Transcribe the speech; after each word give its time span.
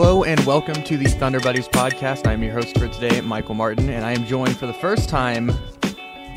Hello 0.00 0.22
and 0.22 0.38
welcome 0.46 0.80
to 0.84 0.96
the 0.96 1.06
Thunder 1.06 1.40
Buddies 1.40 1.66
podcast. 1.66 2.24
I'm 2.24 2.40
your 2.40 2.52
host 2.52 2.78
for 2.78 2.86
today, 2.86 3.20
Michael 3.20 3.56
Martin, 3.56 3.90
and 3.90 4.04
I 4.04 4.12
am 4.12 4.24
joined 4.26 4.56
for 4.56 4.68
the 4.68 4.72
first 4.72 5.08
time 5.08 5.50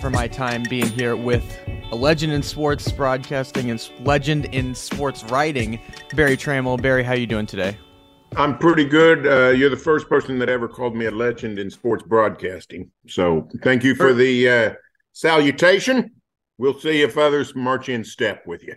for 0.02 0.10
my 0.10 0.28
time 0.28 0.64
being 0.68 0.88
here 0.88 1.16
with 1.16 1.60
a 1.92 1.96
legend 1.96 2.34
in 2.34 2.42
sports 2.42 2.92
broadcasting 2.92 3.70
and 3.70 3.92
legend 4.00 4.46
in 4.46 4.74
sports 4.74 5.24
writing, 5.26 5.80
Barry 6.16 6.38
Tramel. 6.38 6.82
Barry, 6.82 7.04
how 7.04 7.14
you 7.14 7.28
doing 7.28 7.46
today? 7.46 7.78
I'm 8.36 8.58
pretty 8.58 8.84
good. 8.84 9.28
Uh, 9.28 9.50
you're 9.52 9.70
the 9.70 9.78
first 9.78 10.10
person 10.10 10.40
that 10.40 10.50
ever 10.50 10.68
called 10.68 10.96
me 10.96 11.06
a 11.06 11.12
legend 11.12 11.60
in 11.60 11.70
sports 11.70 12.02
broadcasting. 12.02 12.90
So 13.08 13.48
thank 13.62 13.84
you 13.84 13.94
for 13.94 14.12
the 14.12 14.50
uh, 14.50 14.74
salutation. 15.14 16.10
We'll 16.58 16.80
see 16.80 17.04
if 17.04 17.16
others 17.16 17.54
march 17.54 17.90
in 17.90 18.04
step 18.06 18.42
with 18.48 18.64
you. 18.64 18.74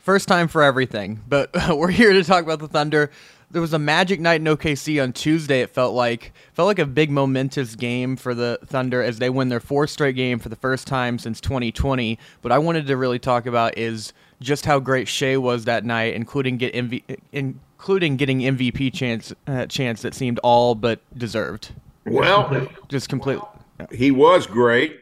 First 0.00 0.28
time 0.28 0.48
for 0.48 0.62
everything, 0.62 1.20
but 1.28 1.50
we're 1.76 1.90
here 1.90 2.14
to 2.14 2.24
talk 2.24 2.42
about 2.42 2.58
the 2.58 2.68
Thunder. 2.68 3.10
There 3.50 3.60
was 3.60 3.74
a 3.74 3.78
magic 3.78 4.18
night 4.18 4.40
in 4.40 4.46
OKC 4.46 5.02
on 5.02 5.12
Tuesday. 5.12 5.60
It 5.60 5.70
felt 5.70 5.94
like 5.94 6.32
felt 6.54 6.68
like 6.68 6.78
a 6.78 6.86
big 6.86 7.10
momentous 7.10 7.76
game 7.76 8.16
for 8.16 8.32
the 8.32 8.58
Thunder 8.64 9.02
as 9.02 9.18
they 9.18 9.28
win 9.28 9.50
their 9.50 9.60
fourth 9.60 9.90
straight 9.90 10.16
game 10.16 10.38
for 10.38 10.48
the 10.48 10.56
first 10.56 10.86
time 10.86 11.18
since 11.18 11.38
2020. 11.40 12.18
But 12.40 12.50
I 12.50 12.58
wanted 12.58 12.86
to 12.86 12.96
really 12.96 13.18
talk 13.18 13.44
about 13.44 13.76
is 13.76 14.14
just 14.40 14.64
how 14.64 14.78
great 14.78 15.06
Shai 15.06 15.36
was 15.36 15.66
that 15.66 15.84
night, 15.84 16.14
including 16.14 16.56
get 16.56 16.72
MV, 16.72 17.02
including 17.32 18.16
getting 18.16 18.40
MVP 18.40 18.94
chance 18.94 19.34
uh, 19.46 19.66
chance 19.66 20.00
that 20.00 20.14
seemed 20.14 20.38
all 20.42 20.74
but 20.74 21.00
deserved. 21.18 21.72
Well, 22.06 22.68
just 22.88 23.10
completely. 23.10 23.46
He 23.92 24.10
was 24.12 24.46
great, 24.46 25.00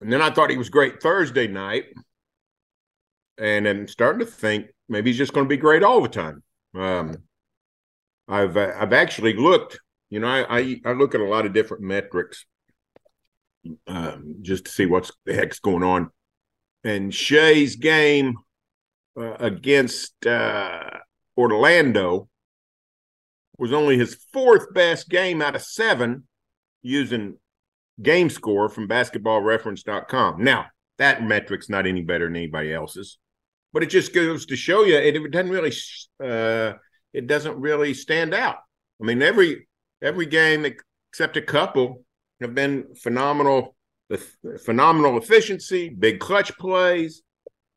and 0.00 0.12
then 0.12 0.20
I 0.20 0.30
thought 0.30 0.50
he 0.50 0.56
was 0.56 0.68
great 0.68 1.00
Thursday 1.00 1.46
night, 1.46 1.84
and 3.40 3.66
I'm 3.66 3.88
starting 3.88 4.20
to 4.20 4.30
think 4.30 4.66
maybe 4.88 5.10
he's 5.10 5.18
just 5.18 5.32
going 5.32 5.46
to 5.46 5.48
be 5.48 5.56
great 5.56 5.82
all 5.82 6.00
the 6.00 6.08
time. 6.08 6.42
Um, 6.74 7.16
I've 8.28 8.56
I've 8.56 8.92
actually 8.92 9.34
looked. 9.34 9.80
You 10.10 10.20
know, 10.20 10.28
I, 10.28 10.58
I, 10.58 10.80
I 10.84 10.92
look 10.92 11.14
at 11.14 11.20
a 11.20 11.24
lot 11.24 11.46
of 11.46 11.52
different 11.52 11.84
metrics 11.84 12.44
um, 13.86 14.36
just 14.42 14.64
to 14.64 14.70
see 14.70 14.86
what's 14.86 15.12
the 15.24 15.34
heck's 15.34 15.60
going 15.60 15.82
on. 15.82 16.10
And 16.84 17.14
Shai's 17.14 17.76
game 17.76 18.36
uh, 19.16 19.34
against 19.34 20.26
uh, 20.26 20.90
Orlando 21.36 22.28
was 23.58 23.72
only 23.72 23.98
his 23.98 24.14
fourth 24.32 24.72
best 24.74 25.08
game 25.08 25.42
out 25.42 25.54
of 25.54 25.62
seven 25.62 26.24
using 26.82 27.36
game 28.02 28.30
score 28.30 28.68
from 28.68 28.88
basketballreference.com. 28.88 30.42
Now, 30.42 30.66
that 30.98 31.22
metric's 31.22 31.68
not 31.68 31.86
any 31.86 32.02
better 32.02 32.26
than 32.26 32.36
anybody 32.36 32.72
else's, 32.72 33.18
but 33.72 33.82
it 33.82 33.90
just 33.90 34.12
goes 34.12 34.46
to 34.46 34.56
show 34.56 34.84
you 34.84 34.96
it, 34.96 35.16
it 35.16 35.30
doesn't 35.30 35.50
really 35.50 35.72
uh, 36.22 36.74
it 37.12 37.26
doesn't 37.26 37.60
really 37.60 37.94
stand 37.94 38.34
out. 38.34 38.58
I 39.00 39.04
mean, 39.04 39.22
every 39.22 39.68
every 40.02 40.26
game 40.26 40.66
except 41.10 41.36
a 41.36 41.42
couple 41.42 42.04
have 42.40 42.54
been 42.54 42.94
phenomenal, 42.94 43.76
phenomenal 44.64 45.18
efficiency, 45.18 45.88
big 45.88 46.20
clutch 46.20 46.56
plays, 46.58 47.22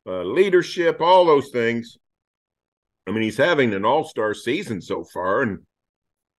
uh, 0.06 0.22
leadership, 0.22 1.00
all 1.00 1.24
those 1.24 1.50
things. 1.50 1.98
I 3.06 3.10
mean, 3.10 3.22
he's 3.22 3.36
having 3.36 3.74
an 3.74 3.84
all 3.84 4.04
star 4.04 4.34
season 4.34 4.80
so 4.80 5.04
far. 5.04 5.42
And 5.42 5.60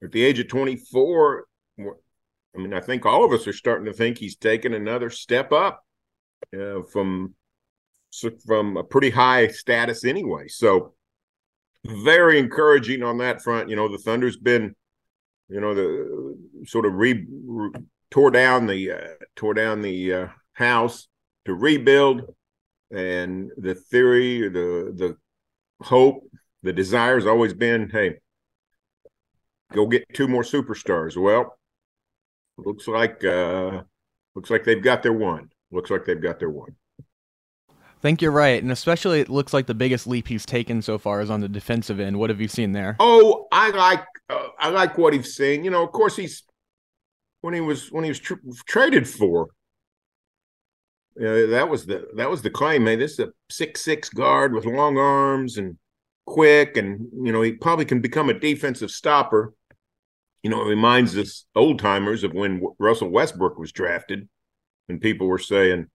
at 0.03 0.11
the 0.11 0.23
age 0.23 0.39
of 0.39 0.47
24, 0.47 1.45
I 1.79 2.57
mean, 2.57 2.73
I 2.73 2.79
think 2.79 3.05
all 3.05 3.25
of 3.25 3.31
us 3.31 3.47
are 3.47 3.53
starting 3.53 3.85
to 3.85 3.93
think 3.93 4.17
he's 4.17 4.35
taken 4.35 4.73
another 4.73 5.09
step 5.09 5.51
up 5.51 5.83
uh, 6.57 6.81
from 6.91 7.35
from 8.45 8.77
a 8.77 8.83
pretty 8.83 9.09
high 9.09 9.47
status 9.47 10.03
anyway. 10.05 10.47
So 10.47 10.93
very 11.85 12.39
encouraging 12.39 13.03
on 13.03 13.17
that 13.19 13.41
front. 13.41 13.69
You 13.69 13.75
know, 13.75 13.87
the 13.87 13.97
Thunder's 13.97 14.37
been, 14.37 14.75
you 15.49 15.59
know, 15.59 15.73
the 15.73 16.65
sort 16.65 16.85
of 16.85 16.93
re, 16.93 17.25
re 17.29 17.69
tore 18.11 18.31
down 18.31 18.67
the 18.67 18.91
uh, 18.91 19.07
tore 19.35 19.53
down 19.53 19.81
the 19.81 20.13
uh, 20.13 20.27
house 20.53 21.07
to 21.45 21.53
rebuild, 21.53 22.21
and 22.91 23.51
the 23.57 23.75
theory, 23.75 24.49
the 24.49 24.93
the 24.95 25.17
hope 25.81 26.27
the 26.63 26.73
desire 26.73 27.15
has 27.15 27.27
always 27.27 27.53
been, 27.53 27.89
hey, 27.89 28.15
go 29.71 29.85
get 29.85 30.05
two 30.13 30.27
more 30.27 30.43
superstars. 30.43 31.15
Well, 31.15 31.57
looks 32.57 32.87
like 32.87 33.23
uh 33.23 33.83
looks 34.33 34.49
like 34.49 34.63
they've 34.63 34.81
got 34.81 35.03
their 35.03 35.13
one. 35.13 35.49
Looks 35.71 35.91
like 35.91 36.05
they've 36.05 36.21
got 36.21 36.39
their 36.39 36.49
one. 36.49 36.75
Think 38.05 38.21
you're 38.21 38.29
right, 38.29 38.61
and 38.61 38.71
especially 38.71 39.19
it 39.19 39.29
looks 39.29 39.51
like 39.51 39.65
the 39.65 39.73
biggest 39.73 40.05
leap 40.05 40.27
he's 40.27 40.45
taken 40.45 40.83
so 40.83 40.99
far 40.99 41.21
is 41.21 41.31
on 41.31 41.41
the 41.41 41.49
defensive 41.49 41.99
end. 41.99 42.19
What 42.19 42.29
have 42.29 42.39
you 42.39 42.47
seen 42.47 42.71
there? 42.71 42.95
Oh, 42.99 43.47
I 43.51 43.71
like 43.71 44.05
uh, 44.29 44.49
I 44.59 44.69
like 44.69 44.95
what 44.99 45.13
he's 45.13 45.33
seen. 45.33 45.63
You 45.63 45.71
know, 45.71 45.81
of 45.81 45.91
course 45.91 46.15
he's 46.15 46.43
when 47.41 47.55
he 47.55 47.61
was 47.61 47.91
when 47.91 48.03
he 48.03 48.11
was 48.11 48.19
tr- 48.19 48.35
traded 48.67 49.09
for. 49.09 49.47
Uh, 51.19 51.47
that 51.47 51.67
was 51.67 51.87
the 51.87 52.05
that 52.15 52.29
was 52.29 52.43
the 52.43 52.51
claim. 52.51 52.83
Man, 52.83 52.99
this 52.99 53.13
is 53.13 53.21
a 53.21 53.29
six 53.49 53.81
six 53.81 54.07
guard 54.09 54.53
with 54.53 54.65
long 54.65 54.99
arms 54.99 55.57
and 55.57 55.75
quick, 56.27 56.77
and 56.77 57.07
you 57.23 57.31
know 57.31 57.41
he 57.41 57.53
probably 57.53 57.85
can 57.85 58.01
become 58.01 58.29
a 58.29 58.39
defensive 58.39 58.91
stopper. 58.91 59.51
You 60.43 60.51
know, 60.51 60.61
it 60.61 60.69
reminds 60.69 61.17
us 61.17 61.45
old 61.55 61.79
timers 61.79 62.23
of 62.23 62.33
when 62.33 62.61
Russell 62.77 63.09
Westbrook 63.09 63.57
was 63.57 63.71
drafted, 63.71 64.29
and 64.89 65.01
people 65.01 65.25
were 65.25 65.39
saying, 65.39 65.87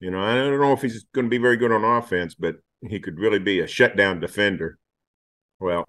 you 0.00 0.10
know, 0.10 0.22
I 0.22 0.34
don't 0.34 0.60
know 0.60 0.72
if 0.72 0.82
he's 0.82 1.04
going 1.14 1.26
to 1.26 1.30
be 1.30 1.38
very 1.38 1.56
good 1.56 1.72
on 1.72 1.84
offense, 1.84 2.34
but 2.34 2.56
he 2.80 3.00
could 3.00 3.18
really 3.18 3.38
be 3.38 3.60
a 3.60 3.66
shutdown 3.66 4.20
defender. 4.20 4.78
Well, 5.60 5.84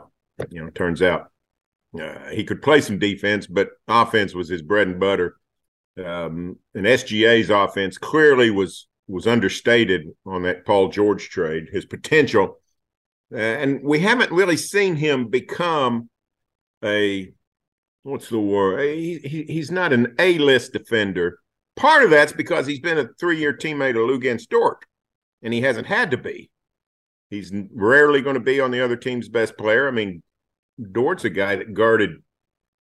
you 0.49 0.63
know, 0.63 0.69
turns 0.69 1.01
out 1.01 1.31
uh, 1.99 2.29
he 2.29 2.43
could 2.43 2.61
play 2.61 2.81
some 2.81 2.99
defense, 2.99 3.47
but 3.47 3.69
offense 3.87 4.33
was 4.33 4.49
his 4.49 4.61
bread 4.61 4.87
and 4.87 4.99
butter. 4.99 5.37
Um, 5.97 6.57
and 6.73 6.85
SGA's 6.85 7.49
offense 7.49 7.97
clearly 7.97 8.49
was 8.51 8.87
was 9.07 9.27
understated 9.27 10.07
on 10.25 10.43
that 10.43 10.65
Paul 10.65 10.89
George 10.89 11.29
trade. 11.29 11.67
His 11.71 11.85
potential 11.85 12.59
uh, 13.33 13.37
and 13.37 13.83
we 13.83 13.99
haven't 13.99 14.31
really 14.31 14.57
seen 14.57 14.95
him 14.95 15.29
become 15.29 16.09
a 16.83 17.31
what's 18.03 18.29
the 18.29 18.39
word? 18.39 18.95
He, 18.95 19.17
he, 19.17 19.43
he's 19.43 19.71
not 19.71 19.93
an 19.93 20.15
A 20.19 20.37
list 20.37 20.73
defender. 20.73 21.39
Part 21.75 22.03
of 22.03 22.09
that's 22.09 22.31
because 22.31 22.65
he's 22.65 22.79
been 22.79 22.97
a 22.97 23.09
three 23.19 23.39
year 23.39 23.53
teammate 23.53 23.91
of 23.91 24.09
Luguentz 24.09 24.47
Dort, 24.47 24.85
and 25.41 25.53
he 25.53 25.61
hasn't 25.61 25.87
had 25.87 26.11
to 26.11 26.17
be. 26.17 26.49
He's 27.29 27.51
rarely 27.73 28.21
going 28.21 28.35
to 28.35 28.39
be 28.39 28.59
on 28.59 28.71
the 28.71 28.83
other 28.83 28.95
team's 28.95 29.27
best 29.27 29.57
player. 29.57 29.87
I 29.87 29.91
mean, 29.91 30.21
Dort's 30.91 31.25
a 31.25 31.29
guy 31.29 31.55
that 31.55 31.73
guarded 31.73 32.11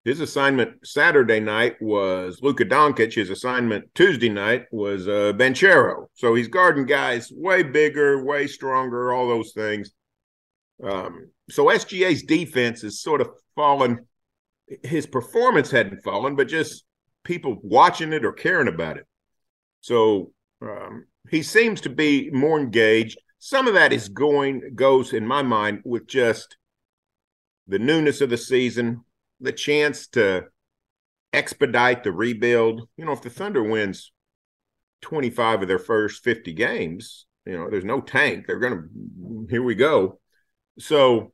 his 0.03 0.19
assignment 0.19 0.85
Saturday 0.85 1.39
night 1.39 1.81
was 1.81 2.39
Luka 2.41 2.65
Doncic. 2.65 3.13
His 3.13 3.29
assignment 3.29 3.85
Tuesday 3.95 4.29
night 4.29 4.65
was 4.71 5.07
uh, 5.07 5.31
Banchero. 5.33 6.07
So 6.13 6.35
he's 6.35 6.49
guarding 6.49 6.85
guys 6.85 7.31
way 7.31 7.63
bigger, 7.63 8.23
way 8.23 8.47
stronger, 8.47 9.13
all 9.13 9.27
those 9.27 9.53
things. 9.53 9.91
Um, 10.83 11.29
so 11.49 11.67
SGA's 11.67 12.23
defense 12.23 12.81
has 12.81 12.99
sort 12.99 13.21
of 13.21 13.29
fallen. 13.55 14.05
His 14.83 15.05
performance 15.05 15.71
hadn't 15.71 16.03
fallen, 16.03 16.35
but 16.35 16.49
just 16.49 16.83
people 17.23 17.57
watching 17.61 18.13
it 18.13 18.25
or 18.25 18.33
caring 18.33 18.67
about 18.67 18.97
it. 18.97 19.05
So 19.81 20.31
um, 20.61 21.05
he 21.29 21.41
seems 21.43 21.81
to 21.81 21.89
be 21.89 22.29
more 22.31 22.59
engaged. 22.59 23.17
Some 23.39 23.67
of 23.67 23.73
that 23.73 23.93
is 23.93 24.09
going 24.09 24.73
goes 24.75 25.13
in 25.13 25.25
my 25.27 25.41
mind 25.41 25.81
with 25.83 26.07
just 26.07 26.57
the 27.67 27.79
newness 27.79 28.21
of 28.21 28.29
the 28.29 28.37
season, 28.37 29.01
the 29.39 29.51
chance 29.51 30.07
to 30.07 30.45
expedite 31.33 32.03
the 32.03 32.11
rebuild. 32.11 32.87
You 32.97 33.05
know, 33.05 33.11
if 33.11 33.21
the 33.21 33.29
Thunder 33.29 33.63
wins 33.63 34.11
25 35.01 35.63
of 35.63 35.67
their 35.67 35.79
first 35.79 36.23
50 36.23 36.53
games, 36.53 37.25
you 37.45 37.57
know, 37.57 37.69
there's 37.69 37.83
no 37.83 37.99
tank. 37.99 38.45
They're 38.47 38.59
going 38.59 38.73
to, 38.73 39.47
here 39.49 39.63
we 39.63 39.75
go. 39.75 40.19
So 40.79 41.33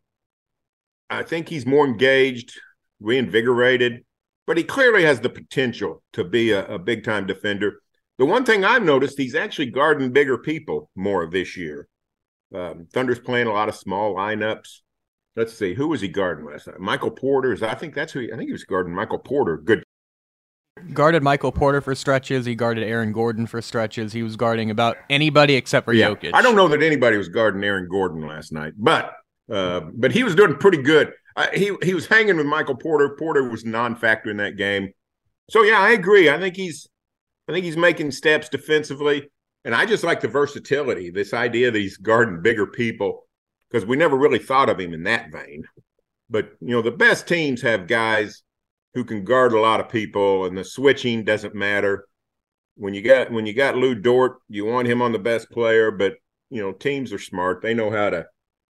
I 1.10 1.24
think 1.24 1.48
he's 1.48 1.66
more 1.66 1.86
engaged, 1.86 2.60
reinvigorated, 3.00 4.04
but 4.50 4.58
he 4.58 4.64
clearly 4.64 5.04
has 5.04 5.20
the 5.20 5.30
potential 5.30 6.02
to 6.12 6.24
be 6.24 6.50
a, 6.50 6.66
a 6.66 6.80
big 6.80 7.04
time 7.04 7.28
defender. 7.28 7.84
The 8.18 8.26
one 8.26 8.44
thing 8.44 8.66
I've 8.66 8.82
noticed, 8.82 9.16
he's 9.16 9.36
actually 9.36 9.68
guarding 9.68 10.12
bigger 10.12 10.40
people 10.40 10.90
more 10.96 11.28
this 11.28 11.56
year. 11.56 11.88
Um, 12.52 12.88
Thunder's 12.92 13.20
playing 13.20 13.46
a 13.46 13.54
lot 13.54 13.70
of 13.70 13.76
small 13.76 14.16
lineups. 14.16 14.80
Let's 15.36 15.54
see, 15.54 15.76
who 15.76 15.90
was 15.90 16.02
he 16.02 16.08
guarding 16.08 16.48
last 16.48 16.66
night? 16.66 16.80
Michael 16.80 17.12
Porter. 17.12 17.54
Is 17.54 17.62
I 17.62 17.76
think 17.76 17.94
that's 17.94 18.12
who 18.12 18.22
he, 18.22 18.34
I 18.34 18.38
think 18.38 18.48
he 18.48 18.52
was 18.52 18.64
guarding 18.64 18.92
Michael 18.92 19.20
Porter. 19.20 19.58
Good 19.58 19.84
guarded 20.96 21.22
Michael 21.22 21.52
Porter 21.52 21.80
for 21.80 21.94
stretches. 21.94 22.48
He 22.48 22.56
guarded 22.56 22.84
Aaron 22.84 23.12
Gordon 23.12 23.46
for 23.46 23.62
stretches. 23.62 24.14
He 24.14 24.24
was 24.24 24.36
guarding 24.36 24.72
about 24.72 24.98
anybody 25.12 25.54
except 25.54 25.86
for 25.86 25.94
yeah. 25.94 26.10
Jokic. 26.10 26.32
I 26.34 26.42
don't 26.42 26.56
know 26.56 26.70
that 26.70 26.82
anybody 26.82 27.18
was 27.18 27.30
guarding 27.30 27.64
Aaron 27.64 27.88
Gordon 27.88 28.26
last 28.26 28.52
night, 28.52 28.74
but 28.80 29.14
uh, 29.48 29.82
but 29.94 30.12
he 30.12 30.24
was 30.24 30.34
doing 30.34 30.56
pretty 30.56 30.82
good. 30.82 31.14
He 31.54 31.76
he 31.84 31.94
was 31.94 32.08
hanging 32.08 32.38
with 32.38 32.46
Michael 32.46 32.76
Porter. 32.76 33.16
Porter 33.18 33.50
was 33.50 33.66
non-factor 33.66 34.30
in 34.30 34.38
that 34.38 34.58
game. 34.58 34.92
So 35.50 35.64
yeah, 35.64 35.80
I 35.80 35.92
agree. 35.92 36.30
I 36.30 36.40
think 36.40 36.56
he's 36.56 36.88
I 37.48 37.54
think 37.54 37.66
he's 37.66 37.78
making 37.78 38.12
steps 38.12 38.50
defensively, 38.50 39.30
and 39.66 39.74
I 39.74 39.86
just 39.86 40.04
like 40.04 40.22
the 40.22 40.28
versatility. 40.28 41.10
This 41.10 41.34
idea 41.34 41.72
that 41.72 41.80
he's 41.80 41.98
guarding 41.98 42.42
bigger 42.42 42.68
people 42.68 43.28
because 43.70 43.86
we 43.86 43.98
never 43.98 44.18
really 44.18 44.40
thought 44.40 44.70
of 44.70 44.80
him 44.80 44.94
in 44.94 45.04
that 45.04 45.32
vein. 45.32 45.64
But 46.30 46.52
you 46.62 46.70
know, 46.70 46.82
the 46.82 46.92
best 46.92 47.28
teams 47.28 47.62
have 47.62 47.88
guys 47.88 48.44
who 48.94 49.04
can 49.04 49.24
guard 49.24 49.54
a 49.54 49.60
lot 49.60 49.80
of 49.80 49.90
people, 49.90 50.46
and 50.46 50.58
the 50.58 50.64
switching 50.64 51.24
doesn't 51.24 51.56
matter. 51.56 52.06
When 52.76 52.94
you 52.94 53.02
got 53.02 53.32
when 53.32 53.46
you 53.46 53.54
got 53.54 53.76
Lou 53.76 53.96
Dort, 53.96 54.38
you 54.48 54.66
want 54.66 54.88
him 54.88 55.02
on 55.02 55.12
the 55.12 55.20
best 55.20 55.50
player, 55.52 55.92
but 55.92 56.14
you 56.50 56.62
know, 56.62 56.72
teams 56.72 57.14
are 57.14 57.20
smart. 57.20 57.62
They 57.62 57.74
know 57.74 57.92
how 57.92 58.10
to 58.10 58.28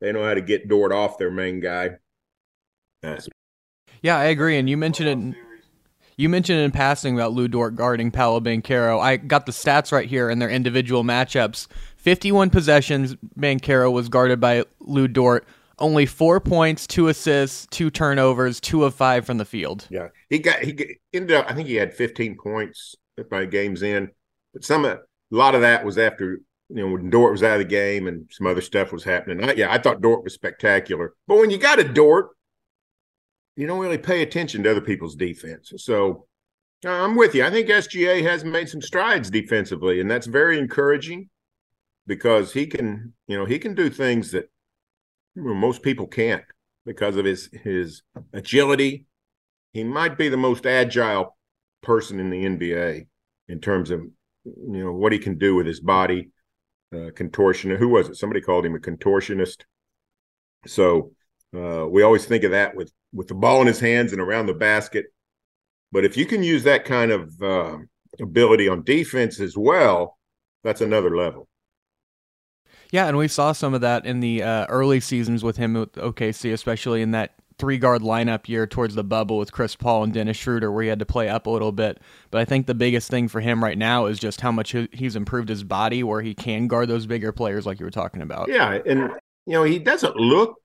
they 0.00 0.12
know 0.12 0.25
how 0.25 0.35
to 0.35 0.41
get 0.41 0.69
Dort 0.69 0.93
off 0.93 1.19
their 1.19 1.31
main 1.31 1.61
guy. 1.61 1.91
That's 3.02 3.28
yeah, 4.02 4.16
I 4.16 4.25
agree. 4.25 4.58
And 4.58 4.69
you 4.69 4.76
mentioned 4.76 5.34
it. 5.34 5.38
You 6.16 6.28
mentioned 6.28 6.60
in 6.60 6.70
passing 6.72 7.14
about 7.14 7.32
Lou 7.32 7.49
Dort 7.49 7.75
guarding 7.75 8.10
Paolo 8.10 8.40
Banchero. 8.40 9.00
I 9.00 9.16
got 9.16 9.46
the 9.46 9.52
stats 9.52 9.93
right 9.93 10.08
here 10.08 10.28
in 10.28 10.38
their 10.38 10.50
individual 10.50 11.04
matchups. 11.04 11.69
51 11.96 12.50
possessions, 12.50 13.16
Banchero 13.38 13.90
was 13.90 14.08
guarded 14.08 14.38
by 14.38 14.64
Lou 14.81 15.08
Dort. 15.08 15.46
Only 15.78 16.04
four 16.04 16.38
points, 16.38 16.87
two 16.87 17.08
assists, 17.08 17.66
two 17.70 17.90
turnovers, 17.90 18.60
two 18.60 18.84
of 18.84 18.94
five 18.94 19.25
from 19.25 19.38
the 19.38 19.44
field. 19.44 19.87
Yeah, 19.90 20.08
he 20.28 20.38
got 20.38 20.60
he 20.60 20.96
ended 21.12 21.37
up. 21.37 21.50
I 21.50 21.55
think 21.55 21.66
he 21.66 21.76
had 21.76 21.94
15 21.94 22.37
points 22.37 22.94
by 23.31 23.46
games 23.46 23.82
in, 23.82 24.10
but 24.52 24.64
some 24.64 24.84
a 24.84 24.98
lot 25.31 25.55
of 25.55 25.62
that 25.62 25.84
was 25.84 25.96
after 25.96 26.40
you 26.69 26.76
know 26.76 26.88
when 26.88 27.10
Dort 27.10 27.32
was 27.32 27.43
out 27.43 27.55
of 27.55 27.58
the 27.58 27.64
game 27.64 28.06
and 28.06 28.28
some 28.31 28.46
other 28.46 28.60
stuff 28.60 28.93
was 28.93 29.02
happening. 29.02 29.43
I, 29.43 29.55
yeah, 29.55 29.72
I 29.72 29.78
thought 29.78 30.02
Dort 30.02 30.22
was 30.22 30.34
spectacular, 30.34 31.14
but 31.26 31.38
when 31.38 31.50
you 31.50 31.58
got 31.58 31.81
a 31.81 31.84
Dort 31.84 32.28
you 33.56 33.66
don't 33.66 33.81
really 33.81 33.99
pay 33.99 34.22
attention 34.22 34.62
to 34.62 34.70
other 34.70 34.81
people's 34.81 35.14
defense. 35.14 35.72
So 35.76 36.26
uh, 36.84 36.90
I'm 36.90 37.16
with 37.16 37.34
you. 37.34 37.44
I 37.44 37.50
think 37.50 37.69
SGA 37.69 38.22
has 38.22 38.44
made 38.44 38.69
some 38.69 38.82
strides 38.82 39.31
defensively, 39.31 40.00
and 40.00 40.10
that's 40.10 40.26
very 40.26 40.58
encouraging 40.58 41.28
because 42.06 42.52
he 42.52 42.66
can, 42.66 43.12
you 43.28 43.37
know, 43.37 43.44
he 43.44 43.58
can 43.58 43.75
do 43.75 43.88
things 43.90 44.32
that 44.32 44.50
most 45.37 45.82
people 45.82 46.06
can't 46.06 46.44
because 46.84 47.16
of 47.16 47.25
his 47.25 47.49
his 47.62 48.02
agility. 48.32 49.06
He 49.72 49.84
might 49.84 50.19
be 50.19 50.28
the 50.28 50.37
most 50.37 50.66
agile 50.66 51.37
person 51.82 52.20
in 52.20 52.31
the 52.31 52.44
NBA 52.44 53.06
in 53.48 53.60
terms 53.60 53.90
of 53.90 54.00
you 54.44 54.84
know 54.84 54.93
what 54.93 55.12
he 55.12 55.19
can 55.19 55.38
do 55.38 55.55
with 55.55 55.66
his 55.66 55.81
body. 55.81 56.31
Uh, 56.94 57.08
contortionist. 57.10 57.78
Who 57.78 57.88
was 57.88 58.10
it? 58.10 58.16
Somebody 58.16 58.43
called 58.43 58.66
him 58.66 58.75
a 58.75 58.78
contortionist. 58.78 59.62
So 60.66 61.12
uh, 61.56 61.87
we 61.88 62.02
always 62.02 62.26
think 62.26 62.44
of 62.44 62.50
that 62.50 62.76
with 62.76 62.93
with 63.12 63.29
the 63.29 63.35
ball 63.35 63.61
in 63.61 63.67
his 63.67 63.81
hands 63.81 64.12
and 64.12 64.20
around 64.20 64.47
the 64.47 64.55
basket. 64.55 65.06
But 65.91 66.05
if 66.05 66.17
you 66.17 66.26
can 66.26 66.43
use 66.43 66.64
that 66.64 66.85
kind 66.85 67.11
of 67.11 67.43
uh, 67.43 67.79
ability 68.20 68.69
on 68.69 68.82
defense 68.82 69.41
as 69.41 69.56
well, 69.56 70.19
that's 70.64 70.81
another 70.81 71.14
level. 71.14 71.49
Yeah, 72.91 73.09
and 73.09 73.17
we 73.17 73.29
saw 73.29 73.53
some 73.53 73.75
of 73.75 73.81
that 73.81 74.05
in 74.05 74.20
the 74.20 74.43
uh, 74.43 74.67
early 74.69 75.00
seasons 75.00 75.43
with 75.43 75.56
him 75.56 75.75
with 75.75 75.93
OKC, 75.93 76.53
especially 76.53 77.00
in 77.00 77.12
that 77.12 77.35
three 77.59 77.79
guard 77.79 78.03
lineup 78.03 78.49
year 78.49 78.67
towards 78.67 78.94
the 78.94 79.05
bubble 79.05 79.38
with 79.38 79.53
Chris 79.53 79.76
Paul 79.76 80.05
and 80.05 80.12
Dennis 80.12 80.37
Schroeder, 80.37 80.70
where 80.70 80.82
he 80.82 80.88
had 80.88 80.99
to 80.99 81.06
play 81.06 81.29
up 81.29 81.47
a 81.47 81.50
little 81.50 81.73
bit. 81.73 82.00
But 82.31 82.41
I 82.41 82.44
think 82.44 82.67
the 82.67 82.75
biggest 82.75 83.11
thing 83.11 83.29
for 83.29 83.41
him 83.41 83.62
right 83.62 83.79
now 83.79 84.06
is 84.06 84.19
just 84.19 84.41
how 84.41 84.53
much 84.53 84.75
he's 84.93 85.17
improved 85.17 85.49
his 85.49 85.65
body, 85.65 86.03
where 86.03 86.20
he 86.20 86.35
can 86.35 86.69
guard 86.69 86.88
those 86.88 87.06
bigger 87.06 87.32
players, 87.32 87.65
like 87.67 87.81
you 87.81 87.87
were 87.87 87.91
talking 87.91 88.20
about. 88.20 88.49
Yeah, 88.49 88.79
and 88.87 89.11
you 89.47 89.53
know 89.55 89.65
he 89.65 89.79
doesn't 89.79 90.17
look 90.17 90.58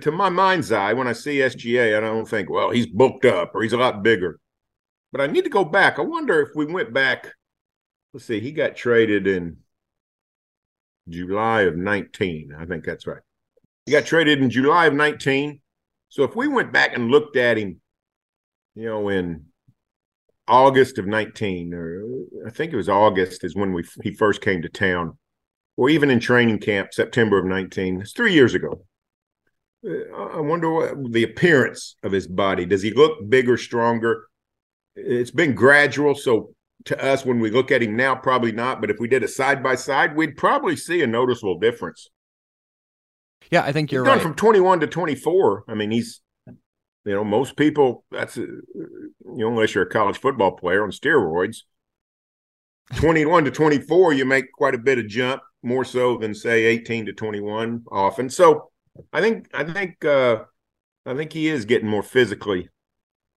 to 0.00 0.12
my 0.12 0.28
mind's 0.28 0.72
eye, 0.72 0.92
when 0.92 1.08
I 1.08 1.12
see 1.12 1.38
SGA, 1.38 1.96
I 1.96 2.00
don't 2.00 2.28
think, 2.28 2.50
well, 2.50 2.70
he's 2.70 2.86
bulked 2.86 3.24
up 3.24 3.54
or 3.54 3.62
he's 3.62 3.72
a 3.72 3.78
lot 3.78 4.02
bigger. 4.02 4.38
But 5.12 5.20
I 5.20 5.26
need 5.26 5.44
to 5.44 5.50
go 5.50 5.64
back. 5.64 5.98
I 5.98 6.02
wonder 6.02 6.40
if 6.40 6.50
we 6.54 6.66
went 6.66 6.92
back. 6.92 7.32
Let's 8.12 8.26
see, 8.26 8.40
he 8.40 8.52
got 8.52 8.76
traded 8.76 9.26
in 9.26 9.58
July 11.08 11.62
of 11.62 11.76
19. 11.76 12.54
I 12.58 12.64
think 12.66 12.84
that's 12.84 13.06
right. 13.06 13.22
He 13.86 13.92
got 13.92 14.06
traded 14.06 14.40
in 14.40 14.50
July 14.50 14.86
of 14.86 14.94
19. 14.94 15.60
So 16.08 16.24
if 16.24 16.36
we 16.36 16.48
went 16.48 16.72
back 16.72 16.94
and 16.94 17.10
looked 17.10 17.36
at 17.36 17.56
him, 17.58 17.80
you 18.74 18.86
know, 18.86 19.08
in 19.08 19.46
August 20.46 20.98
of 20.98 21.06
19, 21.06 21.74
or 21.74 22.04
I 22.46 22.50
think 22.50 22.72
it 22.72 22.76
was 22.76 22.88
August 22.88 23.44
is 23.44 23.54
when 23.54 23.72
we 23.72 23.84
he 24.02 24.14
first 24.14 24.40
came 24.40 24.62
to 24.62 24.68
town, 24.68 25.18
or 25.76 25.88
even 25.88 26.10
in 26.10 26.20
training 26.20 26.58
camp, 26.58 26.92
September 26.92 27.38
of 27.38 27.46
19. 27.46 28.00
It's 28.00 28.12
three 28.12 28.34
years 28.34 28.54
ago. 28.54 28.84
I 29.84 30.40
wonder 30.40 30.70
what 30.70 31.12
the 31.12 31.24
appearance 31.24 31.96
of 32.02 32.12
his 32.12 32.28
body. 32.28 32.64
Does 32.64 32.82
he 32.82 32.92
look 32.92 33.28
bigger, 33.28 33.56
stronger? 33.56 34.28
It's 34.94 35.30
been 35.30 35.54
gradual. 35.54 36.14
So 36.14 36.54
to 36.84 37.02
us, 37.02 37.24
when 37.24 37.40
we 37.40 37.50
look 37.50 37.70
at 37.70 37.82
him 37.82 37.96
now, 37.96 38.14
probably 38.14 38.52
not. 38.52 38.80
But 38.80 38.90
if 38.90 38.98
we 38.98 39.08
did 39.08 39.22
a 39.22 39.28
side 39.28 39.62
by 39.62 39.74
side, 39.74 40.16
we'd 40.16 40.36
probably 40.36 40.76
see 40.76 41.02
a 41.02 41.06
noticeable 41.06 41.58
difference. 41.58 42.08
Yeah, 43.50 43.62
I 43.62 43.72
think 43.72 43.92
you're 43.92 44.04
he's 44.04 44.14
right. 44.14 44.22
From 44.22 44.34
21 44.34 44.80
to 44.80 44.86
24. 44.86 45.64
I 45.68 45.74
mean, 45.74 45.90
he's, 45.90 46.20
you 46.46 47.14
know, 47.14 47.24
most 47.24 47.56
people, 47.56 48.04
that's, 48.10 48.38
uh, 48.38 48.42
you 48.42 49.00
know, 49.20 49.48
unless 49.48 49.74
you're 49.74 49.84
a 49.84 49.90
college 49.90 50.18
football 50.18 50.52
player 50.52 50.82
on 50.82 50.90
steroids, 50.90 51.58
21 52.96 53.44
to 53.44 53.50
24, 53.50 54.12
you 54.12 54.24
make 54.24 54.52
quite 54.52 54.74
a 54.74 54.78
bit 54.78 54.98
of 54.98 55.08
jump, 55.08 55.42
more 55.62 55.84
so 55.84 56.18
than, 56.18 56.34
say, 56.34 56.64
18 56.64 57.06
to 57.06 57.12
21 57.12 57.84
often. 57.90 58.30
So, 58.30 58.71
I 59.12 59.20
think 59.20 59.48
I 59.54 59.64
think 59.64 60.04
uh, 60.04 60.44
I 61.06 61.14
think 61.14 61.32
he 61.32 61.48
is 61.48 61.64
getting 61.64 61.88
more 61.88 62.02
physically 62.02 62.68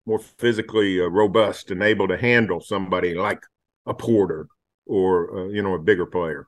more 0.06 0.20
physically 0.20 1.00
uh, 1.00 1.06
robust 1.06 1.70
and 1.70 1.82
able 1.82 2.08
to 2.08 2.16
handle 2.16 2.60
somebody 2.60 3.14
like 3.14 3.40
a 3.84 3.92
Porter 3.92 4.46
or 4.86 5.38
uh, 5.38 5.48
you 5.48 5.62
know 5.62 5.74
a 5.74 5.78
bigger 5.78 6.06
player. 6.06 6.46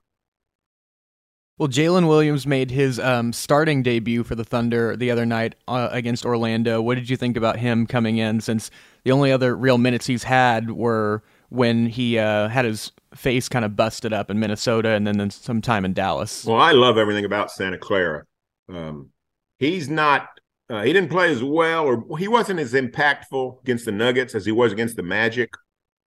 Well, 1.58 1.68
Jalen 1.68 2.06
Williams 2.06 2.46
made 2.46 2.70
his 2.70 3.00
um, 3.00 3.32
starting 3.32 3.82
debut 3.82 4.22
for 4.22 4.36
the 4.36 4.44
Thunder 4.44 4.96
the 4.96 5.10
other 5.10 5.26
night 5.26 5.56
uh, 5.66 5.88
against 5.90 6.24
Orlando. 6.24 6.80
What 6.80 6.94
did 6.94 7.10
you 7.10 7.16
think 7.16 7.36
about 7.36 7.58
him 7.58 7.84
coming 7.84 8.18
in? 8.18 8.40
Since 8.40 8.70
the 9.02 9.10
only 9.10 9.32
other 9.32 9.56
real 9.56 9.76
minutes 9.76 10.06
he's 10.06 10.22
had 10.22 10.70
were 10.70 11.24
when 11.48 11.86
he 11.86 12.16
uh, 12.16 12.46
had 12.46 12.64
his 12.64 12.92
face 13.12 13.48
kind 13.48 13.64
of 13.64 13.74
busted 13.74 14.12
up 14.12 14.30
in 14.30 14.38
Minnesota, 14.38 14.90
and 14.90 15.04
then 15.04 15.30
some 15.30 15.60
time 15.60 15.84
in 15.84 15.94
Dallas. 15.94 16.44
Well, 16.44 16.60
I 16.60 16.70
love 16.72 16.96
everything 16.96 17.24
about 17.24 17.50
Santa 17.50 17.78
Clara. 17.78 18.24
Um, 18.68 19.10
he's 19.58 19.88
not. 19.88 20.28
Uh, 20.70 20.82
he 20.82 20.92
didn't 20.92 21.10
play 21.10 21.30
as 21.30 21.42
well, 21.42 21.86
or 21.86 22.18
he 22.18 22.28
wasn't 22.28 22.60
as 22.60 22.74
impactful 22.74 23.62
against 23.62 23.86
the 23.86 23.92
Nuggets 23.92 24.34
as 24.34 24.44
he 24.44 24.52
was 24.52 24.70
against 24.70 24.96
the 24.96 25.02
Magic. 25.02 25.50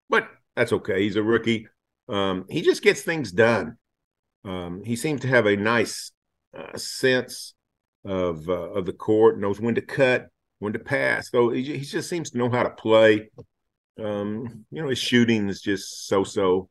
But 0.08 0.30
that's 0.56 0.72
okay. 0.74 1.02
He's 1.02 1.16
a 1.16 1.24
rookie. 1.24 1.68
Um, 2.08 2.46
he 2.50 2.62
just 2.62 2.84
gets 2.84 3.02
things 3.02 3.32
done. 3.32 3.78
Um, 4.44 4.84
he 4.84 4.96
seems 4.96 5.22
to 5.22 5.28
have 5.28 5.46
a 5.46 5.56
nice 5.56 6.12
uh, 6.56 6.78
sense 6.78 7.54
of 8.06 8.48
uh, 8.50 8.72
of 8.74 8.86
the 8.86 8.94
court, 8.94 9.40
knows 9.40 9.60
when 9.60 9.76
to 9.76 9.82
cut, 9.82 10.28
when 10.60 10.74
to 10.74 10.80
pass. 10.80 11.30
So 11.32 11.50
he, 11.50 11.64
he 11.64 11.86
just 11.86 12.10
seems 12.10 12.32
to 12.32 12.38
know 12.38 12.50
how 12.50 12.64
to 12.64 12.70
play. 12.70 13.30
Um, 14.00 14.66
you 14.72 14.82
know, 14.82 14.90
his 14.90 15.00
shooting 15.00 15.50
is 15.50 15.62
just 15.62 16.08
so 16.08 16.24
so 16.24 16.70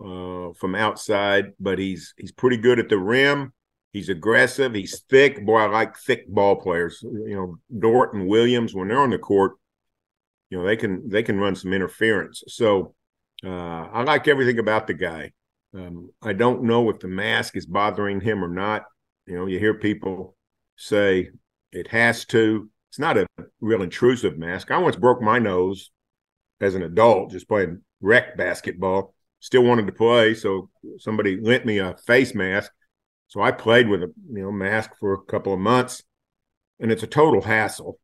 uh, 0.00 0.52
from 0.54 0.74
outside, 0.74 1.52
but 1.58 1.78
he's 1.78 2.14
he's 2.16 2.32
pretty 2.32 2.56
good 2.56 2.78
at 2.78 2.88
the 2.88 2.98
rim. 2.98 3.52
He's 3.92 4.08
aggressive. 4.08 4.74
He's 4.74 5.00
thick. 5.08 5.44
Boy, 5.44 5.60
I 5.60 5.66
like 5.66 5.96
thick 5.96 6.28
ball 6.28 6.56
players. 6.56 7.00
You 7.02 7.34
know, 7.34 7.58
Dort 7.78 8.14
and 8.14 8.28
Williams 8.28 8.74
when 8.74 8.88
they're 8.88 9.00
on 9.00 9.10
the 9.10 9.18
court, 9.18 9.52
you 10.50 10.58
know 10.58 10.64
they 10.64 10.76
can 10.76 11.08
they 11.08 11.22
can 11.22 11.38
run 11.38 11.54
some 11.54 11.72
interference. 11.72 12.42
So 12.48 12.94
uh, 13.44 13.48
I 13.92 14.02
like 14.02 14.28
everything 14.28 14.58
about 14.58 14.86
the 14.86 14.94
guy. 14.94 15.32
Um, 15.74 16.10
I 16.22 16.32
don't 16.32 16.64
know 16.64 16.90
if 16.90 16.98
the 16.98 17.08
mask 17.08 17.56
is 17.56 17.66
bothering 17.66 18.20
him 18.20 18.44
or 18.44 18.48
not. 18.48 18.84
You 19.26 19.36
know, 19.36 19.46
you 19.46 19.58
hear 19.58 19.74
people 19.74 20.36
say 20.76 21.30
it 21.72 21.88
has 21.88 22.24
to. 22.26 22.68
It's 22.90 22.98
not 22.98 23.18
a 23.18 23.26
real 23.60 23.82
intrusive 23.82 24.38
mask. 24.38 24.70
I 24.70 24.78
once 24.78 24.96
broke 24.96 25.20
my 25.20 25.38
nose 25.38 25.90
as 26.60 26.74
an 26.74 26.82
adult 26.82 27.30
just 27.30 27.48
playing 27.48 27.82
rec 28.00 28.36
basketball. 28.36 29.14
Still 29.40 29.62
wanted 29.62 29.86
to 29.86 29.92
play, 29.92 30.34
so 30.34 30.68
somebody 30.98 31.40
lent 31.40 31.64
me 31.64 31.78
a 31.78 31.96
face 32.06 32.34
mask 32.34 32.72
so 33.28 33.42
I 33.42 33.52
played 33.52 33.88
with 33.88 34.02
a 34.02 34.12
you 34.32 34.42
know 34.42 34.50
mask 34.50 34.92
for 34.98 35.12
a 35.12 35.22
couple 35.22 35.52
of 35.52 35.60
months, 35.60 36.02
and 36.80 36.90
it's 36.90 37.02
a 37.02 37.06
total 37.06 37.42
hassle. 37.42 38.00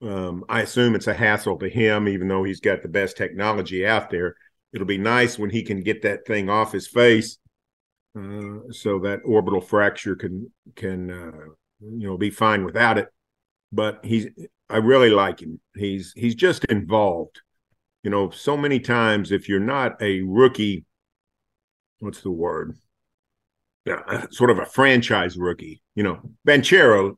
Um, 0.00 0.44
I 0.48 0.62
assume 0.62 0.94
it's 0.94 1.08
a 1.08 1.14
hassle 1.14 1.58
to 1.58 1.68
him, 1.68 2.08
even 2.08 2.28
though 2.28 2.44
he's 2.44 2.60
got 2.60 2.82
the 2.82 2.88
best 2.88 3.16
technology 3.16 3.86
out 3.86 4.10
there. 4.10 4.36
It'll 4.72 4.86
be 4.86 4.98
nice 4.98 5.38
when 5.38 5.50
he 5.50 5.62
can 5.62 5.82
get 5.82 6.02
that 6.02 6.26
thing 6.26 6.48
off 6.48 6.72
his 6.72 6.86
face, 6.86 7.38
uh, 8.16 8.70
so 8.70 9.00
that 9.00 9.20
orbital 9.24 9.60
fracture 9.60 10.14
can 10.14 10.50
can 10.76 11.10
uh, 11.10 11.46
you 11.80 12.06
know 12.06 12.16
be 12.16 12.30
fine 12.30 12.64
without 12.64 12.98
it. 12.98 13.08
But 13.72 14.04
he's 14.04 14.28
I 14.70 14.76
really 14.78 15.10
like 15.10 15.40
him. 15.40 15.60
He's 15.74 16.12
he's 16.14 16.36
just 16.36 16.64
involved. 16.66 17.40
You 18.04 18.10
know, 18.10 18.30
so 18.30 18.56
many 18.56 18.78
times 18.78 19.32
if 19.32 19.48
you're 19.48 19.58
not 19.58 20.00
a 20.00 20.22
rookie, 20.22 20.84
what's 21.98 22.20
the 22.20 22.30
word? 22.30 22.76
Uh, 23.86 24.26
sort 24.30 24.50
of 24.50 24.58
a 24.58 24.66
franchise 24.66 25.36
rookie. 25.36 25.82
You 25.94 26.02
know, 26.02 26.20
Banchero, 26.46 27.16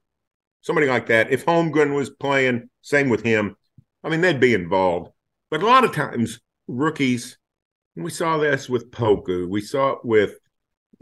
somebody 0.62 0.86
like 0.86 1.06
that. 1.06 1.30
If 1.30 1.46
Holmgren 1.46 1.94
was 1.94 2.10
playing, 2.10 2.68
same 2.82 3.08
with 3.08 3.22
him. 3.22 3.56
I 4.04 4.08
mean, 4.08 4.20
they'd 4.20 4.40
be 4.40 4.54
involved. 4.54 5.10
But 5.50 5.62
a 5.62 5.66
lot 5.66 5.84
of 5.84 5.94
times, 5.94 6.40
rookies, 6.66 7.38
we 7.96 8.10
saw 8.10 8.38
this 8.38 8.68
with 8.68 8.90
Poku. 8.90 9.48
We 9.48 9.60
saw 9.60 9.92
it 9.92 9.98
with, 10.04 10.38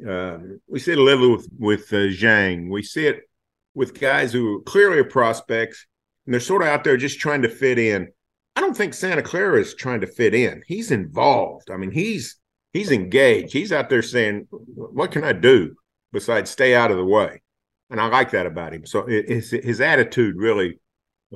uh, 0.09 0.39
we 0.69 0.79
see 0.79 0.93
it 0.93 0.99
a 0.99 1.03
little 1.03 1.33
with 1.33 1.49
with 1.59 1.93
uh, 1.93 2.09
Zhang. 2.15 2.71
We 2.71 2.83
see 2.83 3.07
it 3.07 3.29
with 3.75 4.01
guys 4.01 4.33
who 4.33 4.63
clearly 4.63 4.99
are 4.99 5.05
prospects 5.05 5.87
and 6.25 6.33
they're 6.33 6.41
sort 6.41 6.63
of 6.63 6.69
out 6.69 6.85
there 6.85 6.97
just 6.97 7.21
trying 7.21 7.43
to 7.43 7.49
fit 7.49 7.79
in. 7.79 8.09
I 8.57 8.61
don't 8.61 8.77
think 8.77 8.95
Santa 8.95 9.23
Clara 9.23 9.61
is 9.61 9.75
trying 9.75 10.01
to 10.01 10.07
fit 10.07 10.35
in. 10.35 10.63
He's 10.67 10.91
involved. 10.91 11.71
I 11.71 11.77
mean, 11.77 11.91
he's 11.91 12.37
he's 12.77 12.93
engaged. 12.93 13.53
He's 13.53 13.73
out 13.73 13.89
there 13.89 14.03
saying, 14.03 14.47
"What 14.51 15.11
can 15.11 15.25
I 15.25 15.33
do 15.33 15.75
besides 16.13 16.51
stay 16.51 16.75
out 16.75 16.91
of 16.91 16.97
the 16.97 17.05
way?" 17.05 17.43
And 17.91 18.01
I 18.01 18.07
like 18.07 18.31
that 18.33 18.47
about 18.47 18.73
him. 18.75 18.87
So 18.87 19.07
it, 19.07 19.29
his 19.29 19.51
his 19.51 19.81
attitude 19.81 20.37
really, 20.37 20.79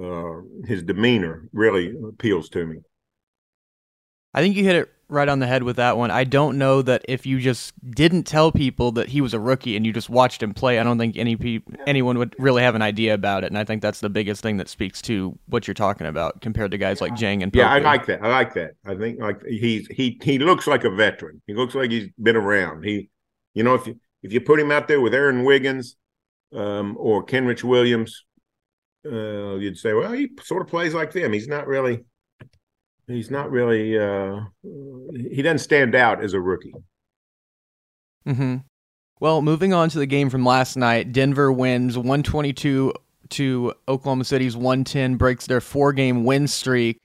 uh, 0.01 0.41
his 0.67 0.83
demeanor 0.83 1.49
really 1.53 1.95
appeals 2.09 2.49
to 2.51 2.67
me. 2.67 2.79
I 4.35 4.43
think 4.43 4.57
you 4.57 4.65
hit 4.65 4.77
it 4.77 4.93
right 5.11 5.29
on 5.29 5.39
the 5.39 5.47
head 5.47 5.63
with 5.63 5.77
that 5.77 5.97
one. 5.97 6.11
I 6.11 6.25
don't 6.25 6.59
know 6.59 6.83
that 6.83 7.05
if 7.09 7.27
you 7.27 7.41
just 7.41 7.73
didn't 7.91 8.25
tell 8.25 8.53
people 8.53 8.93
that 8.93 9.09
he 9.09 9.21
was 9.21 9.35
a 9.35 9.41
rookie 9.41 9.77
and 9.77 9.85
you 9.85 9.93
just 9.93 10.09
watched 10.09 10.43
him 10.43 10.55
play, 10.55 10.79
I 10.79 10.83
don't 10.83 10.99
think 10.99 11.17
any 11.17 11.37
pe- 11.37 11.61
anyone 11.87 12.19
would 12.19 12.35
really 12.39 12.63
have 12.63 12.75
an 12.75 12.83
idea 12.83 13.15
about 13.15 13.45
it. 13.45 13.49
And 13.49 13.59
I 13.59 13.65
think 13.65 13.83
that's 13.83 14.01
the 14.01 14.11
biggest 14.11 14.43
thing 14.43 14.57
that 14.59 14.69
speaks 14.69 15.03
to 15.03 15.39
what 15.47 15.67
you're 15.67 15.75
talking 15.75 16.07
about 16.07 16.41
compared 16.41 16.71
to 16.71 16.79
guys 16.79 17.01
like 17.01 17.15
Jang 17.15 17.43
and 17.43 17.55
Yeah, 17.55 17.71
I 17.71 17.79
like 17.79 18.07
that. 18.07 18.23
I 18.23 18.29
like 18.29 18.55
that. 18.55 18.73
I 18.85 18.95
think 18.95 19.21
like 19.21 19.45
he's 19.45 19.87
he 19.89 20.19
he 20.23 20.39
looks 20.39 20.67
like 20.67 20.85
a 20.85 20.91
veteran. 20.91 21.43
He 21.47 21.55
looks 21.55 21.75
like 21.75 21.91
he's 21.91 22.09
been 22.23 22.37
around. 22.37 22.85
He, 22.85 23.11
you 23.55 23.63
know, 23.63 23.75
if 23.75 23.87
you 23.87 23.99
if 24.23 24.33
you 24.33 24.41
put 24.41 24.61
him 24.61 24.71
out 24.71 24.89
there 24.89 25.01
with 25.01 25.15
Aaron 25.15 25.45
Wiggins 25.45 25.97
um, 26.55 26.97
or 26.99 27.25
Kenrich 27.25 27.65
Williams, 27.65 28.25
uh, 29.07 29.57
you'd 29.57 29.79
say, 29.79 29.95
well, 29.95 30.13
he 30.13 30.31
sort 30.43 30.63
of 30.63 30.69
plays 30.69 30.95
like 30.95 31.13
them. 31.13 31.33
He's 31.33 31.49
not 31.49 31.67
really 31.67 32.05
he's 33.11 33.31
not 33.31 33.51
really 33.51 33.99
uh, 33.99 34.41
he 34.63 35.43
doesn't 35.43 35.59
stand 35.59 35.95
out 35.95 36.23
as 36.23 36.33
a 36.35 36.41
rookie. 36.41 36.75
Hmm. 38.27 38.57
Well, 39.21 39.43
moving 39.43 39.75
on 39.75 39.91
to 39.91 39.99
the 39.99 40.07
game 40.07 40.31
from 40.31 40.45
last 40.45 40.77
night, 40.77 41.13
Denver 41.13 41.53
wins 41.53 41.97
122 41.97 42.95
to 43.31 43.75
Oklahoma 43.87 44.25
City's 44.25 44.57
110, 44.57 45.17
breaks 45.17 45.47
their 45.47 45.61
four-game 45.61 46.25
win 46.25 46.49
streak. 46.49 46.97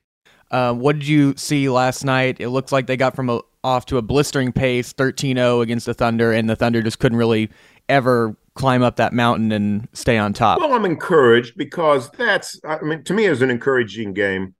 Uh, 0.49 0.73
what 0.73 0.97
did 0.99 1.07
you 1.07 1.33
see 1.35 1.67
last 1.67 2.05
night? 2.05 2.37
It 2.39 2.49
looks 2.49 2.71
like 2.71 2.87
they 2.87 2.95
got 2.95 3.15
from 3.15 3.29
a, 3.29 3.41
off 3.63 3.85
to 3.87 3.97
a 3.97 4.01
blistering 4.01 4.53
pace, 4.53 4.93
13-0 4.93 5.61
against 5.61 5.85
the 5.85 5.93
Thunder, 5.93 6.31
and 6.31 6.49
the 6.49 6.55
Thunder 6.55 6.81
just 6.81 6.99
couldn't 6.99 7.17
really 7.17 7.49
ever 7.89 8.35
climb 8.55 8.81
up 8.81 8.95
that 8.95 9.13
mountain 9.13 9.51
and 9.51 9.87
stay 9.93 10.17
on 10.17 10.33
top. 10.33 10.59
Well, 10.59 10.73
I'm 10.73 10.85
encouraged 10.85 11.57
because 11.57 12.09
that's 12.11 12.59
I 12.63 12.81
mean 12.81 13.03
to 13.03 13.13
me 13.13 13.25
it 13.25 13.29
was 13.29 13.41
an 13.41 13.49
encouraging 13.49 14.13
game 14.13 14.55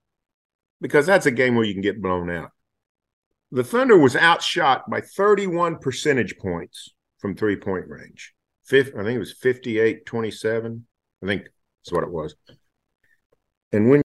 because 0.80 1.06
that's 1.06 1.26
a 1.26 1.30
game 1.30 1.54
where 1.54 1.64
you 1.64 1.72
can 1.72 1.82
get 1.82 2.02
blown 2.02 2.30
out. 2.30 2.50
The 3.52 3.64
Thunder 3.64 3.96
was 3.98 4.16
outshot 4.16 4.90
by 4.90 5.00
31 5.00 5.78
percentage 5.78 6.36
points 6.38 6.90
from 7.18 7.36
three 7.36 7.56
point 7.56 7.86
range. 7.88 8.34
Fifth, 8.64 8.92
I 8.98 9.04
think 9.04 9.16
it 9.16 9.20
was 9.20 9.32
58 9.32 10.04
27. 10.06 10.86
I 11.22 11.26
think 11.26 11.42
that's 11.42 11.92
what 11.92 12.04
it 12.04 12.10
was. 12.10 12.34
And 13.72 13.90
when 13.90 14.02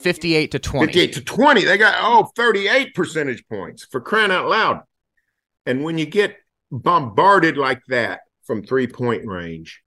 58 0.00 0.52
to 0.52 0.58
20. 0.58 0.86
58 0.86 1.12
to 1.14 1.20
20, 1.22 1.64
they 1.64 1.76
got, 1.76 1.94
oh, 1.98 2.30
38 2.36 2.94
percentage 2.94 3.44
points 3.48 3.84
for 3.84 4.00
crying 4.00 4.30
out 4.30 4.48
loud. 4.48 4.82
And 5.66 5.82
when 5.82 5.98
you 5.98 6.06
get 6.06 6.36
bombarded 6.70 7.56
like 7.56 7.82
that 7.88 8.20
from 8.44 8.62
three 8.62 8.86
point 8.86 9.26
range, 9.26 9.82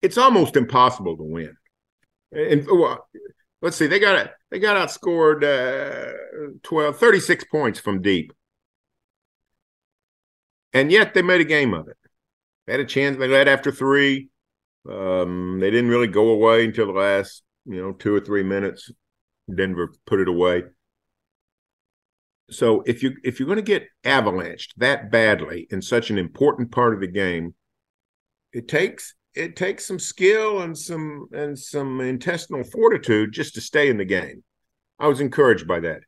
it's 0.00 0.18
almost 0.18 0.56
impossible 0.56 1.16
to 1.16 1.22
win. 1.22 1.56
And 2.32 2.66
well, 2.66 3.06
let's 3.60 3.76
see, 3.76 3.86
they 3.86 3.98
got 3.98 4.30
they 4.52 4.58
got 4.58 4.76
outscored 4.76 5.42
uh, 5.42 6.58
12, 6.62 6.98
36 6.98 7.44
points 7.50 7.80
from 7.80 8.02
deep. 8.02 8.34
And 10.74 10.92
yet 10.92 11.14
they 11.14 11.22
made 11.22 11.40
a 11.40 11.44
game 11.44 11.72
of 11.72 11.88
it. 11.88 11.96
They 12.66 12.74
had 12.74 12.80
a 12.80 12.84
chance. 12.84 13.16
They 13.16 13.28
led 13.28 13.48
after 13.48 13.72
three. 13.72 14.28
Um, 14.88 15.58
they 15.58 15.70
didn't 15.70 15.88
really 15.88 16.06
go 16.06 16.28
away 16.28 16.66
until 16.66 16.86
the 16.86 16.92
last, 16.92 17.42
you 17.64 17.80
know, 17.80 17.92
two 17.92 18.14
or 18.14 18.20
three 18.20 18.42
minutes. 18.42 18.90
Denver 19.52 19.94
put 20.06 20.20
it 20.20 20.28
away. 20.28 20.64
So 22.50 22.82
if 22.82 23.02
you 23.02 23.16
if 23.24 23.40
you're 23.40 23.46
going 23.46 23.56
to 23.56 23.62
get 23.62 23.88
avalanched 24.04 24.74
that 24.76 25.10
badly 25.10 25.66
in 25.70 25.80
such 25.80 26.10
an 26.10 26.18
important 26.18 26.72
part 26.72 26.92
of 26.92 27.00
the 27.00 27.06
game, 27.06 27.54
it 28.52 28.68
takes 28.68 29.14
it 29.34 29.56
takes 29.56 29.86
some 29.86 29.98
skill 29.98 30.62
and 30.62 30.76
some 30.76 31.28
and 31.32 31.58
some 31.58 32.00
intestinal 32.00 32.64
fortitude 32.64 33.32
just 33.32 33.54
to 33.54 33.60
stay 33.60 33.88
in 33.88 33.96
the 33.96 34.04
game. 34.04 34.42
I 34.98 35.08
was 35.08 35.20
encouraged 35.20 35.66
by 35.66 35.80
that. 35.80 36.00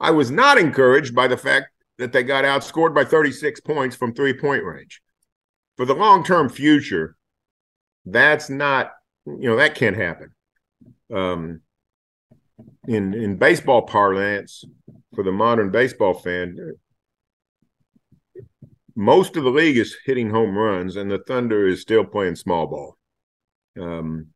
I 0.00 0.10
was 0.10 0.30
not 0.30 0.58
encouraged 0.58 1.14
by 1.14 1.28
the 1.28 1.36
fact 1.36 1.68
that 1.98 2.12
they 2.12 2.24
got 2.24 2.44
outscored 2.44 2.94
by 2.94 3.04
36 3.04 3.60
points 3.60 3.94
from 3.94 4.12
three 4.12 4.32
point 4.32 4.64
range. 4.64 5.00
For 5.76 5.86
the 5.86 5.94
long 5.94 6.24
term 6.24 6.48
future, 6.48 7.16
that's 8.04 8.50
not 8.50 8.92
you 9.26 9.48
know 9.48 9.56
that 9.56 9.74
can't 9.74 9.96
happen. 9.96 10.34
Um, 11.14 11.60
in 12.86 13.14
in 13.14 13.36
baseball 13.36 13.82
parlance, 13.82 14.64
for 15.14 15.22
the 15.22 15.32
modern 15.32 15.70
baseball 15.70 16.14
fan, 16.14 16.56
most 18.94 19.36
of 19.36 19.44
the 19.44 19.50
league 19.50 19.76
is 19.76 19.96
hitting 20.04 20.30
home 20.30 20.56
runs, 20.56 20.96
and 20.96 21.10
the 21.10 21.18
Thunder 21.18 21.66
is 21.66 21.80
still 21.80 22.04
playing 22.04 22.36
small 22.36 22.66
ball. 22.66 22.96
Um, 23.80 24.28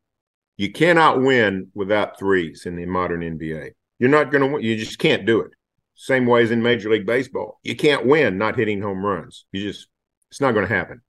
you 0.57 0.73
cannot 0.73 1.21
win 1.21 1.69
without 1.75 2.19
threes 2.19 2.65
in 2.67 2.77
the 2.77 2.87
modern 2.87 3.21
NBA. 3.21 3.73
You're 3.99 4.11
not 4.11 4.31
going 4.31 4.43
to 4.43 4.55
win. 4.55 4.63
You 4.63 4.77
just 4.77 4.99
can't 4.99 5.27
do 5.27 5.41
it. 5.41 5.53
Same 5.95 6.27
way 6.27 6.43
as 6.43 6.51
in 6.51 6.63
Major 6.63 6.91
League 6.91 7.07
Baseball. 7.07 7.59
You 7.63 7.77
can't 7.77 8.07
win 8.07 8.39
not 8.39 8.57
hitting 8.57 8.83
home 8.83 9.05
runs. 9.05 9.47
You 9.53 9.63
just, 9.63 9.89
it's 10.31 10.41
not 10.41 10.53
going 10.53 10.67
to 10.67 10.75
happen. 10.75 11.01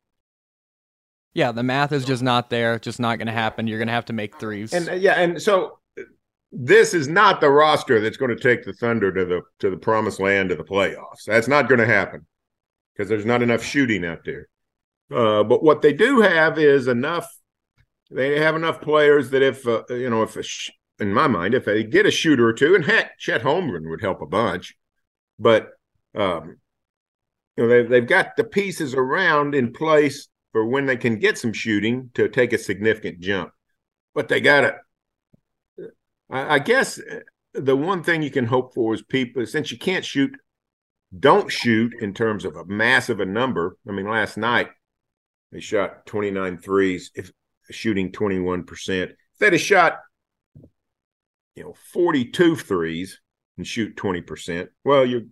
Yeah, 1.33 1.51
the 1.51 1.63
math 1.63 1.91
is 1.91 2.05
just 2.05 2.23
not 2.23 2.49
there. 2.49 2.75
It's 2.75 2.85
just 2.85 2.99
not 2.99 3.17
going 3.17 3.27
to 3.27 3.33
happen. 3.33 3.67
You're 3.67 3.79
going 3.79 3.87
to 3.87 3.93
have 3.93 4.05
to 4.05 4.13
make 4.13 4.39
threes. 4.39 4.73
And 4.73 4.89
uh, 4.89 4.93
yeah, 4.93 5.13
and 5.13 5.41
so 5.41 5.79
this 6.51 6.93
is 6.93 7.07
not 7.07 7.41
the 7.41 7.49
roster 7.49 7.99
that's 7.99 8.17
going 8.17 8.35
to 8.35 8.41
take 8.41 8.63
the 8.63 8.73
Thunder 8.73 9.11
to 9.13 9.25
the 9.25 9.41
to 9.59 9.69
the 9.69 9.77
promised 9.77 10.19
land 10.19 10.51
of 10.51 10.57
the 10.57 10.63
playoffs. 10.63 11.25
That's 11.27 11.47
not 11.47 11.67
going 11.67 11.79
to 11.79 11.85
happen 11.85 12.25
because 12.97 13.09
there's 13.09 13.25
not 13.25 13.43
enough 13.43 13.63
shooting 13.63 14.03
out 14.03 14.25
there. 14.25 14.47
Uh, 15.13 15.43
but 15.43 15.63
what 15.63 15.81
they 15.81 15.93
do 15.93 16.21
have 16.21 16.57
is 16.57 16.87
enough. 16.87 17.31
They 18.09 18.39
have 18.39 18.55
enough 18.55 18.81
players 18.81 19.29
that 19.29 19.41
if 19.41 19.67
uh, 19.67 19.83
you 19.89 20.09
know, 20.09 20.23
if 20.23 20.37
sh- 20.45 20.71
in 20.99 21.13
my 21.13 21.27
mind, 21.27 21.53
if 21.53 21.65
they 21.65 21.83
get 21.83 22.05
a 22.05 22.11
shooter 22.11 22.47
or 22.47 22.53
two, 22.53 22.75
and 22.75 22.83
heck, 22.83 23.17
Chet 23.19 23.43
Holmgren 23.43 23.89
would 23.89 24.01
help 24.01 24.21
a 24.21 24.25
bunch. 24.25 24.75
But 25.37 25.69
um, 26.15 26.57
you 27.55 27.63
know, 27.63 27.69
they, 27.69 27.83
they've 27.83 28.07
got 28.07 28.35
the 28.35 28.43
pieces 28.43 28.93
around 28.93 29.55
in 29.55 29.73
place 29.73 30.27
for 30.51 30.65
when 30.65 30.85
they 30.85 30.97
can 30.97 31.19
get 31.19 31.37
some 31.37 31.53
shooting 31.53 32.09
to 32.15 32.27
take 32.27 32.53
a 32.53 32.57
significant 32.57 33.19
jump. 33.19 33.51
But 34.15 34.27
they 34.27 34.41
got 34.41 34.61
to. 34.61 34.75
I, 36.29 36.55
I 36.55 36.59
guess 36.59 36.99
the 37.53 37.75
one 37.75 38.03
thing 38.03 38.21
you 38.21 38.31
can 38.31 38.45
hope 38.45 38.73
for 38.73 38.93
is 38.93 39.03
people, 39.03 39.45
since 39.45 39.71
you 39.71 39.77
can't 39.77 40.03
shoot 40.03 40.31
don't 41.17 41.51
shoot 41.51 41.93
in 42.01 42.13
terms 42.13 42.45
of 42.45 42.55
a 42.55 42.65
massive 42.65 43.19
a 43.19 43.25
number. 43.25 43.77
I 43.87 43.91
mean, 43.91 44.07
last 44.07 44.37
night 44.37 44.69
they 45.51 45.59
shot 45.59 46.05
29 46.05 46.57
threes, 46.57 47.11
if 47.15 47.31
shooting 47.69 48.11
21%. 48.11 49.03
If 49.03 49.15
they'd 49.39 49.53
have 49.53 49.61
shot, 49.61 49.99
you 51.55 51.63
know, 51.63 51.75
42 51.91 52.55
threes 52.55 53.19
and 53.57 53.65
shoot 53.65 53.95
20%, 53.95 54.67
well, 54.83 55.05
you 55.05 55.29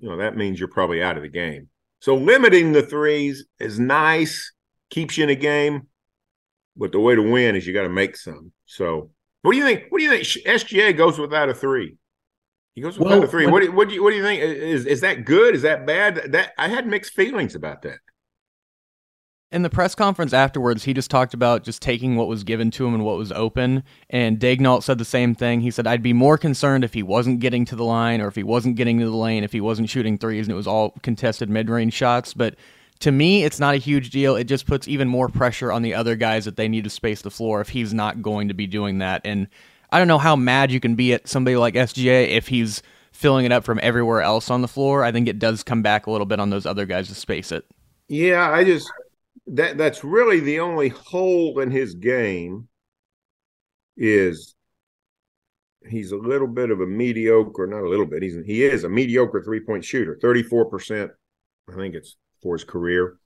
you 0.00 0.08
know, 0.08 0.18
that 0.18 0.36
means 0.36 0.58
you're 0.58 0.68
probably 0.68 1.02
out 1.02 1.16
of 1.16 1.22
the 1.22 1.28
game. 1.28 1.68
So 2.00 2.14
limiting 2.14 2.72
the 2.72 2.82
threes 2.82 3.46
is 3.58 3.80
nice, 3.80 4.52
keeps 4.90 5.16
you 5.16 5.24
in 5.24 5.30
a 5.30 5.34
game, 5.34 5.88
but 6.76 6.92
the 6.92 7.00
way 7.00 7.14
to 7.14 7.22
win 7.22 7.56
is 7.56 7.66
you 7.66 7.74
got 7.74 7.82
to 7.82 7.88
make 7.88 8.16
some. 8.16 8.52
So, 8.66 9.10
what 9.42 9.52
do 9.52 9.58
you 9.58 9.64
think? 9.64 9.84
What 9.88 9.98
do 9.98 10.04
you 10.04 10.10
think? 10.10 10.24
SGA 10.24 10.96
goes 10.96 11.18
without 11.18 11.48
a 11.48 11.54
three. 11.54 11.96
He 12.78 12.82
goes 12.82 12.96
without 12.96 13.10
well, 13.10 13.24
a 13.24 13.26
three. 13.26 13.44
When, 13.44 13.52
what, 13.54 13.62
do, 13.62 13.72
what 13.72 13.88
do 13.88 13.94
you 13.96 14.04
what 14.04 14.10
do 14.10 14.16
you 14.16 14.22
think? 14.22 14.40
Is 14.40 14.86
is 14.86 15.00
that 15.00 15.24
good? 15.24 15.56
Is 15.56 15.62
that 15.62 15.84
bad? 15.84 16.30
That 16.30 16.52
I 16.56 16.68
had 16.68 16.86
mixed 16.86 17.12
feelings 17.12 17.56
about 17.56 17.82
that. 17.82 17.98
In 19.50 19.62
the 19.62 19.68
press 19.68 19.96
conference 19.96 20.32
afterwards, 20.32 20.84
he 20.84 20.94
just 20.94 21.10
talked 21.10 21.34
about 21.34 21.64
just 21.64 21.82
taking 21.82 22.14
what 22.14 22.28
was 22.28 22.44
given 22.44 22.70
to 22.70 22.86
him 22.86 22.94
and 22.94 23.04
what 23.04 23.18
was 23.18 23.32
open. 23.32 23.82
And 24.08 24.38
Daigneault 24.38 24.84
said 24.84 24.98
the 24.98 25.04
same 25.04 25.34
thing. 25.34 25.60
He 25.60 25.72
said, 25.72 25.88
I'd 25.88 26.04
be 26.04 26.12
more 26.12 26.38
concerned 26.38 26.84
if 26.84 26.94
he 26.94 27.02
wasn't 27.02 27.40
getting 27.40 27.64
to 27.64 27.74
the 27.74 27.82
line 27.82 28.20
or 28.20 28.28
if 28.28 28.36
he 28.36 28.44
wasn't 28.44 28.76
getting 28.76 29.00
to 29.00 29.06
the 29.06 29.16
lane, 29.16 29.42
if 29.42 29.50
he 29.50 29.60
wasn't 29.60 29.90
shooting 29.90 30.16
threes 30.16 30.46
and 30.46 30.52
it 30.52 30.56
was 30.56 30.68
all 30.68 30.94
contested 31.02 31.50
mid 31.50 31.68
range 31.68 31.94
shots. 31.94 32.32
But 32.32 32.54
to 33.00 33.10
me, 33.10 33.42
it's 33.42 33.58
not 33.58 33.74
a 33.74 33.78
huge 33.78 34.10
deal. 34.10 34.36
It 34.36 34.44
just 34.44 34.66
puts 34.66 34.86
even 34.86 35.08
more 35.08 35.28
pressure 35.28 35.72
on 35.72 35.82
the 35.82 35.94
other 35.94 36.14
guys 36.14 36.44
that 36.44 36.56
they 36.56 36.68
need 36.68 36.84
to 36.84 36.90
space 36.90 37.22
the 37.22 37.30
floor 37.30 37.60
if 37.60 37.70
he's 37.70 37.92
not 37.92 38.22
going 38.22 38.46
to 38.46 38.54
be 38.54 38.68
doing 38.68 38.98
that. 38.98 39.22
And 39.24 39.48
I 39.90 39.98
don't 39.98 40.08
know 40.08 40.18
how 40.18 40.36
mad 40.36 40.70
you 40.70 40.80
can 40.80 40.94
be 40.94 41.12
at 41.14 41.28
somebody 41.28 41.56
like 41.56 41.74
SGA 41.74 42.28
if 42.28 42.48
he's 42.48 42.82
filling 43.12 43.44
it 43.46 43.52
up 43.52 43.64
from 43.64 43.80
everywhere 43.82 44.22
else 44.22 44.50
on 44.50 44.62
the 44.62 44.68
floor. 44.68 45.02
I 45.04 45.12
think 45.12 45.28
it 45.28 45.38
does 45.38 45.62
come 45.62 45.82
back 45.82 46.06
a 46.06 46.10
little 46.10 46.26
bit 46.26 46.40
on 46.40 46.50
those 46.50 46.66
other 46.66 46.86
guys 46.86 47.08
to 47.08 47.14
space 47.14 47.52
it. 47.52 47.64
Yeah, 48.08 48.50
I 48.50 48.64
just 48.64 48.90
that 49.46 49.78
that's 49.78 50.04
really 50.04 50.40
the 50.40 50.60
only 50.60 50.88
hole 50.88 51.58
in 51.60 51.70
his 51.70 51.94
game 51.94 52.68
is 53.96 54.54
he's 55.88 56.12
a 56.12 56.16
little 56.16 56.46
bit 56.48 56.70
of 56.70 56.80
a 56.80 56.86
mediocre, 56.86 57.66
not 57.66 57.82
a 57.82 57.88
little 57.88 58.06
bit. 58.06 58.22
He's 58.22 58.36
he 58.46 58.64
is 58.64 58.84
a 58.84 58.88
mediocre 58.88 59.42
three 59.42 59.60
point 59.60 59.84
shooter, 59.84 60.18
thirty 60.20 60.42
four 60.42 60.66
percent. 60.66 61.10
I 61.70 61.74
think 61.76 61.94
it's 61.94 62.16
for 62.42 62.54
his 62.54 62.64
career, 62.64 63.18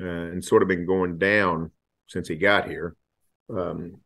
uh, 0.00 0.06
and 0.06 0.44
sort 0.44 0.62
of 0.62 0.68
been 0.68 0.86
going 0.86 1.18
down 1.18 1.70
since 2.08 2.28
he 2.28 2.36
got 2.36 2.68
here. 2.68 2.96
um, 3.54 3.96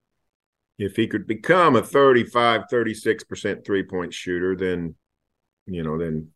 if 0.78 0.96
he 0.96 1.06
could 1.06 1.26
become 1.26 1.76
a 1.76 1.82
35, 1.82 2.64
36% 2.70 3.64
three 3.64 3.82
point 3.82 4.12
shooter, 4.12 4.56
then, 4.56 4.94
you 5.66 5.82
know, 5.82 5.98
then 5.98 6.28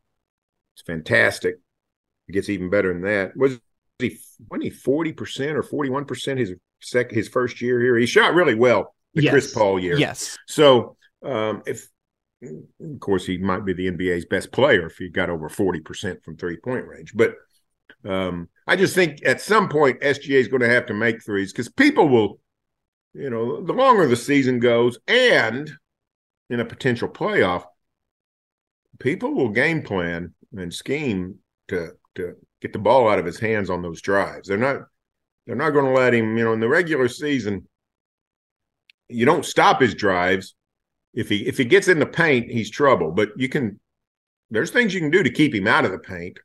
it's 0.74 0.82
fantastic. 0.82 1.56
It 2.28 2.32
gets 2.32 2.48
even 2.48 2.70
better 2.70 2.92
than 2.92 3.02
that. 3.02 3.36
Was 3.36 3.60
he, 3.98 4.18
wasn't 4.48 4.64
he 4.64 4.70
40% 4.70 5.54
or 5.54 5.62
41% 5.62 6.38
his 6.38 6.54
second, 6.80 7.16
his 7.16 7.28
first 7.28 7.60
year 7.60 7.80
here? 7.80 7.96
He 7.96 8.06
shot 8.06 8.34
really 8.34 8.54
well 8.54 8.94
the 9.14 9.22
yes. 9.22 9.32
Chris 9.32 9.52
Paul 9.52 9.78
year. 9.78 9.98
Yes. 9.98 10.38
So, 10.46 10.96
um, 11.24 11.62
if, 11.66 11.88
of 12.42 13.00
course, 13.00 13.26
he 13.26 13.36
might 13.36 13.64
be 13.64 13.74
the 13.74 13.90
NBA's 13.90 14.24
best 14.24 14.52
player 14.52 14.86
if 14.86 14.96
he 14.96 15.08
got 15.08 15.28
over 15.28 15.48
40% 15.48 16.22
from 16.24 16.36
three 16.36 16.56
point 16.56 16.86
range. 16.86 17.12
But 17.14 17.34
um, 18.08 18.48
I 18.66 18.76
just 18.76 18.94
think 18.94 19.20
at 19.26 19.40
some 19.40 19.68
point 19.68 20.00
SGA 20.00 20.40
is 20.40 20.48
going 20.48 20.62
to 20.62 20.70
have 20.70 20.86
to 20.86 20.94
make 20.94 21.22
threes 21.22 21.52
because 21.52 21.68
people 21.68 22.08
will, 22.08 22.40
you 23.14 23.30
know, 23.30 23.62
the 23.62 23.72
longer 23.72 24.06
the 24.06 24.16
season 24.16 24.60
goes 24.60 24.98
and 25.06 25.70
in 26.48 26.60
a 26.60 26.64
potential 26.64 27.08
playoff, 27.08 27.64
people 28.98 29.34
will 29.34 29.50
game 29.50 29.82
plan 29.82 30.34
and 30.56 30.72
scheme 30.72 31.36
to 31.68 31.92
to 32.16 32.34
get 32.60 32.72
the 32.72 32.78
ball 32.78 33.08
out 33.08 33.18
of 33.18 33.24
his 33.24 33.38
hands 33.38 33.70
on 33.70 33.82
those 33.82 34.00
drives. 34.00 34.48
They're 34.48 34.58
not 34.58 34.82
they're 35.46 35.56
not 35.56 35.70
going 35.70 35.86
to 35.86 35.92
let 35.92 36.14
him, 36.14 36.36
you 36.36 36.44
know, 36.44 36.52
in 36.52 36.60
the 36.60 36.68
regular 36.68 37.08
season, 37.08 37.66
you 39.08 39.26
don't 39.26 39.44
stop 39.44 39.80
his 39.80 39.94
drives. 39.94 40.54
If 41.14 41.28
he 41.28 41.46
if 41.46 41.58
he 41.58 41.64
gets 41.64 41.88
in 41.88 41.98
the 41.98 42.06
paint, 42.06 42.50
he's 42.50 42.70
trouble. 42.70 43.10
But 43.10 43.30
you 43.36 43.48
can 43.48 43.80
there's 44.50 44.70
things 44.70 44.94
you 44.94 45.00
can 45.00 45.10
do 45.10 45.22
to 45.22 45.30
keep 45.30 45.54
him 45.54 45.66
out 45.66 45.84
of 45.84 45.92
the 45.92 45.98
paint 45.98 46.38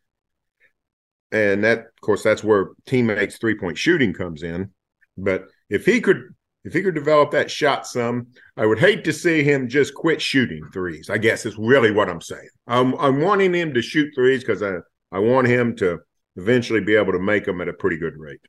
and 1.31 1.63
that 1.63 1.79
of 1.79 2.01
course 2.01 2.24
that's 2.24 2.43
where 2.43 2.69
teammates 2.86 3.38
three 3.38 3.57
point 3.57 3.77
shooting 3.77 4.13
comes 4.13 4.43
in 4.43 4.72
but 5.17 5.48
if 5.69 5.86
he 5.86 6.00
could 6.00 6.34
if 6.65 6.74
he 6.74 6.81
could 6.81 6.95
develop 6.95 7.31
that 7.31 7.50
shot 7.50 7.88
some 7.88 8.27
i 8.57 8.65
would 8.65 8.79
hate 8.79 9.03
to 9.03 9.13
see 9.13 9.43
him 9.43 9.69
just 9.69 9.93
quit 9.93 10.22
shooting 10.22 10.62
threes 10.74 11.10
i 11.10 11.17
guess 11.17 11.45
is 11.45 11.57
really 11.57 11.91
what 11.91 12.10
i'm 12.10 12.22
saying 12.22 12.50
i'm, 12.67 12.93
I'm 12.95 13.22
wanting 13.22 13.53
him 13.53 13.74
to 13.74 13.81
shoot 13.81 14.12
threes 14.13 14.43
because 14.43 14.62
i 14.62 14.77
i 15.12 15.19
want 15.19 15.48
him 15.48 15.75
to 15.77 16.00
eventually 16.36 16.81
be 16.81 16.95
able 16.95 17.13
to 17.13 17.19
make 17.19 17.45
them 17.45 17.62
at 17.62 17.69
a 17.69 17.74
pretty 17.74 17.98
good 17.98 18.17
rate 18.17 18.41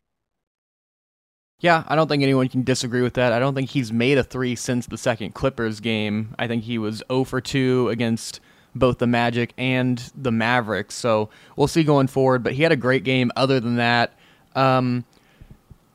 yeah, 1.58 1.84
I 1.88 1.96
don't 1.96 2.06
think 2.06 2.22
anyone 2.22 2.48
can 2.48 2.64
disagree 2.64 3.00
with 3.00 3.14
that. 3.14 3.32
I 3.32 3.38
don't 3.38 3.54
think 3.54 3.70
he's 3.70 3.90
made 3.90 4.18
a 4.18 4.22
three 4.22 4.54
since 4.54 4.86
the 4.86 4.98
second 4.98 5.32
Clippers 5.32 5.80
game. 5.80 6.34
I 6.38 6.46
think 6.46 6.64
he 6.64 6.76
was 6.76 7.02
0 7.08 7.24
for 7.24 7.40
2 7.40 7.88
against 7.88 8.40
both 8.74 8.98
the 8.98 9.06
Magic 9.06 9.54
and 9.56 9.98
the 10.14 10.30
Mavericks. 10.30 10.94
So 10.94 11.30
we'll 11.56 11.66
see 11.66 11.82
going 11.82 12.08
forward. 12.08 12.42
But 12.42 12.52
he 12.52 12.62
had 12.62 12.72
a 12.72 12.76
great 12.76 13.04
game. 13.04 13.32
Other 13.36 13.58
than 13.58 13.76
that, 13.76 14.12
um, 14.54 15.06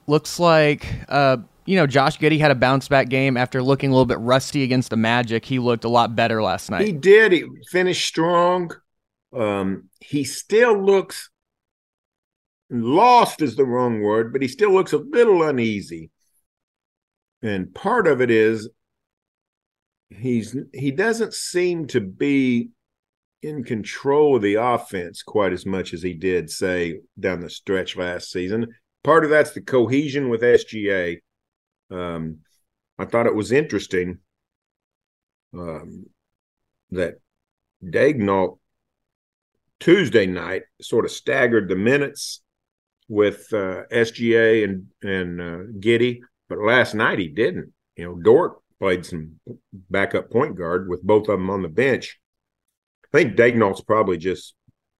looks 0.07 0.39
like 0.39 0.87
uh, 1.09 1.37
you 1.71 1.77
know 1.77 1.87
Josh 1.87 2.19
Giddey 2.19 2.37
had 2.37 2.51
a 2.51 2.55
bounce 2.55 2.89
back 2.89 3.07
game 3.07 3.37
after 3.37 3.63
looking 3.63 3.91
a 3.91 3.93
little 3.93 4.05
bit 4.05 4.19
rusty 4.19 4.63
against 4.63 4.89
the 4.89 4.97
Magic. 4.97 5.45
He 5.45 5.57
looked 5.57 5.85
a 5.85 5.89
lot 5.89 6.17
better 6.17 6.43
last 6.43 6.69
night. 6.69 6.85
He 6.85 6.91
did. 6.91 7.31
He 7.31 7.45
finished 7.71 8.05
strong. 8.05 8.71
Um, 9.33 9.87
he 10.01 10.25
still 10.25 10.77
looks 10.77 11.29
lost 12.69 13.41
is 13.41 13.55
the 13.55 13.63
wrong 13.63 14.01
word, 14.01 14.33
but 14.33 14.41
he 14.41 14.49
still 14.49 14.73
looks 14.73 14.91
a 14.91 14.97
little 14.97 15.43
uneasy. 15.43 16.11
And 17.41 17.73
part 17.73 18.05
of 18.05 18.19
it 18.19 18.29
is 18.29 18.69
he's 20.09 20.53
he 20.73 20.91
doesn't 20.91 21.33
seem 21.33 21.87
to 21.87 22.01
be 22.01 22.71
in 23.41 23.63
control 23.63 24.35
of 24.35 24.41
the 24.41 24.55
offense 24.55 25.23
quite 25.23 25.53
as 25.53 25.65
much 25.65 25.93
as 25.93 26.03
he 26.03 26.15
did 26.15 26.49
say 26.49 26.99
down 27.17 27.39
the 27.39 27.49
stretch 27.49 27.95
last 27.95 28.29
season. 28.29 28.67
Part 29.05 29.23
of 29.23 29.29
that's 29.29 29.51
the 29.51 29.61
cohesion 29.61 30.27
with 30.27 30.41
SGA. 30.41 31.19
Um, 31.91 32.39
I 32.97 33.05
thought 33.05 33.27
it 33.27 33.35
was 33.35 33.51
interesting 33.51 34.19
um, 35.53 36.05
that 36.91 37.19
Daigneault 37.83 38.59
Tuesday 39.79 40.27
night 40.27 40.63
sort 40.81 41.05
of 41.05 41.11
staggered 41.11 41.67
the 41.67 41.75
minutes 41.75 42.41
with 43.07 43.51
uh, 43.51 43.83
SGA 43.91 44.63
and 44.63 44.87
and 45.01 45.41
uh, 45.41 45.63
Giddey, 45.79 46.21
but 46.47 46.59
last 46.59 46.93
night 46.93 47.19
he 47.19 47.27
didn't. 47.27 47.73
You 47.97 48.05
know, 48.05 48.15
Dort 48.15 48.59
played 48.79 49.05
some 49.05 49.39
backup 49.89 50.31
point 50.31 50.55
guard 50.55 50.87
with 50.87 51.03
both 51.03 51.27
of 51.27 51.39
them 51.39 51.49
on 51.49 51.61
the 51.61 51.69
bench. 51.69 52.19
I 53.13 53.17
think 53.17 53.35
Daigneault's 53.35 53.81
probably 53.81 54.17
just 54.17 54.55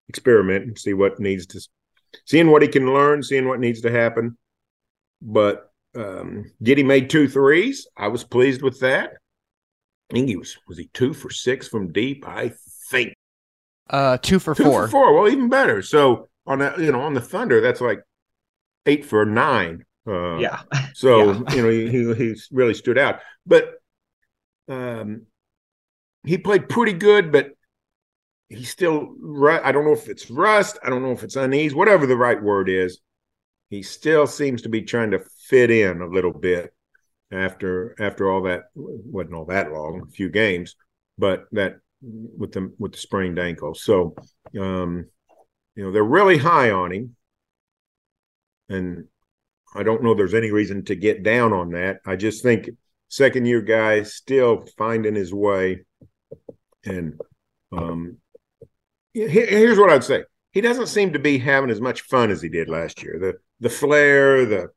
experimenting, 0.10 0.76
see 0.76 0.94
what 0.94 1.20
needs 1.20 1.46
to, 1.48 1.68
seeing 2.26 2.52
what 2.52 2.62
he 2.62 2.68
can 2.68 2.94
learn, 2.94 3.24
seeing 3.24 3.48
what 3.48 3.60
needs 3.60 3.82
to 3.82 3.92
happen. 3.92 4.38
But 5.22 5.71
um, 5.96 6.52
Giddey 6.64 6.86
made 6.86 7.10
two 7.10 7.28
threes. 7.28 7.88
I 7.98 8.08
was 8.08 8.24
pleased 8.24 8.62
with 8.62 8.80
that. 8.80 9.12
I 10.10 10.14
think 10.14 10.28
he 10.28 10.36
was 10.36 10.58
was 10.68 10.78
he 10.78 10.90
two 10.94 11.14
for 11.14 11.30
six 11.30 11.68
from 11.68 11.92
deep. 11.92 12.28
I 12.28 12.54
think. 12.90 13.14
Uh, 13.90 14.18
two 14.18 14.40
for 14.40 14.56
two 14.56 14.64
four. 14.64 14.84
For 14.84 14.92
four. 14.92 15.14
Well, 15.14 15.32
even 15.32 15.50
better. 15.50 15.82
So 15.82 16.30
on 16.46 16.60
that, 16.60 16.80
you 16.80 16.92
know, 16.92 17.02
on 17.02 17.14
the 17.14 17.22
Thunder, 17.22 17.62
that's 17.62 17.82
like 17.82 18.02
eight 18.86 19.06
for 19.06 19.26
nine. 19.26 19.86
Uh, 20.08 20.38
yeah. 20.38 20.62
So 20.94 21.32
yeah. 21.32 21.56
you 21.56 21.64
know 21.64 21.70
he, 21.70 22.14
he 22.14 22.36
really 22.52 22.74
stood 22.74 22.98
out, 22.98 23.22
but 23.46 23.76
um, 24.68 25.26
he 26.24 26.38
played 26.38 26.70
pretty 26.70 26.94
good, 26.94 27.32
but 27.32 27.52
he's 28.50 28.70
still. 28.70 29.16
I 29.48 29.72
don't 29.72 29.86
know 29.86 29.94
if 29.94 30.10
it's 30.10 30.30
rust. 30.30 30.78
I 30.84 30.90
don't 30.90 31.02
know 31.02 31.12
if 31.12 31.24
it's 31.24 31.38
unease. 31.38 31.74
Whatever 31.74 32.06
the 32.06 32.18
right 32.18 32.42
word 32.42 32.70
is, 32.70 33.00
he 33.70 33.82
still 33.82 34.28
seems 34.28 34.62
to 34.64 34.70
be 34.70 34.82
trying 34.82 35.12
to 35.12 35.22
fit 35.52 35.70
in 35.70 36.02
a 36.02 36.08
little 36.08 36.32
bit 36.32 36.74
after 37.30 37.94
after 38.00 38.32
all 38.32 38.44
that 38.44 38.64
wasn't 38.74 39.36
all 39.36 39.46
that 39.46 39.72
long, 39.72 40.02
a 40.02 40.12
few 40.12 40.30
games, 40.30 40.78
but 41.18 41.44
that 41.52 41.76
with 42.02 42.54
the 42.54 42.72
with 42.80 42.94
the 42.94 42.98
sprained 42.98 43.38
ankle. 43.38 43.76
So, 43.76 44.16
um, 44.60 45.08
you 45.76 45.84
know, 45.84 45.92
they're 45.92 46.04
really 46.04 46.38
high 46.38 46.72
on 46.72 46.94
him, 46.94 47.16
and 48.70 49.06
I 49.76 49.84
don't 49.84 50.04
know 50.04 50.14
there's 50.14 50.34
any 50.34 50.52
reason 50.52 50.86
to 50.86 50.96
get 50.96 51.22
down 51.22 51.52
on 51.52 51.72
that. 51.72 52.00
I 52.06 52.16
just 52.16 52.44
think 52.44 52.70
second 53.10 53.46
year 53.46 53.62
guy 53.62 54.04
still 54.04 54.66
finding 54.78 55.16
his 55.16 55.34
way. 55.34 55.84
And 56.86 57.20
um, 57.74 58.20
here's 59.14 59.78
what 59.78 59.90
I'd 59.90 60.06
say: 60.06 60.24
he 60.54 60.62
doesn't 60.62 60.88
seem 60.88 61.12
to 61.12 61.20
be 61.20 61.40
having 61.40 61.70
as 61.70 61.82
much 61.82 62.04
fun 62.04 62.32
as 62.32 62.42
he 62.42 62.48
did 62.48 62.70
last 62.70 63.04
year. 63.04 63.20
The 63.20 63.34
the 63.60 63.70
flair, 63.70 64.46
the 64.46 64.70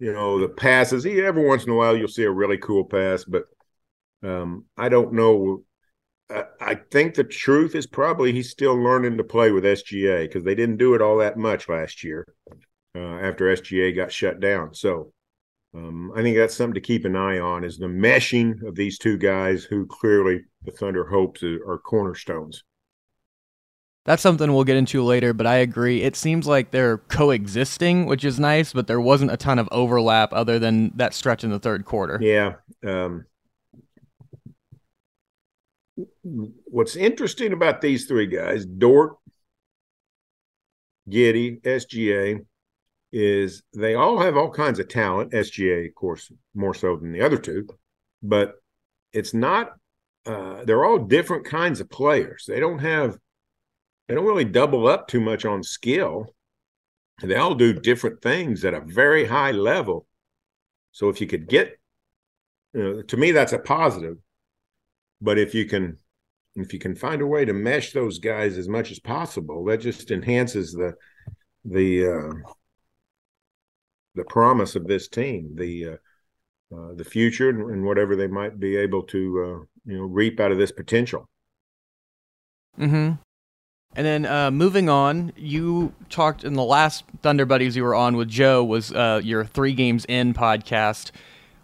you 0.00 0.12
know 0.12 0.40
the 0.40 0.48
passes. 0.48 1.04
He 1.04 1.20
every 1.20 1.46
once 1.46 1.64
in 1.64 1.70
a 1.70 1.76
while 1.76 1.96
you'll 1.96 2.08
see 2.08 2.24
a 2.24 2.30
really 2.30 2.58
cool 2.58 2.84
pass, 2.84 3.24
but 3.24 3.44
um, 4.24 4.64
I 4.76 4.88
don't 4.88 5.12
know. 5.12 5.62
I, 6.28 6.44
I 6.60 6.74
think 6.74 7.14
the 7.14 7.24
truth 7.24 7.74
is 7.74 7.86
probably 7.86 8.32
he's 8.32 8.50
still 8.50 8.74
learning 8.74 9.18
to 9.18 9.24
play 9.24 9.52
with 9.52 9.64
SGA 9.64 10.22
because 10.22 10.42
they 10.42 10.54
didn't 10.54 10.78
do 10.78 10.94
it 10.94 11.02
all 11.02 11.18
that 11.18 11.36
much 11.36 11.68
last 11.68 12.02
year 12.02 12.26
uh, 12.96 12.98
after 12.98 13.54
SGA 13.54 13.94
got 13.94 14.10
shut 14.10 14.40
down. 14.40 14.74
So 14.74 15.12
um, 15.74 16.12
I 16.16 16.22
think 16.22 16.36
that's 16.36 16.54
something 16.54 16.74
to 16.74 16.80
keep 16.80 17.04
an 17.04 17.14
eye 17.14 17.38
on 17.38 17.62
is 17.62 17.76
the 17.76 17.86
meshing 17.86 18.62
of 18.66 18.74
these 18.74 18.98
two 18.98 19.18
guys 19.18 19.64
who 19.64 19.86
clearly 19.86 20.40
the 20.64 20.72
Thunder 20.72 21.06
hopes 21.06 21.42
are 21.42 21.78
cornerstones. 21.78 22.64
That's 24.06 24.22
something 24.22 24.52
we'll 24.52 24.64
get 24.64 24.76
into 24.76 25.02
later, 25.04 25.34
but 25.34 25.46
I 25.46 25.56
agree. 25.56 26.02
It 26.02 26.16
seems 26.16 26.46
like 26.46 26.70
they're 26.70 26.98
coexisting, 26.98 28.06
which 28.06 28.24
is 28.24 28.40
nice, 28.40 28.72
but 28.72 28.86
there 28.86 29.00
wasn't 29.00 29.30
a 29.30 29.36
ton 29.36 29.58
of 29.58 29.68
overlap 29.70 30.32
other 30.32 30.58
than 30.58 30.92
that 30.96 31.12
stretch 31.12 31.44
in 31.44 31.50
the 31.50 31.58
third 31.58 31.84
quarter. 31.84 32.18
Yeah. 32.20 32.54
Um, 32.84 33.26
what's 36.22 36.96
interesting 36.96 37.52
about 37.52 37.80
these 37.80 38.06
three 38.06 38.26
guys, 38.26 38.64
Dort, 38.64 39.16
Giddey, 41.08 41.60
SGA, 41.62 42.40
is 43.12 43.62
they 43.74 43.94
all 43.94 44.18
have 44.20 44.36
all 44.36 44.50
kinds 44.50 44.78
of 44.78 44.88
talent. 44.88 45.32
SGA, 45.32 45.88
of 45.88 45.94
course, 45.94 46.30
more 46.54 46.74
so 46.74 46.96
than 46.96 47.12
the 47.12 47.22
other 47.22 47.38
two, 47.38 47.66
but 48.22 48.54
it's 49.12 49.34
not. 49.34 49.72
Uh, 50.26 50.64
they're 50.64 50.84
all 50.84 50.98
different 50.98 51.44
kinds 51.44 51.80
of 51.80 51.90
players. 51.90 52.44
They 52.46 52.60
don't 52.60 52.78
have. 52.78 53.18
They 54.10 54.16
don't 54.16 54.26
really 54.26 54.44
double 54.44 54.88
up 54.88 55.06
too 55.06 55.20
much 55.20 55.44
on 55.44 55.62
skill. 55.62 56.34
They 57.22 57.36
all 57.36 57.54
do 57.54 57.72
different 57.72 58.20
things 58.20 58.64
at 58.64 58.74
a 58.74 58.80
very 58.80 59.24
high 59.24 59.52
level. 59.52 60.04
So 60.90 61.10
if 61.10 61.20
you 61.20 61.28
could 61.28 61.46
get, 61.46 61.78
you 62.74 62.82
know, 62.82 63.02
to 63.02 63.16
me 63.16 63.30
that's 63.30 63.52
a 63.52 63.58
positive. 63.60 64.16
But 65.20 65.38
if 65.38 65.54
you 65.54 65.64
can, 65.64 65.96
if 66.56 66.72
you 66.72 66.80
can 66.80 66.96
find 66.96 67.22
a 67.22 67.26
way 67.26 67.44
to 67.44 67.52
mesh 67.52 67.92
those 67.92 68.18
guys 68.18 68.58
as 68.58 68.68
much 68.68 68.90
as 68.90 68.98
possible, 68.98 69.64
that 69.66 69.78
just 69.78 70.10
enhances 70.10 70.72
the 70.72 70.94
the 71.64 72.08
uh, 72.08 72.50
the 74.16 74.24
promise 74.24 74.74
of 74.74 74.88
this 74.88 75.06
team, 75.06 75.54
the 75.54 75.86
uh, 75.86 76.76
uh, 76.76 76.94
the 76.96 77.04
future, 77.04 77.50
and, 77.50 77.84
whatever 77.84 78.16
they 78.16 78.26
might 78.26 78.58
be 78.58 78.76
able 78.76 79.04
to 79.04 79.20
uh, 79.38 79.64
you 79.84 79.98
know 79.98 80.02
reap 80.02 80.40
out 80.40 80.50
of 80.50 80.58
this 80.58 80.72
potential. 80.72 81.28
Hmm. 82.76 83.12
And 83.96 84.06
then 84.06 84.24
uh, 84.24 84.50
moving 84.52 84.88
on, 84.88 85.32
you 85.36 85.92
talked 86.10 86.44
in 86.44 86.54
the 86.54 86.62
last 86.64 87.04
Thunder 87.22 87.44
Buddies 87.44 87.74
you 87.76 87.82
were 87.82 87.94
on 87.94 88.16
with 88.16 88.28
Joe 88.28 88.62
was 88.64 88.92
uh, 88.92 89.20
your 89.22 89.44
three 89.44 89.72
games 89.72 90.04
in 90.08 90.32
podcast. 90.32 91.10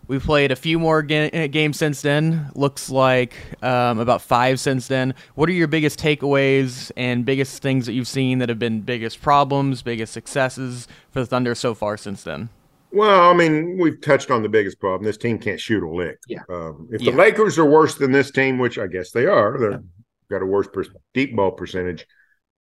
We've 0.09 0.23
played 0.23 0.51
a 0.53 0.57
few 0.57 0.79
more 0.79 1.03
ga- 1.03 1.49
games 1.49 1.79
since 1.79 2.03
then. 2.03 2.51
Looks 2.55 2.91
like 2.91 3.35
um, 3.63 3.99
about 4.01 4.23
five 4.23 4.59
since 4.61 4.89
then. 4.89 5.15
What 5.35 5.49
are 5.49 5.53
your 5.53 5.67
biggest 5.69 5.99
takeaways 6.01 6.91
and 6.97 7.25
biggest 7.25 7.63
things 7.63 7.87
that 7.87 7.93
you've 7.93 8.09
seen 8.09 8.39
that 8.41 8.49
have 8.49 8.59
been 8.59 8.81
biggest 8.81 9.21
problems, 9.23 9.83
biggest 9.83 10.13
successes 10.13 10.87
for 11.11 11.21
the 11.21 11.27
Thunder 11.27 11.55
so 11.55 11.75
far 11.75 11.97
since 11.97 12.23
then? 12.25 12.49
Well, 12.93 13.31
I 13.31 13.35
mean, 13.35 13.79
we've 13.79 14.01
touched 14.01 14.31
on 14.31 14.43
the 14.43 14.49
biggest 14.49 14.79
problem. 14.81 15.05
This 15.05 15.17
team 15.17 15.39
can't 15.39 15.61
shoot 15.61 15.83
a 15.83 15.89
lick. 15.91 16.19
Yeah. 16.29 16.43
Um, 16.49 16.89
if 16.93 17.03
Yeah. 17.03 17.11
the 17.13 17.17
Lakers 17.17 17.59
are 17.59 17.65
worse 17.67 17.95
than 17.97 18.11
this 18.13 18.31
team, 18.31 18.59
which 18.59 18.79
I 18.79 18.87
guess 18.87 19.11
they 19.11 19.27
are, 19.27 19.59
they've 19.59 19.81
got 20.31 20.43
a 20.43 20.47
worse 20.47 20.69
per- 20.73 20.85
deep 21.15 21.35
ball 21.35 21.51
percentage. 21.51 22.07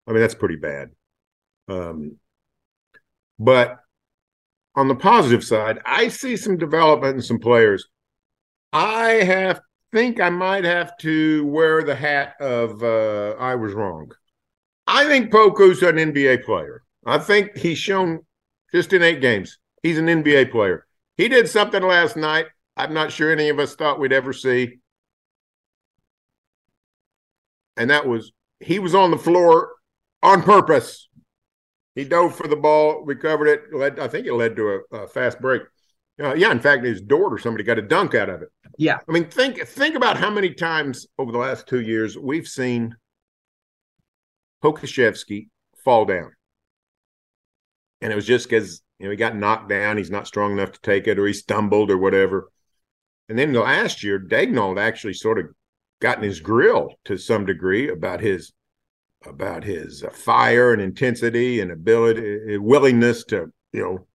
I 0.06 0.12
mean, 0.12 0.20
that's 0.20 0.34
pretty 0.34 0.56
bad. 0.56 0.90
Um, 1.68 2.16
but 3.38 3.78
on 4.74 4.88
the 4.88 4.94
positive 4.94 5.44
side, 5.44 5.78
I 5.84 6.08
see 6.08 6.36
some 6.36 6.58
development 6.58 7.16
in 7.16 7.22
some 7.22 7.38
players. 7.38 7.86
I 8.72 9.12
have 9.24 9.60
think 9.92 10.20
I 10.20 10.30
might 10.30 10.64
have 10.64 10.96
to 10.98 11.46
wear 11.46 11.82
the 11.82 11.94
hat 11.94 12.34
of 12.40 12.82
uh, 12.82 13.36
I 13.38 13.54
was 13.54 13.72
wrong. 13.72 14.10
I 14.86 15.06
think 15.06 15.32
Poku's 15.32 15.82
an 15.82 15.96
NBA 15.96 16.44
player. 16.44 16.82
I 17.04 17.18
think 17.18 17.56
he's 17.56 17.78
shown 17.78 18.20
just 18.72 18.92
in 18.92 19.02
eight 19.02 19.20
games 19.20 19.58
he's 19.86 19.98
an 19.98 20.06
NBA 20.06 20.50
player. 20.50 20.86
He 21.16 21.28
did 21.28 21.48
something 21.48 21.82
last 21.82 22.16
night. 22.16 22.46
I'm 22.76 22.92
not 22.92 23.12
sure 23.12 23.30
any 23.30 23.48
of 23.48 23.58
us 23.58 23.74
thought 23.74 24.00
we'd 24.00 24.12
ever 24.12 24.32
see. 24.32 24.78
And 27.76 27.90
that 27.90 28.06
was 28.06 28.32
he 28.60 28.78
was 28.78 28.94
on 28.94 29.10
the 29.10 29.18
floor 29.18 29.70
on 30.26 30.42
purpose. 30.42 31.08
He 31.94 32.04
dove 32.04 32.34
for 32.34 32.48
the 32.48 32.56
ball, 32.56 33.04
recovered 33.04 33.46
it. 33.46 33.72
Led, 33.72 33.98
I 33.98 34.08
think 34.08 34.26
it 34.26 34.34
led 34.34 34.56
to 34.56 34.82
a, 34.92 34.96
a 34.96 35.08
fast 35.08 35.40
break. 35.40 35.62
Uh, 36.22 36.34
yeah, 36.34 36.50
in 36.50 36.60
fact, 36.60 36.84
his 36.84 37.02
or 37.10 37.38
somebody 37.38 37.62
got 37.62 37.78
a 37.78 37.82
dunk 37.82 38.14
out 38.14 38.28
of 38.28 38.42
it. 38.42 38.48
Yeah. 38.76 38.98
I 39.08 39.12
mean, 39.12 39.26
think 39.26 39.60
think 39.66 39.94
about 39.94 40.16
how 40.16 40.30
many 40.30 40.52
times 40.52 41.06
over 41.18 41.30
the 41.30 41.38
last 41.38 41.66
two 41.66 41.80
years 41.80 42.18
we've 42.18 42.48
seen 42.48 42.96
Pokusevski 44.62 45.48
fall 45.84 46.04
down, 46.04 46.32
and 48.00 48.12
it 48.12 48.16
was 48.16 48.26
just 48.26 48.48
because 48.48 48.82
you 48.98 49.06
know 49.06 49.10
he 49.10 49.16
got 49.16 49.36
knocked 49.36 49.68
down. 49.68 49.96
He's 49.96 50.10
not 50.10 50.26
strong 50.26 50.52
enough 50.52 50.72
to 50.72 50.80
take 50.80 51.06
it, 51.06 51.18
or 51.18 51.26
he 51.26 51.32
stumbled, 51.32 51.90
or 51.90 51.98
whatever. 51.98 52.50
And 53.28 53.38
then 53.38 53.52
the 53.52 53.60
last 53.60 54.02
year, 54.02 54.18
Daigneault 54.18 54.80
actually 54.80 55.14
sort 55.14 55.38
of 55.38 55.46
gotten 56.00 56.24
his 56.24 56.40
grill 56.40 56.94
to 57.04 57.16
some 57.16 57.46
degree 57.46 57.90
about 57.90 58.20
his 58.20 58.52
about 59.28 59.64
his 59.64 60.04
fire 60.12 60.72
and 60.72 60.82
intensity 60.82 61.60
and 61.60 61.70
ability, 61.70 62.58
willingness 62.58 63.24
to 63.24 63.52
you 63.72 63.82
know 63.82 64.06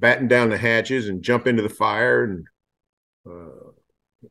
batten 0.00 0.28
down 0.28 0.50
the 0.50 0.58
hatches 0.58 1.08
and 1.08 1.22
jump 1.22 1.46
into 1.46 1.62
the 1.62 1.68
fire, 1.68 2.24
and 2.24 2.46
uh, 3.28 4.28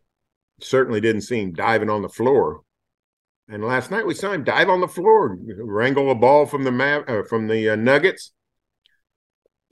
certainly 0.61 1.01
didn't 1.01 1.21
see 1.21 1.41
him 1.41 1.53
diving 1.53 1.89
on 1.89 2.01
the 2.01 2.09
floor. 2.09 2.61
And 3.49 3.63
last 3.63 3.91
night 3.91 4.05
we 4.05 4.13
saw 4.13 4.33
him 4.33 4.43
dive 4.43 4.69
on 4.69 4.81
the 4.81 4.87
floor, 4.87 5.37
wrangle 5.59 6.11
a 6.11 6.15
ball 6.15 6.45
from 6.45 6.63
the 6.63 6.71
map 6.71 7.09
uh, 7.09 7.23
from 7.23 7.47
the 7.47 7.69
uh, 7.69 7.75
Nuggets. 7.75 8.33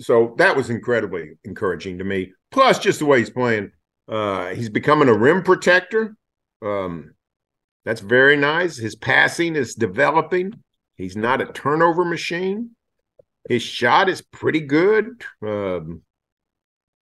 So 0.01 0.35
that 0.37 0.55
was 0.55 0.69
incredibly 0.69 1.31
encouraging 1.43 1.97
to 1.97 2.03
me. 2.03 2.31
Plus, 2.51 2.79
just 2.79 2.99
the 2.99 3.05
way 3.05 3.19
he's 3.19 3.29
playing, 3.29 3.71
uh, 4.07 4.49
he's 4.49 4.69
becoming 4.69 5.09
a 5.09 5.17
rim 5.17 5.43
protector. 5.43 6.15
Um, 6.61 7.14
that's 7.85 8.01
very 8.01 8.35
nice. 8.35 8.77
His 8.77 8.95
passing 8.95 9.55
is 9.55 9.75
developing. 9.75 10.53
He's 10.95 11.15
not 11.15 11.41
a 11.41 11.45
turnover 11.45 12.03
machine. 12.03 12.71
His 13.47 13.61
shot 13.61 14.09
is 14.09 14.21
pretty 14.21 14.61
good. 14.61 15.23
Um, 15.45 16.01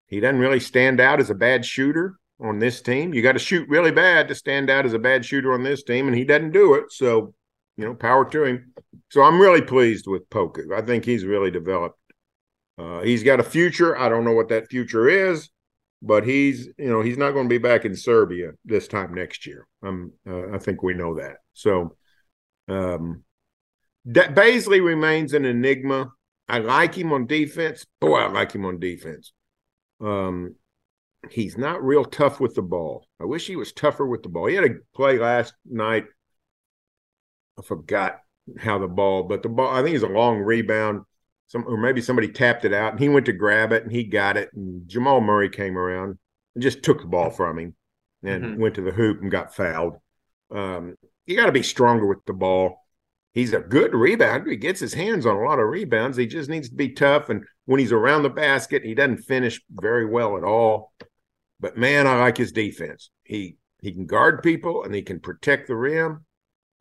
he 0.08 0.20
doesn't 0.20 0.40
really 0.40 0.60
stand 0.60 1.00
out 1.00 1.20
as 1.20 1.30
a 1.30 1.36
bad 1.36 1.66
shooter 1.66 2.18
on 2.42 2.60
this 2.60 2.82
team. 2.82 3.14
You 3.14 3.22
got 3.22 3.32
to 3.32 3.40
shoot 3.40 3.70
really 3.70 3.92
bad 3.92 4.28
to 4.28 4.36
stand 4.36 4.70
out 4.70 4.86
as 4.86 4.94
a 4.94 5.00
bad 5.00 5.26
shooter 5.26 5.54
on 5.54 5.64
this 5.64 5.84
team, 5.84 6.08
and 6.08 6.18
he 6.18 6.26
doesn't 6.26 6.52
do 6.52 6.74
it. 6.74 6.92
So, 6.92 7.34
you 7.78 7.86
know, 7.86 7.94
power 7.96 8.30
to 8.30 8.44
him. 8.44 8.74
So 9.10 9.22
I'm 9.22 9.40
really 9.40 9.62
pleased 9.62 10.06
with 10.06 10.30
Poku. 10.30 10.74
I 10.76 10.82
think 10.82 11.06
he's 11.06 11.24
really 11.24 11.52
developed. 11.52 11.98
Uh, 12.78 13.02
he's 13.02 13.24
got 13.24 13.40
a 13.40 13.44
future. 13.44 13.98
I 13.98 14.10
don't 14.10 14.26
know 14.26 14.34
what 14.34 14.50
that 14.50 14.70
future 14.70 15.08
is, 15.08 15.50
but 16.06 16.26
he's, 16.28 16.68
you 16.78 16.90
know, 16.90 17.02
he's 17.02 17.18
not 17.18 17.32
going 17.32 17.46
to 17.46 17.50
be 17.50 17.58
back 17.58 17.86
in 17.86 17.96
Serbia 17.96 18.52
this 18.66 18.90
time 18.90 19.14
next 19.14 19.48
year. 19.48 19.66
Um, 19.82 20.12
uh, 20.30 20.52
I 20.54 20.58
think 20.58 20.84
we 20.84 20.94
know 20.94 21.16
that. 21.16 21.38
So, 21.54 21.96
um, 22.68 23.24
Bazley 24.06 24.84
remains 24.84 25.34
an 25.34 25.46
enigma. 25.46 26.12
I 26.50 26.60
like 26.60 26.94
him 26.94 27.14
on 27.14 27.26
defense. 27.26 27.86
Boy, 28.02 28.18
I 28.18 28.28
like 28.28 28.52
him 28.52 28.66
on 28.66 28.80
defense. 28.80 29.32
Um, 30.02 30.56
he's 31.30 31.58
not 31.58 31.82
real 31.82 32.04
tough 32.04 32.42
with 32.42 32.54
the 32.54 32.62
ball. 32.62 33.08
I 33.22 33.24
wish 33.24 33.48
he 33.48 33.56
was 33.56 33.72
tougher 33.72 34.06
with 34.06 34.24
the 34.24 34.30
ball. 34.30 34.48
He 34.48 34.56
had 34.56 34.66
a 34.66 34.76
play 34.94 35.18
last 35.18 35.54
night. 35.66 36.04
I 37.58 37.62
forgot 37.62 38.20
how 38.60 38.78
the 38.78 38.90
ball, 38.90 39.24
but 39.24 39.42
the 39.42 39.48
ball, 39.48 39.74
I 39.74 39.82
think 39.82 39.96
it's 39.96 40.04
a 40.04 40.08
long 40.08 40.40
rebound. 40.40 41.04
Some 41.54 41.66
or 41.68 41.78
maybe 41.78 42.02
somebody 42.02 42.30
tapped 42.30 42.66
it 42.66 42.74
out 42.74 42.94
and 42.94 43.00
he 43.00 43.10
went 43.10 43.28
to 43.28 43.32
grab 43.32 43.72
it 43.72 43.84
and 43.84 43.92
he 43.92 44.04
got 44.04 44.38
it. 44.38 44.50
And 44.56 44.88
Jamal 44.90 45.22
Murray 45.22 45.50
came 45.50 45.78
around 45.78 46.18
and 46.56 46.64
just 46.64 46.82
took 46.82 47.02
the 47.02 47.08
ball 47.08 47.30
from 47.30 47.60
him 47.60 47.76
and 48.24 48.44
Mhm. 48.44 48.58
went 48.58 48.74
to 48.76 48.82
the 48.82 48.92
hoop 48.92 49.22
and 49.22 49.30
got 49.30 49.54
fouled. 49.54 49.98
Um, 50.50 50.96
you 51.28 51.36
got 51.36 51.46
to 51.46 51.52
be 51.52 51.62
stronger 51.62 52.08
with 52.08 52.26
the 52.26 52.34
ball. 52.34 52.84
He's 53.34 53.54
a 53.54 53.60
good 53.60 53.92
rebounder. 53.92 54.50
He 54.50 54.56
gets 54.58 54.80
his 54.80 54.96
hands 54.96 55.28
on 55.28 55.36
a 55.36 55.44
lot 55.44 55.60
of 55.60 55.70
rebounds. 55.70 56.18
He 56.18 56.26
just 56.26 56.50
needs 56.50 56.70
to 56.70 56.76
be 56.76 56.90
tough. 56.90 57.30
And 57.30 57.46
when 57.66 57.80
he's 57.80 57.92
around 57.92 58.24
the 58.24 58.32
basket, 58.32 58.84
he 58.84 58.96
doesn't 58.96 59.18
finish 59.18 59.62
very 59.70 60.08
well 60.08 60.38
at 60.38 60.44
all. 60.44 60.92
But 61.60 61.78
man, 61.78 62.08
I 62.08 62.20
like 62.20 62.38
his 62.38 62.52
defense. 62.52 63.12
He 63.24 63.58
he 63.80 63.92
can 63.92 64.08
guard 64.08 64.42
people 64.42 64.84
and 64.84 64.96
he 64.96 65.04
can 65.04 65.20
protect 65.20 65.68
the 65.68 65.76
rim. 65.76 66.26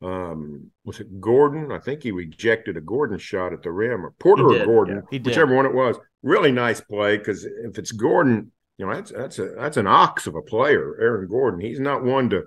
Um, 0.02 0.70
was 0.84 1.00
it 1.00 1.20
Gordon? 1.20 1.70
I 1.70 1.78
think 1.78 2.02
he 2.02 2.10
rejected 2.10 2.76
a 2.76 2.80
Gordon 2.80 3.18
shot 3.18 3.52
at 3.52 3.62
the 3.62 3.70
rim, 3.70 4.04
or 4.04 4.14
Porter 4.18 4.46
or 4.46 4.64
Gordon, 4.64 5.02
yeah. 5.10 5.20
Whichever 5.20 5.54
one 5.54 5.66
it 5.66 5.74
was. 5.74 5.96
Really 6.22 6.52
nice 6.52 6.80
play 6.80 7.18
because 7.18 7.44
if 7.44 7.78
it's 7.78 7.92
Gordon, 7.92 8.52
you 8.78 8.86
know 8.86 8.94
that's 8.94 9.12
that's 9.12 9.38
a 9.38 9.54
that's 9.56 9.76
an 9.76 9.86
ox 9.86 10.26
of 10.26 10.34
a 10.34 10.42
player, 10.42 10.96
Aaron 11.00 11.28
Gordon. 11.28 11.60
He's 11.60 11.80
not 11.80 12.04
one 12.04 12.30
to 12.30 12.44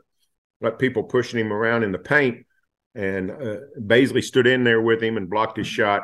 let 0.61 0.79
people 0.79 1.03
pushing 1.03 1.39
him 1.39 1.53
around 1.53 1.83
in 1.83 1.91
the 1.91 1.99
paint. 1.99 2.45
And 2.93 3.31
uh, 3.31 3.57
Bazley 3.79 4.23
stood 4.23 4.47
in 4.47 4.63
there 4.63 4.81
with 4.81 5.03
him 5.03 5.17
and 5.17 5.29
blocked 5.29 5.57
his 5.57 5.67
shot. 5.67 6.03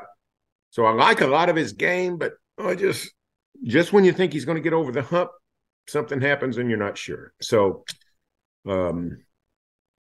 So 0.72 0.86
I 0.86 0.92
like 0.92 1.22
a 1.22 1.28
lot 1.28 1.50
of 1.50 1.56
his 1.56 1.72
game, 1.74 2.18
but 2.18 2.34
I 2.58 2.76
just 2.76 3.10
just 3.64 3.94
when 3.94 4.04
you 4.04 4.12
think 4.12 4.34
he's 4.34 4.46
going 4.46 4.58
to 4.58 4.62
get 4.62 4.74
over 4.74 4.92
the 4.92 5.02
hump, 5.02 5.32
something 5.88 6.22
happens 6.22 6.58
and 6.58 6.70
you're 6.70 6.80
not 6.80 6.98
sure. 6.98 7.34
So, 7.42 7.84
um, 8.68 9.20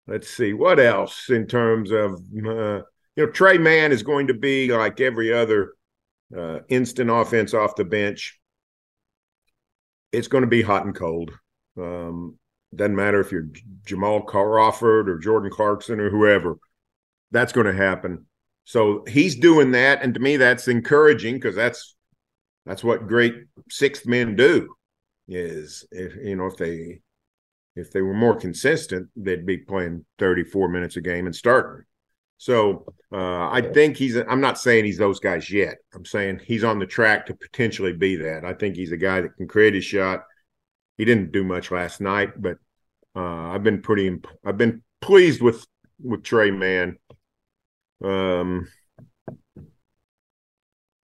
let's 0.07 0.29
see 0.29 0.53
what 0.53 0.79
else 0.79 1.29
in 1.29 1.47
terms 1.47 1.91
of 1.91 2.13
uh, 2.13 2.17
you 2.35 2.83
know 3.17 3.27
Tre 3.27 3.57
Mann 3.57 3.91
is 3.91 4.03
going 4.03 4.27
to 4.27 4.33
be 4.33 4.71
like 4.71 4.99
every 5.01 5.33
other 5.33 5.73
uh, 6.35 6.59
instant 6.69 7.09
offense 7.09 7.53
off 7.53 7.75
the 7.75 7.85
bench. 7.85 8.39
It's 10.11 10.27
going 10.27 10.43
to 10.43 10.49
be 10.49 10.61
hot 10.61 10.85
and 10.85 10.95
cold. 10.95 11.31
Um, 11.77 12.37
doesn't 12.73 12.95
matter 12.95 13.19
if 13.19 13.31
you're 13.31 13.47
Jamal 13.85 14.21
Crawford 14.21 15.09
or 15.09 15.17
Jordan 15.17 15.49
Clarkson 15.51 15.99
or 15.99 16.09
whoever. 16.09 16.57
That's 17.31 17.53
going 17.53 17.67
to 17.67 17.73
happen. 17.73 18.25
So 18.65 19.03
he's 19.07 19.35
doing 19.35 19.71
that, 19.71 20.01
and 20.01 20.13
to 20.13 20.19
me, 20.19 20.37
that's 20.37 20.67
encouraging 20.67 21.35
because 21.35 21.55
that's 21.55 21.95
that's 22.65 22.83
what 22.83 23.07
great 23.07 23.35
sixth 23.69 24.07
men 24.07 24.35
do. 24.35 24.73
Is 25.27 25.85
if 25.91 26.15
you 26.15 26.35
know 26.35 26.47
if 26.47 26.57
they 26.57 27.01
if 27.75 27.91
they 27.91 28.01
were 28.01 28.13
more 28.13 28.35
consistent, 28.35 29.09
they'd 29.15 29.45
be 29.45 29.57
playing 29.57 30.05
34 30.19 30.69
minutes 30.69 30.95
a 30.95 31.01
game 31.01 31.25
and 31.25 31.35
starting. 31.35 31.85
So 32.38 32.85
uh, 33.13 33.49
I 33.49 33.61
think 33.61 33.97
he's. 33.97 34.17
I'm 34.17 34.41
not 34.41 34.59
saying 34.59 34.85
he's 34.85 34.97
those 34.97 35.19
guys 35.19 35.49
yet. 35.49 35.77
I'm 35.93 36.05
saying 36.05 36.41
he's 36.45 36.63
on 36.63 36.79
the 36.79 36.85
track 36.85 37.25
to 37.27 37.33
potentially 37.33 37.93
be 37.93 38.17
that. 38.17 38.43
I 38.43 38.53
think 38.53 38.75
he's 38.75 38.91
a 38.91 38.97
guy 38.97 39.21
that 39.21 39.35
can 39.38 39.47
create 39.47 39.75
a 39.75 39.81
shot. 39.81 40.23
He 40.97 41.05
didn't 41.05 41.31
do 41.31 41.43
much 41.43 41.71
last 41.71 42.01
night, 42.01 42.41
but 42.41 42.57
uh, 43.15 43.49
I've 43.51 43.63
been 43.63 43.81
pretty. 43.81 44.07
Imp- 44.07 44.27
I've 44.45 44.57
been 44.57 44.83
pleased 45.01 45.41
with 45.41 45.65
with 46.03 46.23
Tre 46.23 46.51
Mann. 46.51 46.97
Um, 48.03 48.67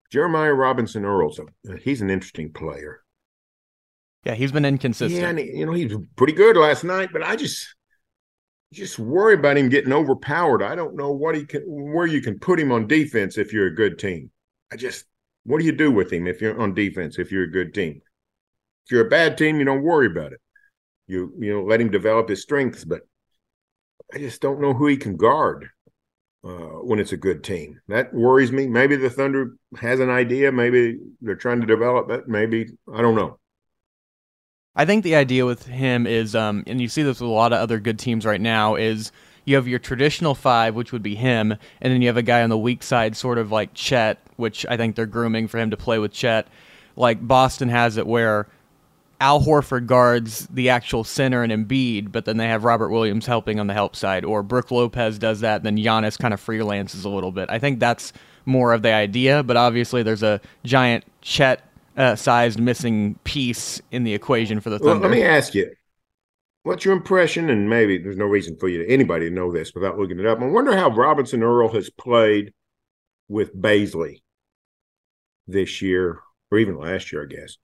Jeremiah 0.09 0.53
Robinson 0.53 1.03
Earls. 1.03 1.39
He's 1.81 2.01
an 2.01 2.09
interesting 2.09 2.53
player. 2.53 3.01
Yeah, 4.23 4.35
he's 4.35 4.51
been 4.51 4.65
inconsistent. 4.65 5.21
Yeah, 5.21 5.29
and 5.29 5.39
you 5.39 5.65
know 5.65 5.73
he 5.73 5.85
was 5.85 5.97
pretty 6.15 6.33
good 6.33 6.57
last 6.57 6.83
night, 6.83 7.09
but 7.13 7.23
I 7.23 7.35
just 7.35 7.75
just 8.73 8.99
worry 8.99 9.35
about 9.35 9.57
him 9.57 9.69
getting 9.69 9.93
overpowered. 9.93 10.61
I 10.61 10.75
don't 10.75 10.95
know 10.95 11.11
what 11.11 11.35
he 11.35 11.45
can, 11.45 11.61
where 11.65 12.07
you 12.07 12.21
can 12.21 12.39
put 12.39 12.59
him 12.59 12.71
on 12.71 12.87
defense 12.87 13.37
if 13.37 13.53
you're 13.53 13.67
a 13.67 13.75
good 13.75 13.97
team. 13.97 14.29
I 14.71 14.75
just, 14.75 15.05
what 15.45 15.59
do 15.59 15.65
you 15.65 15.71
do 15.71 15.91
with 15.91 16.11
him 16.11 16.27
if 16.27 16.41
you're 16.41 16.59
on 16.59 16.73
defense 16.73 17.17
if 17.17 17.31
you're 17.31 17.45
a 17.45 17.51
good 17.51 17.73
team? 17.73 18.01
If 18.85 18.91
you're 18.91 19.07
a 19.07 19.09
bad 19.09 19.37
team, 19.37 19.59
you 19.59 19.65
don't 19.65 19.83
worry 19.83 20.07
about 20.07 20.33
it. 20.33 20.39
You 21.07 21.33
you 21.39 21.53
know 21.53 21.63
let 21.63 21.79
him 21.79 21.89
develop 21.89 22.27
his 22.27 22.41
strengths, 22.41 22.83
but 22.83 23.01
I 24.13 24.17
just 24.17 24.41
don't 24.41 24.59
know 24.59 24.73
who 24.73 24.87
he 24.87 24.97
can 24.97 25.15
guard 25.15 25.69
uh, 26.43 26.79
when 26.83 26.99
it's 26.99 27.13
a 27.13 27.17
good 27.17 27.43
team. 27.43 27.79
That 27.87 28.13
worries 28.13 28.51
me. 28.51 28.67
Maybe 28.67 28.97
the 28.97 29.09
Thunder 29.09 29.55
has 29.79 30.01
an 30.01 30.09
idea. 30.09 30.51
Maybe 30.51 30.97
they're 31.21 31.35
trying 31.35 31.61
to 31.61 31.67
develop 31.67 32.09
it. 32.11 32.27
Maybe 32.27 32.67
I 32.93 33.01
don't 33.01 33.15
know. 33.15 33.39
I 34.77 34.85
think 34.85 35.03
the 35.03 35.15
idea 35.15 35.43
with 35.45 35.65
him 35.65 36.05
is, 36.05 36.35
um, 36.35 36.63
and 36.67 36.79
you 36.79 36.87
see 36.87 37.01
this 37.01 37.19
with 37.19 37.29
a 37.29 37.33
lot 37.33 37.51
of 37.51 37.59
other 37.59 37.79
good 37.79 37.97
teams 37.97 38.27
right 38.27 38.39
now, 38.39 38.75
is 38.75 39.11
you 39.43 39.55
have 39.55 39.67
your 39.67 39.79
traditional 39.79 40.35
five, 40.35 40.75
which 40.75 40.91
would 40.91 41.01
be 41.01 41.15
him, 41.15 41.51
and 41.81 41.91
then 41.93 42.01
you 42.01 42.07
have 42.09 42.17
a 42.17 42.21
guy 42.21 42.43
on 42.43 42.49
the 42.49 42.57
weak 42.57 42.83
side, 42.83 43.17
sort 43.17 43.39
of 43.39 43.51
like 43.51 43.73
Chet, 43.73 44.19
which 44.35 44.67
I 44.69 44.77
think 44.77 44.95
they're 44.95 45.07
grooming 45.07 45.47
for 45.47 45.57
him 45.57 45.71
to 45.71 45.77
play 45.77 45.97
with 45.97 46.13
Chet. 46.13 46.47
Like 46.95 47.27
Boston 47.27 47.69
has 47.69 47.97
it 47.97 48.05
where 48.05 48.47
Al 49.19 49.41
Horford 49.41 49.87
guards 49.87 50.45
the 50.47 50.69
actual 50.69 51.03
center 51.03 51.41
and 51.41 51.51
Embiid, 51.51 52.11
but 52.11 52.25
then 52.25 52.37
they 52.37 52.47
have 52.47 52.63
Robert 52.63 52.89
Williams 52.89 53.25
helping 53.25 53.59
on 53.59 53.65
the 53.65 53.73
help 53.73 53.95
side, 53.95 54.23
or 54.23 54.43
Brook 54.43 54.69
Lopez 54.69 55.17
does 55.17 55.39
that, 55.39 55.65
and 55.65 55.65
then 55.65 55.83
Giannis 55.83 56.19
kind 56.19 56.35
of 56.35 56.45
freelances 56.45 57.03
a 57.03 57.09
little 57.09 57.31
bit. 57.31 57.49
I 57.49 57.57
think 57.57 57.79
that's 57.79 58.13
more 58.45 58.73
of 58.73 58.83
the 58.83 58.93
idea, 58.93 59.41
but 59.41 59.57
obviously 59.57 60.03
there's 60.03 60.23
a 60.23 60.39
giant 60.63 61.03
Chet 61.21 61.66
uh, 61.97 62.15
sized 62.15 62.59
missing 62.59 63.19
piece 63.23 63.81
in 63.91 64.03
the 64.03 64.13
equation 64.13 64.59
for 64.59 64.69
the 64.69 64.79
Thunder. 64.79 64.93
Well, 64.93 65.09
let 65.09 65.11
me 65.11 65.23
ask 65.23 65.53
you, 65.53 65.71
what's 66.63 66.85
your 66.85 66.95
impression? 66.95 67.49
And 67.49 67.69
maybe 67.69 67.97
there's 67.97 68.17
no 68.17 68.25
reason 68.25 68.55
for 68.57 68.69
you 68.69 68.83
to, 68.83 68.89
anybody 68.89 69.29
to 69.29 69.35
know 69.35 69.51
this 69.51 69.73
without 69.73 69.97
looking 69.97 70.19
it 70.19 70.25
up. 70.25 70.39
I 70.39 70.45
wonder 70.45 70.75
how 70.75 70.89
Robinson 70.89 71.43
Earl 71.43 71.73
has 71.73 71.89
played 71.89 72.53
with 73.27 73.55
Bazley 73.55 74.21
this 75.47 75.81
year, 75.81 76.19
or 76.51 76.57
even 76.59 76.77
last 76.77 77.11
year, 77.11 77.23
I 77.23 77.33
guess 77.33 77.57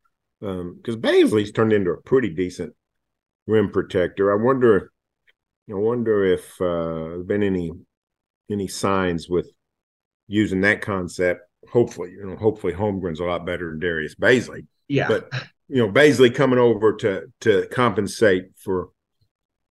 because 0.44 0.96
um, 0.96 1.02
Bazley's 1.02 1.54
turned 1.54 1.72
into 1.72 1.92
a 1.92 2.02
pretty 2.02 2.30
decent 2.30 2.74
rim 3.48 3.72
protector. 3.72 4.32
I 4.32 4.44
wonder, 4.44 4.92
I 5.70 5.76
wonder 5.76 6.26
if 6.26 6.62
uh, 6.62 7.10
there's 7.10 7.26
been 7.26 7.44
any 7.44 7.72
any 8.52 8.68
signs 8.68 9.30
with 9.30 9.50
using 10.28 10.62
that 10.62 10.82
concept. 10.82 11.42
Hopefully, 11.72 12.12
you 12.12 12.26
know, 12.26 12.36
hopefully 12.36 12.74
Holmgren's 12.74 13.20
a 13.20 13.26
lot 13.26 13.46
better 13.46 13.70
than 13.70 13.80
Darius 13.80 14.16
Bazley. 14.16 14.68
Yeah, 14.88 15.08
but 15.08 15.32
you 15.68 15.78
know, 15.78 15.92
Bazley 15.92 16.34
coming 16.34 16.60
over 16.60 16.94
to 16.98 17.32
to 17.42 17.68
compensate 17.68 18.52
for 18.58 18.90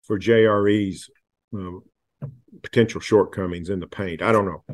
for 0.03 0.19
JRE's 0.19 1.11
um, 1.55 1.83
potential 2.63 3.01
shortcomings 3.01 3.71
in 3.71 3.81
the 3.81 3.87
paint. 3.87 4.23
I 4.23 4.33
don't 4.33 4.47
know. 4.47 4.65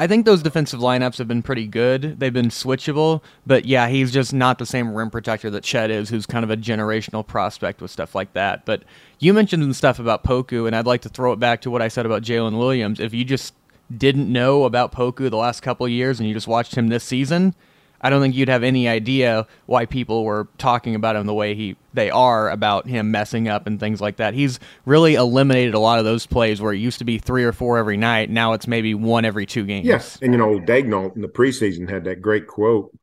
I 0.00 0.06
think 0.06 0.26
those 0.26 0.44
defensive 0.44 0.78
lineups 0.78 1.18
have 1.18 1.26
been 1.26 1.42
pretty 1.42 1.66
good. 1.66 2.20
They've 2.20 2.32
been 2.32 2.50
switchable, 2.50 3.20
but 3.44 3.64
yeah, 3.64 3.88
he's 3.88 4.12
just 4.12 4.32
not 4.32 4.58
the 4.58 4.66
same 4.66 4.94
rim 4.94 5.10
protector 5.10 5.50
that 5.50 5.64
Chet 5.64 5.90
is, 5.90 6.08
who's 6.08 6.24
kind 6.24 6.44
of 6.44 6.50
a 6.50 6.56
generational 6.56 7.26
prospect 7.26 7.82
with 7.82 7.90
stuff 7.90 8.14
like 8.14 8.32
that. 8.34 8.64
But 8.64 8.84
you 9.18 9.34
mentioned 9.34 9.64
some 9.64 9.72
stuff 9.72 9.98
about 9.98 10.22
Poku, 10.22 10.68
and 10.68 10.76
I'd 10.76 10.86
like 10.86 11.02
to 11.02 11.08
throw 11.08 11.32
it 11.32 11.40
back 11.40 11.62
to 11.62 11.70
what 11.70 11.82
I 11.82 11.88
said 11.88 12.06
about 12.06 12.22
Jalen 12.22 12.58
Williams. 12.58 13.00
If 13.00 13.12
you 13.12 13.24
just 13.24 13.54
didn't 13.94 14.30
know 14.32 14.64
about 14.64 14.92
Poku 14.92 15.30
the 15.30 15.36
last 15.36 15.60
couple 15.60 15.88
years 15.88 16.20
and 16.20 16.28
you 16.28 16.34
just 16.34 16.48
watched 16.48 16.74
him 16.74 16.88
this 16.88 17.04
season, 17.04 17.54
I 18.00 18.10
don't 18.10 18.20
think 18.20 18.34
you'd 18.34 18.48
have 18.48 18.62
any 18.62 18.86
idea 18.88 19.46
why 19.66 19.86
people 19.86 20.24
were 20.24 20.46
talking 20.56 20.94
about 20.94 21.16
him 21.16 21.26
the 21.26 21.34
way 21.34 21.54
he 21.54 21.76
they 21.94 22.10
are 22.10 22.48
about 22.48 22.86
him 22.86 23.10
messing 23.10 23.48
up 23.48 23.66
and 23.66 23.80
things 23.80 24.00
like 24.00 24.16
that. 24.16 24.34
He's 24.34 24.60
really 24.84 25.14
eliminated 25.14 25.74
a 25.74 25.80
lot 25.80 25.98
of 25.98 26.04
those 26.04 26.26
plays 26.26 26.60
where 26.60 26.72
it 26.72 26.78
used 26.78 26.98
to 26.98 27.04
be 27.04 27.18
three 27.18 27.44
or 27.44 27.52
four 27.52 27.76
every 27.78 27.96
night. 27.96 28.30
Now 28.30 28.52
it's 28.52 28.68
maybe 28.68 28.94
one 28.94 29.24
every 29.24 29.46
two 29.46 29.64
games. 29.64 29.86
Yes, 29.86 30.18
and 30.22 30.32
you 30.32 30.38
know 30.38 30.60
Daigneault 30.60 31.16
in 31.16 31.22
the 31.22 31.28
preseason 31.28 31.90
had 31.90 32.04
that 32.04 32.22
great 32.22 32.46
quote 32.46 32.96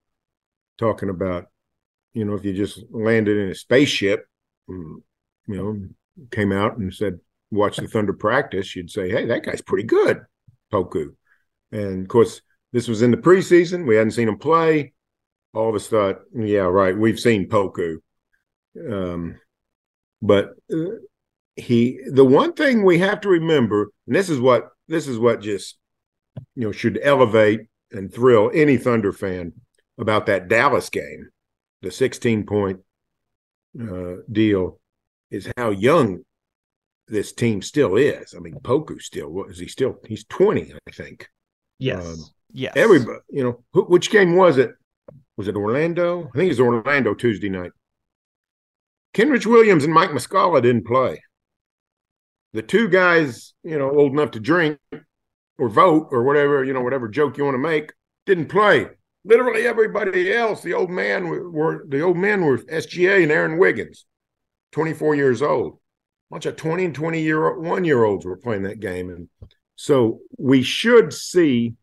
talking 0.77 1.09
about 1.09 1.47
you 2.13 2.23
know 2.23 2.33
if 2.33 2.45
you 2.45 2.53
just 2.53 2.83
landed 2.91 3.35
in 3.35 3.49
a 3.49 3.55
spaceship, 3.55 4.27
mm, 4.69 5.01
you 5.47 5.55
know, 5.55 5.79
came 6.31 6.53
out 6.53 6.77
and 6.77 6.93
said 6.93 7.19
watch 7.51 7.77
the 7.77 7.87
Thunder 7.87 8.13
practice, 8.13 8.75
you'd 8.75 8.91
say, 8.91 9.09
hey, 9.09 9.25
that 9.25 9.43
guy's 9.43 9.61
pretty 9.61 9.83
good, 9.83 10.21
Poku, 10.75 11.15
and 11.71 12.03
of 12.03 12.07
course 12.07 12.41
this 12.73 12.87
was 12.87 13.01
in 13.01 13.11
the 13.11 13.17
preseason. 13.17 13.87
We 13.87 13.95
hadn't 13.95 14.11
seen 14.11 14.27
him 14.27 14.37
play. 14.37 14.93
All 15.53 15.69
of 15.69 15.75
us 15.75 15.87
thought, 15.87 16.19
yeah, 16.35 16.61
right. 16.61 16.97
We've 16.97 17.19
seen 17.19 17.47
Poku. 17.47 17.97
Um, 18.77 19.39
but 20.21 20.49
uh, 20.73 20.97
he, 21.55 22.01
the 22.05 22.25
one 22.25 22.53
thing 22.53 22.83
we 22.83 22.99
have 22.99 23.21
to 23.21 23.29
remember, 23.29 23.91
and 24.07 24.15
this 24.15 24.29
is 24.29 24.39
what 24.39 24.69
this 24.87 25.07
is 25.07 25.17
what 25.17 25.41
just 25.41 25.77
you 26.55 26.63
know 26.65 26.71
should 26.71 26.99
elevate 27.01 27.61
and 27.91 28.13
thrill 28.13 28.51
any 28.53 28.77
Thunder 28.77 29.13
fan 29.13 29.53
about 29.97 30.25
that 30.25 30.49
Dallas 30.49 30.89
game, 30.89 31.29
the 31.81 31.91
16 31.91 32.45
point 32.45 32.81
uh, 33.79 34.15
deal, 34.29 34.79
is 35.31 35.49
how 35.55 35.69
young 35.69 36.25
this 37.07 37.33
team 37.33 37.61
still 37.61 37.95
is. 37.95 38.33
I 38.35 38.39
mean, 38.39 38.55
Poku 38.55 39.01
still 39.01 39.45
is 39.45 39.59
he 39.59 39.67
still 39.67 39.99
he's 40.07 40.25
20, 40.25 40.73
I 40.73 40.91
think. 40.91 41.29
Yes. 41.79 42.05
Um, 42.05 42.25
Yes. 42.55 42.71
Everybody, 42.77 43.19
you 43.29 43.43
know, 43.43 43.63
who, 43.73 43.83
which 43.83 44.09
game 44.09 44.37
was 44.37 44.57
it? 44.57 44.71
Was 45.35 45.49
it 45.49 45.57
Orlando? 45.57 46.29
I 46.33 46.37
think 46.37 46.45
it 46.45 46.57
was 46.57 46.61
Orlando 46.61 47.13
Tuesday 47.13 47.49
night. 47.49 47.71
Kenrich 49.13 49.45
Williams 49.45 49.83
and 49.83 49.93
Mike 49.93 50.11
Muscala 50.11 50.61
didn't 50.61 50.85
play. 50.85 51.21
The 52.53 52.61
two 52.61 52.87
guys, 52.87 53.53
you 53.63 53.77
know, 53.77 53.91
old 53.91 54.13
enough 54.13 54.31
to 54.31 54.39
drink 54.39 54.79
or 55.57 55.67
vote 55.67 56.07
or 56.11 56.23
whatever, 56.23 56.63
you 56.63 56.71
know, 56.71 56.79
whatever 56.79 57.09
joke 57.09 57.37
you 57.37 57.43
want 57.43 57.55
to 57.55 57.59
make, 57.59 57.91
didn't 58.25 58.47
play. 58.47 58.87
Literally 59.25 59.67
everybody 59.67 60.33
else, 60.33 60.61
the 60.61 60.75
old 60.75 60.89
man 60.89 61.27
were 61.27 61.83
the 61.89 61.99
old 61.99 62.15
men 62.15 62.45
were 62.45 62.59
SGA 62.59 63.23
and 63.23 63.33
Aaron 63.33 63.57
Wiggins, 63.57 64.05
24 64.71 65.15
years 65.15 65.41
old. 65.41 65.79
Bunch 66.29 66.45
of 66.45 66.55
20 66.55 66.85
and 66.85 66.95
20 66.95 67.21
year 67.21 67.47
old 67.47 67.65
one 67.65 67.85
year 67.85 68.03
olds 68.03 68.25
were 68.25 68.37
playing 68.37 68.63
that 68.63 68.79
game. 68.79 69.09
And 69.09 69.29
so 69.75 70.19
we 70.37 70.63
should 70.63 71.13
see 71.13 71.75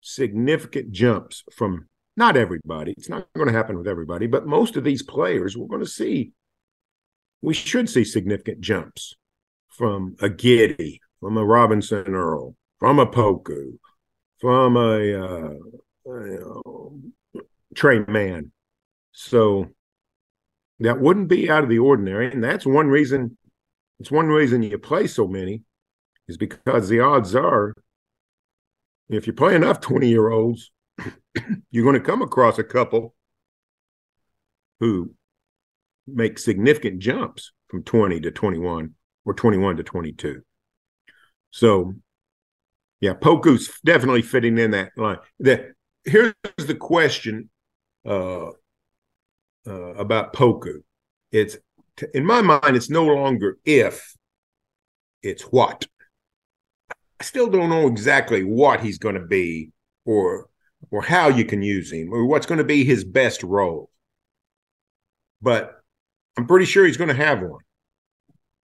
significant 0.00 0.92
jumps 0.92 1.42
from 1.52 1.88
not 2.16 2.36
everybody. 2.36 2.94
It's 2.96 3.08
not 3.08 3.26
going 3.34 3.48
to 3.48 3.54
happen 3.54 3.76
with 3.76 3.88
everybody, 3.88 4.26
but 4.26 4.46
most 4.46 4.76
of 4.76 4.84
these 4.84 5.02
players 5.02 5.56
we're 5.56 5.66
going 5.66 5.80
to 5.80 5.86
see. 5.86 6.32
We 7.42 7.54
should 7.54 7.90
see 7.90 8.04
significant 8.04 8.60
jumps 8.60 9.14
from 9.68 10.16
a 10.20 10.28
Giddey 10.28 11.00
from 11.24 11.38
a 11.38 11.44
Robinson 11.44 12.14
Earl, 12.14 12.54
from 12.78 12.98
a 12.98 13.06
Poku, 13.06 13.78
from 14.42 14.76
a, 14.76 14.98
uh, 15.24 15.54
you 16.04 16.38
know, 16.38 17.00
Tre 17.74 18.04
Mann. 18.06 18.52
So 19.12 19.68
that 20.80 21.00
wouldn't 21.00 21.28
be 21.28 21.50
out 21.50 21.62
of 21.62 21.68
the 21.68 21.78
ordinary, 21.78 22.30
and 22.30 22.42
that's 22.42 22.66
one 22.66 22.88
reason. 22.88 23.36
It's 24.00 24.10
one 24.10 24.26
reason 24.26 24.62
you 24.62 24.76
play 24.78 25.06
so 25.06 25.28
many, 25.28 25.62
is 26.26 26.36
because 26.36 26.88
the 26.88 27.00
odds 27.00 27.34
are 27.34 27.74
if 29.08 29.26
you 29.26 29.32
play 29.32 29.54
enough 29.54 29.80
20 29.80 30.08
year 30.08 30.30
olds, 30.30 30.70
you're 31.70 31.84
going 31.84 31.94
to 31.94 32.00
come 32.00 32.22
across 32.22 32.58
a 32.58 32.64
couple 32.64 33.14
who 34.80 35.14
make 36.06 36.38
significant 36.38 37.00
jumps 37.00 37.52
from 37.68 37.82
20 37.82 38.20
to 38.20 38.30
21 38.30 38.94
or 39.24 39.34
21 39.34 39.76
to 39.76 39.82
22. 39.82 40.42
So, 41.50 41.94
yeah, 43.00 43.14
Poku's 43.14 43.70
definitely 43.84 44.22
fitting 44.22 44.58
in 44.58 44.72
that 44.72 44.90
line. 44.96 45.18
The, 45.38 45.72
here's 46.04 46.34
the 46.56 46.74
question 46.74 47.50
uh, 48.06 48.50
uh, 49.66 49.94
about 49.94 50.32
Poku. 50.32 50.82
It's 51.32 51.56
in 52.12 52.24
my 52.24 52.42
mind, 52.42 52.76
it's 52.76 52.90
no 52.90 53.06
longer 53.06 53.58
if, 53.64 54.16
it's 55.22 55.42
what. 55.42 55.86
I 57.20 57.24
still 57.24 57.48
don't 57.48 57.70
know 57.70 57.86
exactly 57.86 58.42
what 58.42 58.80
he's 58.80 58.98
going 58.98 59.14
to 59.14 59.26
be 59.26 59.70
or 60.04 60.48
or 60.90 61.02
how 61.02 61.28
you 61.28 61.44
can 61.44 61.62
use 61.62 61.90
him 61.90 62.12
or 62.12 62.26
what's 62.26 62.46
going 62.46 62.58
to 62.58 62.64
be 62.64 62.84
his 62.84 63.04
best 63.04 63.42
role. 63.42 63.90
But 65.40 65.80
I'm 66.36 66.46
pretty 66.46 66.66
sure 66.66 66.84
he's 66.84 66.96
going 66.96 67.08
to 67.08 67.14
have 67.14 67.40
one 67.40 67.62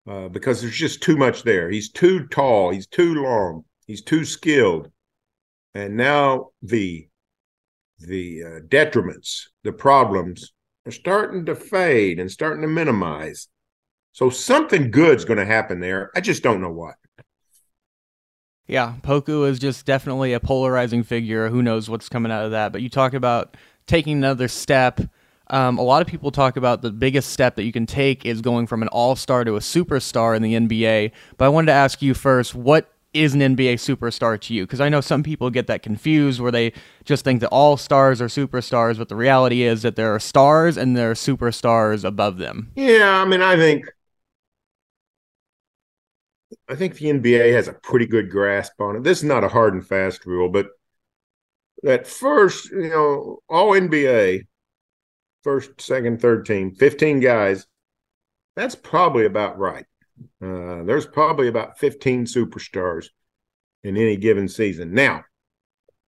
uh, 0.08 0.30
because 0.30 0.62
there's 0.62 0.76
just 0.76 1.02
too 1.02 1.16
much 1.16 1.44
there. 1.44 1.70
He's 1.70 1.92
too 1.92 2.28
tall. 2.28 2.72
He's 2.72 2.88
too 2.88 3.16
long. 3.16 3.64
He's 3.86 4.02
too 4.02 4.26
skilled. 4.26 4.92
And 5.76 5.96
now 5.96 6.50
the 6.62 7.08
the 8.00 8.44
uh, 8.44 8.60
detriments, 8.68 9.44
the 9.64 9.74
problems 9.74 10.54
are 10.86 10.92
starting 10.92 11.46
to 11.46 11.56
fade 11.56 12.20
and 12.20 12.32
starting 12.32 12.62
to 12.62 12.68
minimize. 12.68 13.48
So 14.14 14.30
something 14.30 14.92
good's 14.92 15.26
going 15.26 15.38
to 15.38 15.46
happen 15.46 15.80
there. 15.80 16.12
I 16.16 16.22
just 16.22 16.44
don't 16.44 16.62
know 16.62 16.72
what. 16.72 16.96
Yeah, 18.68 18.96
Poku 19.02 19.50
is 19.50 19.58
just 19.58 19.86
definitely 19.86 20.34
a 20.34 20.40
polarizing 20.40 21.04
figure. 21.04 21.50
Who 21.50 21.64
knows 21.64 21.90
what's 21.90 22.08
coming 22.08 22.32
out 22.32 22.46
of 22.46 22.52
that? 22.52 22.72
But 22.72 22.82
you 22.82 22.90
talk 22.90 23.14
about 23.14 23.58
taking 23.88 24.18
another 24.18 24.48
step. 24.48 25.02
Um, 25.48 25.80
a 25.80 25.82
lot 25.82 26.04
of 26.04 26.08
people 26.08 26.30
talk 26.30 26.56
about 26.56 26.84
the 26.84 26.92
biggest 26.92 27.32
step 27.32 27.56
that 27.56 27.64
you 27.64 27.72
can 27.72 27.88
take 27.88 28.26
is 28.26 28.42
going 28.42 28.68
from 28.68 28.84
an 28.84 28.88
all 28.90 29.16
star 29.16 29.44
to 29.44 29.56
a 29.56 29.60
superstar 29.60 30.36
in 30.36 30.44
the 30.44 30.54
NBA. 30.54 31.12
But 31.38 31.46
I 31.46 31.50
wanted 31.50 31.68
to 31.68 31.74
ask 31.74 32.04
you 32.04 32.14
first, 32.14 32.54
what 32.54 32.94
is 33.14 33.34
an 33.34 33.42
NBA 33.42 33.76
superstar 33.76 34.40
to 34.42 34.54
you? 34.54 34.66
Because 34.66 34.82
I 34.82 34.90
know 34.90 35.02
some 35.02 35.24
people 35.24 35.50
get 35.50 35.68
that 35.68 35.82
confused 35.82 36.40
where 36.40 36.52
they 36.52 36.74
just 37.06 37.24
think 37.24 37.42
that 37.42 37.50
all 37.50 37.78
stars 37.78 38.22
are 38.22 38.28
superstars, 38.28 38.98
but 38.98 39.10
the 39.10 39.16
reality 39.16 39.64
is 39.64 39.82
that 39.82 39.96
there 39.96 40.14
are 40.14 40.20
stars 40.20 40.78
and 40.78 40.96
there 40.96 41.12
are 41.12 41.16
superstars 41.16 42.04
above 42.04 42.38
them. 42.38 42.72
Yeah, 42.76 43.22
I 43.22 43.26
mean, 43.26 43.42
I 43.42 43.56
think 43.56 43.86
I 46.68 46.76
think 46.76 46.96
the 46.96 47.10
NBA 47.10 47.52
has 47.54 47.68
a 47.68 47.74
pretty 47.74 48.06
good 48.06 48.30
grasp 48.30 48.80
on 48.80 48.96
it. 48.96 49.04
This 49.04 49.20
is 49.20 49.24
not 49.24 49.44
a 49.44 49.50
hard 49.50 49.74
and 49.74 49.86
fast 49.86 50.26
rule, 50.26 50.50
but 50.50 50.68
at 51.86 52.08
first, 52.08 52.72
you 52.72 52.90
know, 52.90 53.40
all 53.50 53.76
NBA 53.76 54.44
first, 55.44 55.80
second, 55.82 56.22
third 56.22 56.46
team, 56.46 56.76
15 56.76 57.20
guys. 57.20 57.66
That's 58.56 58.76
probably 58.76 59.26
about 59.26 59.58
right. 59.58 59.86
Uh, 60.42 60.84
there's 60.84 61.06
probably 61.06 61.48
about 61.48 61.80
15 61.80 62.26
superstars 62.26 63.08
in 63.84 63.98
any 63.98 64.18
given 64.18 64.48
season. 64.48 64.94
Now, 64.94 65.24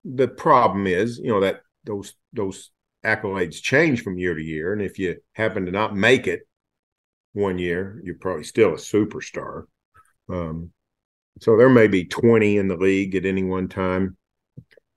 the 0.04 0.28
problem 0.28 0.88
is, 0.88 1.20
you 1.20 1.32
know, 1.32 1.42
that 1.42 1.62
those 1.84 2.16
those 2.34 2.72
accolades 3.06 3.62
change 3.62 4.04
from 4.04 4.18
year 4.18 4.36
to 4.36 4.42
year, 4.42 4.74
and 4.74 4.82
if 4.82 5.00
you 5.00 5.18
happen 5.34 5.66
to 5.66 5.72
not 5.72 5.96
make 5.96 6.28
it 6.28 6.42
one 7.34 7.58
year, 7.58 8.02
you're 8.04 8.16
probably 8.16 8.44
still 8.44 8.72
a 8.72 8.78
superstar. 8.78 9.64
Um, 10.30 10.72
so 11.40 11.58
there 11.58 11.70
may 11.70 11.88
be 11.88 12.06
20 12.06 12.58
in 12.58 12.68
the 12.68 12.76
league 12.76 13.16
at 13.16 13.26
any 13.26 13.44
one 13.44 13.68
time, 13.68 14.18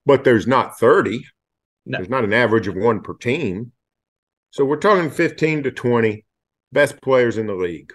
but 0.04 0.24
there's 0.24 0.46
not 0.46 0.78
30. 0.78 1.24
No. 1.86 1.98
There's 1.98 2.10
not 2.10 2.24
an 2.24 2.32
average 2.32 2.66
of 2.66 2.74
one 2.74 3.00
per 3.02 3.14
team. 3.14 3.72
So 4.50 4.64
we're 4.64 4.76
talking 4.76 5.10
15 5.10 5.64
to 5.64 5.70
20 5.70 6.24
best 6.72 7.00
players 7.02 7.38
in 7.38 7.46
the 7.46 7.54
league. 7.54 7.92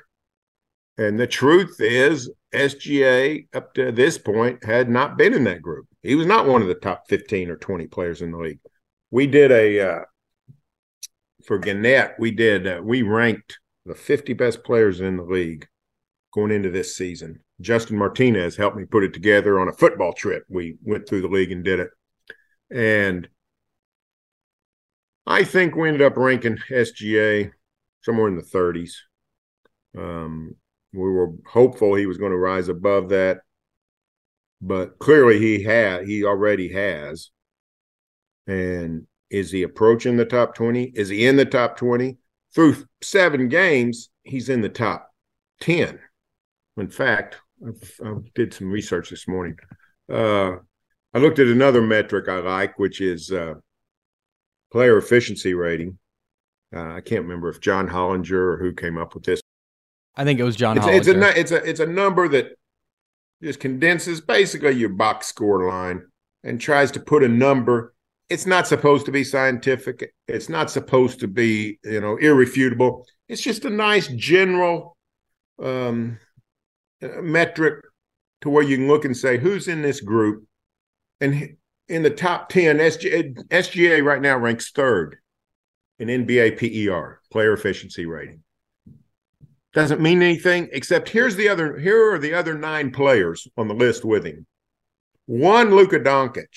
And 1.00 1.18
the 1.18 1.28
truth 1.28 1.78
is, 1.80 2.30
SGA 2.54 3.48
up 3.54 3.74
to 3.76 3.90
this 3.94 4.18
point 4.18 4.66
had 4.66 4.90
not 4.90 5.18
been 5.18 5.34
in 5.34 5.46
that 5.46 5.62
group. 5.62 5.88
He 6.04 6.14
was 6.14 6.28
not 6.28 6.46
one 6.46 6.62
of 6.62 6.68
the 6.68 6.76
top 6.76 7.08
15 7.08 7.50
or 7.50 7.56
20 7.56 7.88
players 7.88 8.22
in 8.22 8.32
the 8.32 8.38
league. 8.38 8.60
We 9.10 9.26
did 9.26 9.50
a, 9.50 9.80
uh, 9.80 10.02
for 11.46 11.58
Gannett, 11.58 12.16
we 12.20 12.32
did, 12.32 12.68
uh, 12.68 12.82
we 12.84 13.02
ranked 13.04 13.60
the 13.86 13.96
50 13.96 14.34
best 14.34 14.62
players 14.66 15.00
in 15.00 15.16
the 15.16 15.24
league 15.24 15.66
going 16.34 16.52
into 16.52 16.70
this 16.70 16.98
season. 16.98 17.40
Justin 17.62 17.98
Martinez 17.98 18.58
helped 18.58 18.76
me 18.76 18.84
put 18.84 19.06
it 19.06 19.14
together 19.14 19.58
on 19.58 19.70
a 19.70 19.74
football 19.74 20.12
trip. 20.12 20.44
We 20.50 20.76
went 20.84 21.08
through 21.08 21.22
the 21.22 21.30
league 21.30 21.54
and 21.54 21.64
did 21.64 21.80
it. 21.80 21.92
And 22.70 23.30
I 25.26 25.46
think 25.46 25.78
we 25.78 25.88
ended 25.88 26.02
up 26.02 26.18
ranking 26.18 26.58
SGA 26.70 27.52
somewhere 28.02 28.28
in 28.28 28.36
the 28.36 28.42
30s. 28.42 28.92
Um, 29.98 30.58
we 30.94 31.10
were 31.10 31.34
hopeful 31.46 31.96
he 31.96 32.06
was 32.06 32.18
going 32.18 32.32
to 32.32 32.38
rise 32.38 32.68
above 32.68 33.10
that, 33.10 33.42
but 34.62 35.00
clearly 35.00 35.40
he 35.40 35.64
had. 35.64 36.08
He 36.08 36.24
already 36.24 36.72
has. 36.74 37.30
And 38.48 39.06
is 39.30 39.52
he 39.52 39.64
approaching 39.64 40.18
the 40.18 40.26
top 40.26 40.56
20? 40.56 40.86
Is 40.96 41.10
he 41.10 41.26
in 41.26 41.36
the 41.36 41.46
top 41.46 41.78
20? 41.78 42.18
Through 42.56 42.78
seven 43.02 43.48
games, 43.48 44.10
he's 44.24 44.50
in 44.50 44.62
the 44.62 44.70
top 44.70 45.12
10. 45.62 46.00
In 46.78 46.90
fact, 46.90 47.38
I 48.04 48.14
did 48.34 48.54
some 48.54 48.72
research 48.72 49.10
this 49.10 49.28
morning. 49.28 49.58
Uh, 50.12 50.54
I 51.14 51.20
looked 51.20 51.40
at 51.40 51.48
another 51.48 51.82
metric 51.82 52.28
I 52.28 52.40
like, 52.40 52.80
which 52.80 53.02
is 53.02 53.32
uh, 53.32 53.56
player 54.72 54.98
efficiency 54.98 55.54
rating. 55.54 56.00
Uh, 56.76 56.94
I 56.94 57.02
can't 57.02 57.24
remember 57.24 57.50
if 57.50 57.60
John 57.60 57.88
Hollinger 57.88 58.32
or 58.32 58.58
who 58.58 58.74
came 58.74 58.98
up 58.98 59.14
with 59.14 59.24
this. 59.24 59.42
I 60.16 60.24
think 60.24 60.40
it 60.40 60.44
was 60.44 60.56
John. 60.56 60.78
It's, 60.78 60.88
it's 60.88 61.08
a 61.08 61.40
it's 61.40 61.52
a 61.52 61.70
it's 61.70 61.80
a 61.80 61.86
number 61.86 62.28
that 62.30 62.58
just 63.42 63.60
condenses 63.60 64.22
basically 64.22 64.74
your 64.74 64.90
box 64.90 65.28
score 65.28 65.68
line 65.68 66.04
and 66.44 66.60
tries 66.60 66.92
to 66.92 67.00
put 67.00 67.24
a 67.24 67.28
number. 67.28 67.94
It's 68.30 68.46
not 68.46 68.68
supposed 68.68 69.06
to 69.06 69.12
be 69.12 69.24
scientific. 69.24 70.14
It's 70.28 70.50
not 70.50 70.70
supposed 70.70 71.20
to 71.22 71.28
be 71.28 71.80
you 71.84 72.02
know 72.02 72.18
irrefutable. 72.18 73.06
It's 73.28 73.42
just 73.42 73.66
a 73.66 73.70
nice 73.70 74.08
general 74.08 74.98
um, 75.62 76.20
metric 77.02 77.86
to 78.42 78.50
where 78.50 78.64
you 78.64 78.78
can 78.78 78.88
look 78.88 79.06
and 79.06 79.16
say 79.16 79.38
who's 79.38 79.68
in 79.68 79.82
this 79.82 80.02
group 80.02 80.46
and 81.22 81.56
in 81.88 82.04
the 82.04 82.10
top 82.10 82.50
10, 82.50 82.78
SGA, 82.78 83.36
SGA 83.48 84.04
right 84.04 84.22
now 84.22 84.38
ranks 84.38 84.72
third 84.72 85.18
in 85.98 86.08
NBA 86.08 86.58
PER, 86.58 87.20
player 87.32 87.54
efficiency 87.54 88.06
rating. 88.06 88.44
Doesn't 89.74 90.02
mean 90.02 90.22
anything 90.22 90.70
except 90.72 91.10
here's 91.10 91.36
the 91.36 91.50
other 91.50 91.78
here 91.78 92.14
are 92.14 92.20
the 92.20 92.34
other 92.34 92.58
nine 92.58 92.92
players 92.92 93.48
on 93.56 93.68
the 93.68 93.74
list 93.74 94.04
with 94.04 94.26
him. 94.26 94.48
One 95.28 95.76
Luka 95.76 96.00
Doncic, 96.00 96.48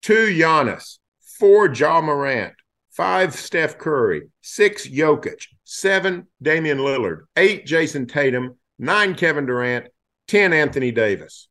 two 0.00 0.28
Giannis, 0.28 0.98
four 1.38 1.70
Ja 1.70 2.00
Morant, 2.00 2.54
five 2.90 3.34
Steph 3.34 3.76
Curry, 3.76 4.22
six 4.40 4.88
Jokic, 4.88 5.46
seven 5.64 6.26
Damian 6.40 6.78
Lillard, 6.78 7.24
eight 7.36 7.66
Jayson 7.66 8.06
Tatum, 8.08 8.56
nine 8.78 9.14
Kevin 9.14 9.44
Durant, 9.44 9.88
ten 10.26 10.54
Anthony 10.54 10.90
Davis. 10.90 11.48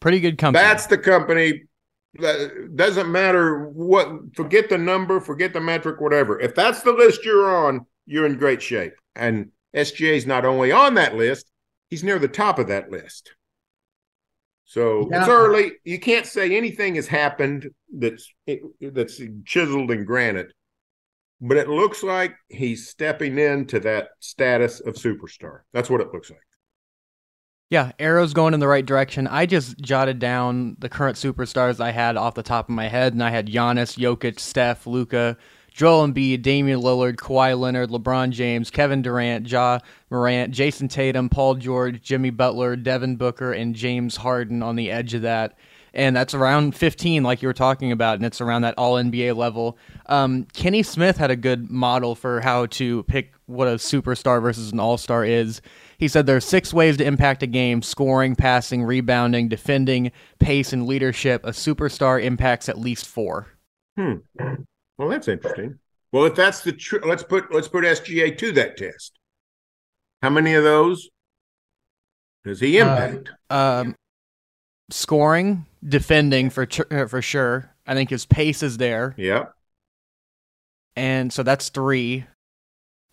Pretty 0.00 0.20
good 0.20 0.36
company. 0.36 0.62
That's 0.62 0.86
the 0.86 0.98
company 0.98 1.62
That 2.16 2.76
doesn't 2.76 3.10
matter 3.10 3.66
what 3.70 4.36
forget 4.36 4.68
the 4.68 4.76
number 4.76 5.20
forget 5.20 5.54
the 5.54 5.60
metric 5.60 6.00
whatever 6.00 6.38
if 6.38 6.54
that's 6.54 6.82
the 6.82 6.92
list 6.92 7.24
you're 7.24 7.52
on 7.66 7.86
you're 8.06 8.26
in 8.26 8.36
great 8.36 8.60
shape 8.60 8.92
and 9.16 9.50
sga 9.74 10.14
is 10.14 10.26
not 10.26 10.44
only 10.44 10.72
on 10.72 10.94
that 10.94 11.14
list 11.14 11.50
he's 11.90 12.04
near 12.04 12.18
the 12.18 12.28
top 12.28 12.58
of 12.58 12.68
that 12.68 12.90
list 12.90 13.32
so 14.64 15.08
yeah. 15.10 15.20
it's 15.20 15.28
early 15.28 15.72
you 15.84 15.98
can't 15.98 16.26
say 16.26 16.56
anything 16.56 16.94
has 16.94 17.06
happened 17.06 17.68
that's 17.92 18.32
that's 18.80 19.20
chiseled 19.44 19.90
in 19.90 20.04
granite 20.04 20.52
but 21.40 21.56
it 21.56 21.68
looks 21.68 22.02
like 22.02 22.34
he's 22.48 22.88
stepping 22.88 23.38
into 23.38 23.78
that 23.80 24.08
status 24.20 24.80
of 24.80 24.94
superstar 24.94 25.60
that's 25.72 25.90
what 25.90 26.00
it 26.00 26.12
looks 26.12 26.30
like 26.30 26.40
yeah, 27.70 27.90
arrows 27.98 28.34
going 28.34 28.54
in 28.54 28.60
the 28.60 28.68
right 28.68 28.84
direction. 28.84 29.26
I 29.26 29.46
just 29.46 29.78
jotted 29.78 30.20
down 30.20 30.76
the 30.78 30.88
current 30.88 31.16
superstars 31.16 31.80
I 31.80 31.90
had 31.90 32.16
off 32.16 32.34
the 32.34 32.42
top 32.44 32.68
of 32.68 32.74
my 32.74 32.86
head, 32.86 33.14
and 33.14 33.24
I 33.24 33.30
had 33.30 33.48
Giannis, 33.48 33.98
Jokic, 33.98 34.38
Steph, 34.38 34.86
Luka, 34.86 35.36
Joel 35.74 36.06
Embiid, 36.06 36.42
Damian 36.42 36.80
Lillard, 36.80 37.16
Kawhi 37.16 37.58
Leonard, 37.58 37.90
LeBron 37.90 38.30
James, 38.30 38.70
Kevin 38.70 39.02
Durant, 39.02 39.48
Ja 39.48 39.80
Morant, 40.08 40.54
Jayson 40.54 40.88
Tatum, 40.88 41.28
Paul 41.28 41.56
George, 41.56 42.00
Jimmy 42.00 42.30
Butler, 42.30 42.76
Devin 42.76 43.16
Booker, 43.16 43.52
and 43.52 43.74
James 43.74 44.16
Harden 44.16 44.62
on 44.62 44.76
the 44.76 44.92
edge 44.92 45.14
of 45.14 45.22
that. 45.22 45.58
And 45.92 46.14
that's 46.14 46.32
around 46.32 46.76
15, 46.76 47.24
like 47.24 47.42
you 47.42 47.48
were 47.48 47.52
talking 47.52 47.90
about, 47.90 48.16
and 48.16 48.24
it's 48.24 48.40
around 48.40 48.62
that 48.62 48.74
all 48.78 48.94
NBA 48.94 49.36
level. 49.36 49.76
Um, 50.06 50.44
Kenny 50.52 50.84
Smith 50.84 51.16
had 51.16 51.32
a 51.32 51.36
good 51.36 51.68
model 51.68 52.14
for 52.14 52.40
how 52.40 52.66
to 52.66 53.02
pick 53.04 53.32
what 53.46 53.66
a 53.66 53.72
superstar 53.72 54.40
versus 54.40 54.70
an 54.70 54.78
all 54.78 54.96
star 54.96 55.24
is. 55.24 55.60
He 55.98 56.06
said 56.06 56.26
there 56.26 56.36
are 56.36 56.40
six 56.40 56.72
ways 56.72 56.96
to 56.98 57.04
impact 57.04 57.42
a 57.42 57.48
game 57.48 57.82
scoring, 57.82 58.36
passing, 58.36 58.84
rebounding, 58.84 59.48
defending, 59.48 60.12
pace, 60.38 60.72
and 60.72 60.86
leadership. 60.86 61.44
A 61.44 61.50
superstar 61.50 62.22
impacts 62.22 62.68
at 62.68 62.78
least 62.78 63.08
four. 63.08 63.48
Hmm. 63.96 64.14
Well, 64.98 65.08
that's 65.08 65.28
interesting. 65.28 65.78
Well, 66.12 66.24
if 66.24 66.34
that's 66.34 66.60
the 66.60 66.72
truth, 66.72 67.04
let's 67.04 67.22
put 67.22 67.52
let's 67.52 67.68
put 67.68 67.84
SGA 67.84 68.36
to 68.38 68.52
that 68.52 68.76
test. 68.76 69.18
How 70.22 70.30
many 70.30 70.54
of 70.54 70.62
those 70.62 71.08
does 72.44 72.60
he 72.60 72.80
uh, 72.80 72.86
impact? 72.86 73.30
Um, 73.50 73.96
scoring, 74.90 75.66
defending 75.86 76.50
for 76.50 76.68
uh, 76.90 77.06
for 77.06 77.20
sure. 77.20 77.70
I 77.86 77.94
think 77.94 78.10
his 78.10 78.26
pace 78.26 78.62
is 78.62 78.76
there. 78.76 79.14
Yeah. 79.18 79.46
And 80.96 81.32
so 81.32 81.42
that's 81.42 81.68
three 81.70 82.24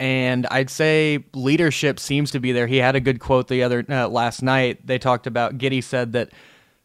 and 0.02 0.48
I'd 0.50 0.72
say 0.72 1.24
leadership 1.36 2.00
seems 2.00 2.32
to 2.32 2.39
be 2.39 2.52
there. 2.54 2.65
He 2.65 2.78
had 2.78 2.96
a 2.96 3.00
good 3.00 3.20
quote 3.20 3.48
the 3.48 3.62
other 3.62 3.86
uh, 3.88 4.08
last 4.08 4.41
night. 4.41 4.88
They 4.88 4.98
talked 4.98 5.28
about 5.28 5.60
Giddey 5.60 5.84
said 5.84 6.13
that, 6.13 6.32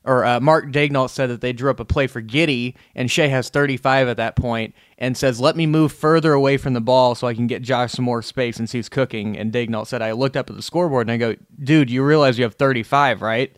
or 0.06 0.24
uh, 0.24 0.40
Mark 0.40 0.66
Daigneault 0.66 1.10
said 1.10 1.28
that 1.30 1.40
they 1.40 1.52
drew 1.52 1.70
up 1.70 1.80
a 1.80 1.84
play 1.84 2.06
for 2.06 2.22
Giddey, 2.22 2.74
and 2.94 3.10
Shai 3.10 3.26
has 3.26 3.50
35 3.50 4.08
at 4.08 4.16
that 4.16 4.36
point, 4.36 4.74
and 4.98 5.16
says, 5.16 5.40
"Let 5.40 5.56
me 5.56 5.66
move 5.66 5.92
further 5.92 6.32
away 6.32 6.56
from 6.56 6.72
the 6.72 6.80
ball 6.80 7.14
so 7.14 7.26
I 7.26 7.34
can 7.34 7.46
get 7.46 7.62
Josh 7.62 7.92
some 7.92 8.04
more 8.04 8.22
space 8.22 8.56
since 8.56 8.72
he's 8.72 8.88
cooking." 8.88 9.36
And 9.36 9.52
Daigneault 9.52 9.88
said, 9.88 10.02
"I 10.02 10.12
looked 10.12 10.36
up 10.36 10.48
at 10.48 10.56
the 10.56 10.62
scoreboard 10.62 11.08
and 11.08 11.12
I 11.12 11.16
go, 11.16 11.36
dude, 11.62 11.90
you 11.90 12.02
realize 12.04 12.38
you 12.38 12.44
have 12.44 12.54
35, 12.54 13.20
right?" 13.20 13.54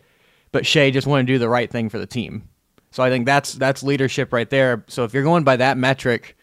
But 0.51 0.67
Shai 0.67 0.91
just 0.91 1.07
wanted 1.07 1.27
to 1.27 1.35
do 1.35 1.39
the 1.39 1.49
right 1.49 1.71
thing 1.71 1.89
for 1.89 1.99
the 1.99 2.07
team. 2.07 2.49
So 2.91 3.03
I 3.03 3.11
think 3.11 3.27
that's 3.27 3.53
that's 3.53 3.83
leadership 3.83 4.33
right 4.33 4.49
there. 4.49 4.85
So 4.89 5.05
if 5.05 5.13
you're 5.13 5.23
going 5.23 5.45
by 5.45 5.57
that 5.57 5.77
metric 5.77 6.37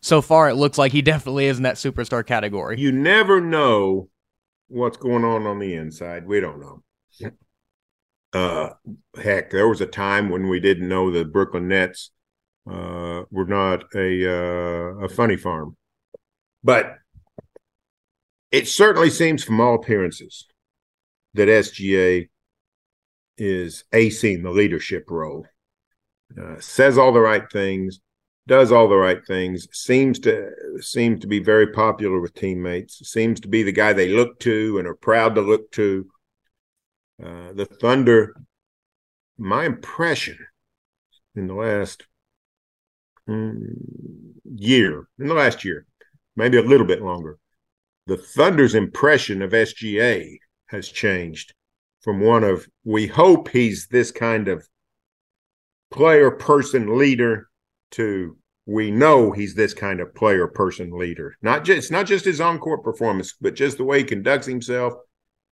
so 0.00 0.22
far 0.22 0.48
it 0.48 0.54
looks 0.54 0.78
like 0.78 0.92
he 0.92 1.02
definitely 1.12 1.46
is 1.46 1.56
in 1.56 1.64
that 1.64 1.76
superstar 1.76 2.24
category. 2.24 2.78
You 2.78 2.92
never 2.92 3.40
know 3.40 4.08
what's 4.68 4.96
going 4.96 5.24
on 5.24 5.46
on 5.46 5.58
the 5.58 5.74
inside. 5.74 6.26
We 6.26 6.40
don't 6.40 6.60
know. 6.60 6.82
Uh, 8.36 8.74
heck, 9.22 9.50
there 9.50 9.66
was 9.66 9.80
a 9.80 9.86
time 9.86 10.28
when 10.28 10.48
we 10.48 10.60
didn't 10.60 10.88
know 10.88 11.10
the 11.10 11.24
Brooklyn 11.24 11.68
Nets 11.68 12.10
uh, 12.70 13.22
were 13.30 13.46
not 13.46 13.84
a 13.94 14.08
uh, 14.30 15.04
a 15.04 15.08
funny 15.08 15.38
farm, 15.38 15.74
but 16.62 16.98
it 18.52 18.68
certainly 18.68 19.08
seems, 19.08 19.42
from 19.42 19.58
all 19.58 19.76
appearances, 19.76 20.46
that 21.32 21.48
SGA 21.48 22.28
is 23.38 23.84
acing 23.94 24.42
the 24.42 24.50
leadership 24.50 25.10
role. 25.10 25.46
Uh, 26.38 26.60
says 26.60 26.98
all 26.98 27.12
the 27.12 27.20
right 27.20 27.50
things, 27.50 28.00
does 28.46 28.70
all 28.70 28.88
the 28.88 28.96
right 28.96 29.24
things, 29.26 29.66
seems 29.72 30.18
to 30.18 30.50
seems 30.80 31.20
to 31.20 31.26
be 31.26 31.38
very 31.38 31.68
popular 31.68 32.20
with 32.20 32.34
teammates, 32.34 32.98
seems 33.10 33.40
to 33.40 33.48
be 33.48 33.62
the 33.62 33.72
guy 33.72 33.94
they 33.94 34.10
look 34.10 34.38
to 34.40 34.78
and 34.78 34.86
are 34.86 34.94
proud 34.94 35.36
to 35.36 35.40
look 35.40 35.70
to. 35.72 36.06
Uh, 37.22 37.52
the 37.54 37.66
Thunder, 37.80 38.34
my 39.38 39.64
impression 39.64 40.38
in 41.34 41.46
the 41.46 41.54
last 41.54 42.06
mm, 43.28 43.74
year, 44.44 45.08
in 45.18 45.28
the 45.28 45.34
last 45.34 45.64
year, 45.64 45.86
maybe 46.36 46.58
a 46.58 46.62
little 46.62 46.86
bit 46.86 47.02
longer, 47.02 47.38
the 48.06 48.16
Thunder's 48.16 48.74
impression 48.74 49.42
of 49.42 49.52
SGA 49.52 50.36
has 50.66 50.88
changed 50.88 51.54
from 52.00 52.20
one 52.20 52.44
of 52.44 52.68
we 52.84 53.06
hope 53.06 53.48
he's 53.48 53.88
this 53.88 54.10
kind 54.10 54.48
of 54.48 54.66
player 55.90 56.30
person 56.30 56.98
leader 56.98 57.48
to 57.92 58.36
we 58.66 58.90
know 58.90 59.30
he's 59.30 59.54
this 59.54 59.72
kind 59.72 60.00
of 60.00 60.14
player 60.14 60.46
person 60.48 60.90
leader. 60.90 61.36
Not 61.40 61.64
just 61.64 61.78
it's 61.78 61.90
not 61.90 62.06
just 62.06 62.24
his 62.24 62.40
on 62.40 62.58
court 62.58 62.82
performance, 62.82 63.34
but 63.40 63.54
just 63.54 63.76
the 63.78 63.84
way 63.84 63.98
he 63.98 64.04
conducts 64.04 64.46
himself, 64.46 64.94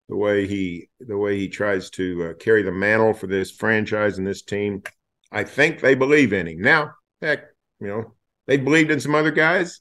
the 0.09 0.15
way 0.15 0.47
he 0.47 0.89
the 0.99 1.17
way 1.17 1.37
he 1.37 1.47
tries 1.47 1.89
to 1.91 2.29
uh, 2.29 2.33
carry 2.33 2.63
the 2.63 2.71
mantle 2.71 3.13
for 3.13 3.27
this 3.27 3.51
franchise 3.51 4.17
and 4.17 4.27
this 4.27 4.41
team. 4.41 4.83
I 5.31 5.43
think 5.43 5.79
they 5.79 5.95
believe 5.95 6.33
in 6.33 6.47
him. 6.47 6.61
Now, 6.61 6.91
heck, 7.21 7.45
you 7.79 7.87
know, 7.87 8.13
they 8.47 8.57
believed 8.57 8.91
in 8.91 8.99
some 8.99 9.15
other 9.15 9.31
guys. 9.31 9.79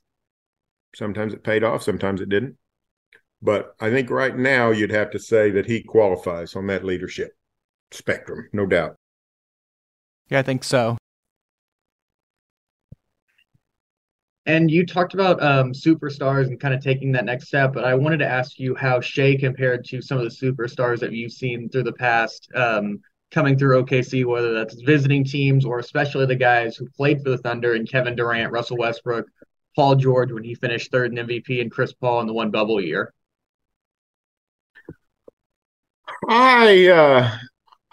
Sometimes 0.95 1.35
it 1.35 1.45
paid 1.45 1.65
off, 1.65 1.83
sometimes 1.83 2.21
it 2.21 2.29
didn't. 2.29 2.57
But 3.43 3.75
I 3.81 3.91
think 3.91 4.11
right 4.11 4.37
now 4.37 4.71
you'd 4.71 4.91
have 4.91 5.11
to 5.13 5.19
say 5.19 5.51
that 5.53 5.67
he 5.67 5.83
qualifies 5.83 6.55
on 6.55 6.67
that 6.67 6.85
leadership 6.85 7.33
spectrum, 7.91 8.49
no 8.53 8.67
doubt. 8.67 8.97
Yeah, 10.29 10.41
I 10.41 10.43
think 10.43 10.63
so. 10.63 10.99
And 14.47 14.71
you 14.71 14.87
talked 14.87 15.15
about 15.15 15.43
um, 15.43 15.73
superstars 15.73 16.47
and 16.47 16.59
kind 16.59 16.73
of 16.73 16.83
taking 16.83 17.13
that 17.13 17.27
next 17.27 17.49
step, 17.49 17.73
but 17.75 17.85
I 17.85 17.95
wanted 17.95 18.19
to 18.19 18.27
ask 18.27 18.59
you 18.59 18.75
how 18.75 19.01
Shai 19.01 19.37
compared 19.37 19.85
to 19.87 20.01
some 20.01 20.19
of 20.19 20.25
the 20.25 20.31
superstars 20.31 20.99
that 21.01 21.13
you've 21.13 21.33
seen 21.33 21.69
through 21.69 21.85
the 21.85 21.93
past 21.93 22.51
um, 22.55 23.01
coming 23.31 23.59
through 23.59 23.85
OKC, 23.85 24.25
whether 24.25 24.55
that's 24.55 24.81
visiting 24.81 25.25
teams 25.25 25.65
or 25.65 25.79
especially 25.79 26.27
the 26.27 26.35
guys 26.35 26.77
who 26.77 26.89
played 26.89 27.23
for 27.23 27.31
the 27.31 27.39
Thunder 27.39 27.75
and 27.75 27.89
Kevin 27.89 28.17
Durant, 28.17 28.51
Russell 28.51 28.79
Westbrook, 28.79 29.27
Paul 29.77 29.95
George 29.97 30.33
when 30.33 30.43
he 30.43 30.55
finished 30.55 30.91
third 30.91 31.17
in 31.17 31.27
MVP, 31.27 31.61
and 31.61 31.71
Chris 31.71 31.93
Paul 31.93 32.21
in 32.21 32.27
the 32.27 32.33
one 32.33 32.51
bubble 32.51 32.81
year. 32.81 33.13
I 36.29 36.89
uh, 36.89 37.39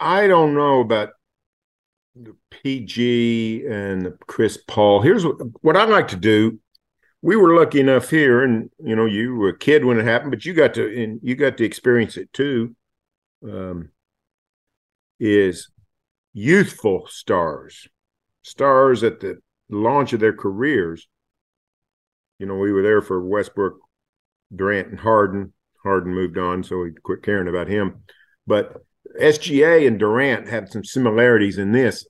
I 0.00 0.26
don't 0.26 0.54
know 0.54 0.80
about 0.80 1.10
PG 2.50 3.66
and 3.66 4.12
Chris 4.26 4.58
Paul. 4.66 5.02
Here's 5.02 5.24
what, 5.24 5.36
what 5.62 5.76
I 5.76 5.84
like 5.84 6.08
to 6.08 6.16
do. 6.16 6.58
We 7.20 7.36
were 7.36 7.56
lucky 7.56 7.80
enough 7.80 8.10
here, 8.10 8.44
and 8.44 8.70
you 8.82 8.94
know, 8.94 9.06
you 9.06 9.34
were 9.34 9.48
a 9.48 9.58
kid 9.58 9.84
when 9.84 9.98
it 9.98 10.04
happened, 10.04 10.30
but 10.30 10.44
you 10.44 10.54
got 10.54 10.74
to 10.74 11.02
and 11.02 11.18
you 11.22 11.34
got 11.34 11.56
to 11.58 11.64
experience 11.64 12.16
it 12.16 12.32
too. 12.32 12.76
Um, 13.42 13.90
is 15.20 15.70
youthful 16.32 17.06
stars, 17.08 17.88
stars 18.42 19.02
at 19.02 19.20
the 19.20 19.38
launch 19.68 20.12
of 20.12 20.20
their 20.20 20.32
careers. 20.32 21.08
You 22.38 22.46
know, 22.46 22.56
we 22.56 22.72
were 22.72 22.82
there 22.82 23.02
for 23.02 23.20
Westbrook, 23.20 23.78
Durant, 24.54 24.88
and 24.88 25.00
Harden. 25.00 25.52
Harden 25.82 26.14
moved 26.14 26.38
on, 26.38 26.62
so 26.62 26.78
we 26.78 26.92
quit 27.02 27.22
caring 27.22 27.48
about 27.48 27.68
him. 27.68 28.04
But 28.46 28.76
SGA 29.20 29.86
and 29.86 29.98
Durant 29.98 30.48
had 30.48 30.70
some 30.70 30.84
similarities 30.84 31.58
in 31.58 31.72
this. 31.72 32.06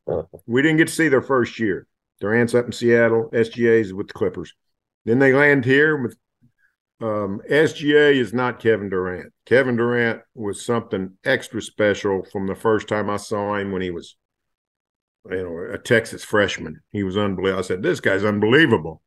We 0.46 0.62
didn't 0.62 0.78
get 0.78 0.88
to 0.88 0.94
see 0.94 1.08
their 1.08 1.22
first 1.22 1.58
year. 1.58 1.86
Durant's 2.20 2.54
up 2.54 2.66
in 2.66 2.72
Seattle, 2.72 3.30
SGA's 3.32 3.94
with 3.94 4.08
the 4.08 4.14
Clippers. 4.14 4.54
Then 5.04 5.18
they 5.18 5.32
land 5.32 5.64
here 5.64 5.96
with 5.96 6.16
um, 7.00 7.40
SGA 7.48 8.14
is 8.14 8.34
not 8.34 8.60
Kevin 8.60 8.90
Durant. 8.90 9.32
Kevin 9.46 9.76
Durant 9.76 10.22
was 10.34 10.64
something 10.64 11.12
extra 11.24 11.62
special 11.62 12.24
from 12.24 12.46
the 12.46 12.56
first 12.56 12.88
time 12.88 13.08
I 13.08 13.18
saw 13.18 13.54
him 13.54 13.70
when 13.70 13.82
he 13.82 13.90
was, 13.90 14.16
you 15.30 15.44
know, 15.44 15.74
a 15.74 15.78
Texas 15.78 16.24
freshman. 16.24 16.80
He 16.90 17.04
was 17.04 17.16
unbelievable. 17.16 17.60
I 17.60 17.62
said, 17.62 17.82
"This 17.82 18.00
guy's 18.00 18.24
unbelievable." 18.24 19.00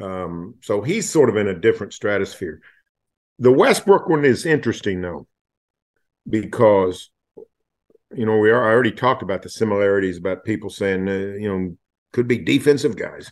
Um, 0.00 0.56
so 0.60 0.82
he's 0.82 1.08
sort 1.08 1.30
of 1.30 1.36
in 1.36 1.48
a 1.48 1.58
different 1.58 1.94
stratosphere. 1.94 2.60
The 3.38 3.52
Westbrook 3.52 4.08
one 4.08 4.26
is 4.26 4.44
interesting 4.44 5.00
though, 5.00 5.26
because 6.28 7.10
you 8.14 8.26
know 8.26 8.38
we 8.38 8.50
are, 8.50 8.64
I 8.64 8.72
already 8.72 8.92
talked 8.92 9.22
about 9.22 9.42
the 9.42 9.48
similarities 9.48 10.18
about 10.18 10.44
people 10.44 10.70
saying 10.70 11.08
uh, 11.08 11.36
you 11.38 11.48
know 11.48 11.76
could 12.12 12.28
be 12.28 12.38
defensive 12.38 12.96
guys. 12.96 13.30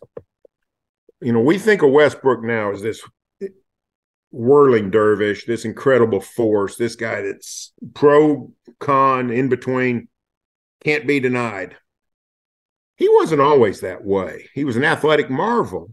You 1.21 1.33
know, 1.33 1.41
we 1.41 1.59
think 1.59 1.83
of 1.83 1.91
Westbrook 1.91 2.43
now 2.43 2.73
as 2.73 2.81
this 2.81 3.03
whirling 4.31 4.91
dervish, 4.91 5.45
this 5.45 5.65
incredible 5.65 6.21
force, 6.21 6.77
this 6.77 6.97
guy 6.97 7.23
that's 7.23 7.73
pro 7.95 8.53
con 8.79 9.31
in 9.31 9.49
between, 9.49 10.09
can't 10.83 11.07
be 11.07 11.21
denied. 11.21 11.77
He 12.97 13.09
wasn't 13.09 13.41
always 13.41 13.81
that 13.81 14.05
way. 14.05 14.49
He 14.55 14.65
was 14.65 14.77
an 14.77 14.85
athletic 14.85 15.31
marvel, 15.31 15.93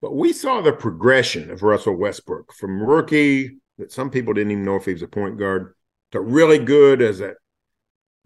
but 0.00 0.14
we 0.14 0.32
saw 0.32 0.60
the 0.60 0.72
progression 0.72 1.50
of 1.50 1.62
Russell 1.62 1.96
Westbrook 1.96 2.52
from 2.52 2.82
rookie 2.82 3.58
that 3.78 3.92
some 3.92 4.10
people 4.10 4.34
didn't 4.34 4.52
even 4.52 4.64
know 4.64 4.76
if 4.76 4.86
he 4.86 4.92
was 4.92 5.02
a 5.02 5.08
point 5.08 5.38
guard 5.38 5.74
to 6.12 6.20
really 6.20 6.58
good 6.58 7.02
as 7.02 7.18
that 7.18 7.36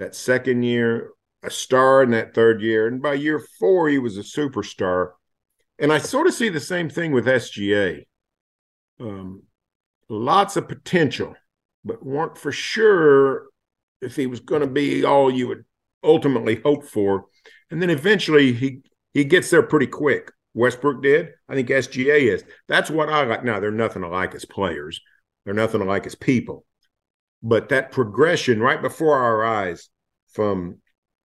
that 0.01 0.17
second 0.17 0.63
year, 0.65 1.11
a 1.43 1.51
star 1.51 2.03
in 2.03 2.11
that 2.11 2.35
third 2.35 2.61
year, 2.61 2.89
and 2.89 3.01
by 3.01 3.15
year 3.15 3.41
four 3.59 3.89
he 3.89 3.99
was 3.99 4.17
a 4.17 4.23
superstar. 4.23 5.13
And 5.79 5.93
I 5.93 5.99
sort 5.99 6.27
of 6.27 6.35
see 6.35 6.49
the 6.49 6.61
same 6.61 6.91
thing 6.91 7.13
with 7.13 7.27
SGA. 7.27 8.05
Um, 8.99 9.45
lots 10.09 10.57
of 10.57 10.69
potential, 10.69 11.35
but 11.85 12.05
weren't 12.05 12.37
for 12.37 12.53
sure 12.53 13.47
if 14.03 14.17
he 14.17 14.27
was 14.27 14.41
going 14.41 14.63
to 14.63 14.67
be 14.67 15.05
all 15.05 15.31
you 15.31 15.49
would 15.49 15.65
ultimately 16.03 16.61
hope 16.63 16.85
for. 16.85 17.27
And 17.71 17.81
then 17.81 17.91
eventually 17.91 18.53
he 18.53 18.81
he 19.15 19.25
gets 19.25 19.51
there 19.51 19.63
pretty 19.63 19.87
quick. 19.87 20.31
Westbrook 20.55 21.03
did. 21.03 21.31
I 21.49 21.55
think 21.55 21.69
SGA 21.69 22.35
is. 22.35 22.45
That's 22.69 22.91
what 22.91 23.09
I 23.09 23.25
like. 23.25 23.45
Now 23.45 23.61
they're 23.61 23.71
nothing 23.71 24.03
alike 24.03 24.35
as 24.35 24.45
players. 24.45 25.01
They're 25.45 25.55
nothing 25.55 25.81
alike 25.81 26.07
as 26.07 26.15
people. 26.15 26.65
But 27.43 27.71
that 27.71 27.93
progression 27.93 28.61
right 28.61 28.81
before 28.81 29.19
our 29.19 29.45
eyes 29.45 29.89
from 30.33 30.79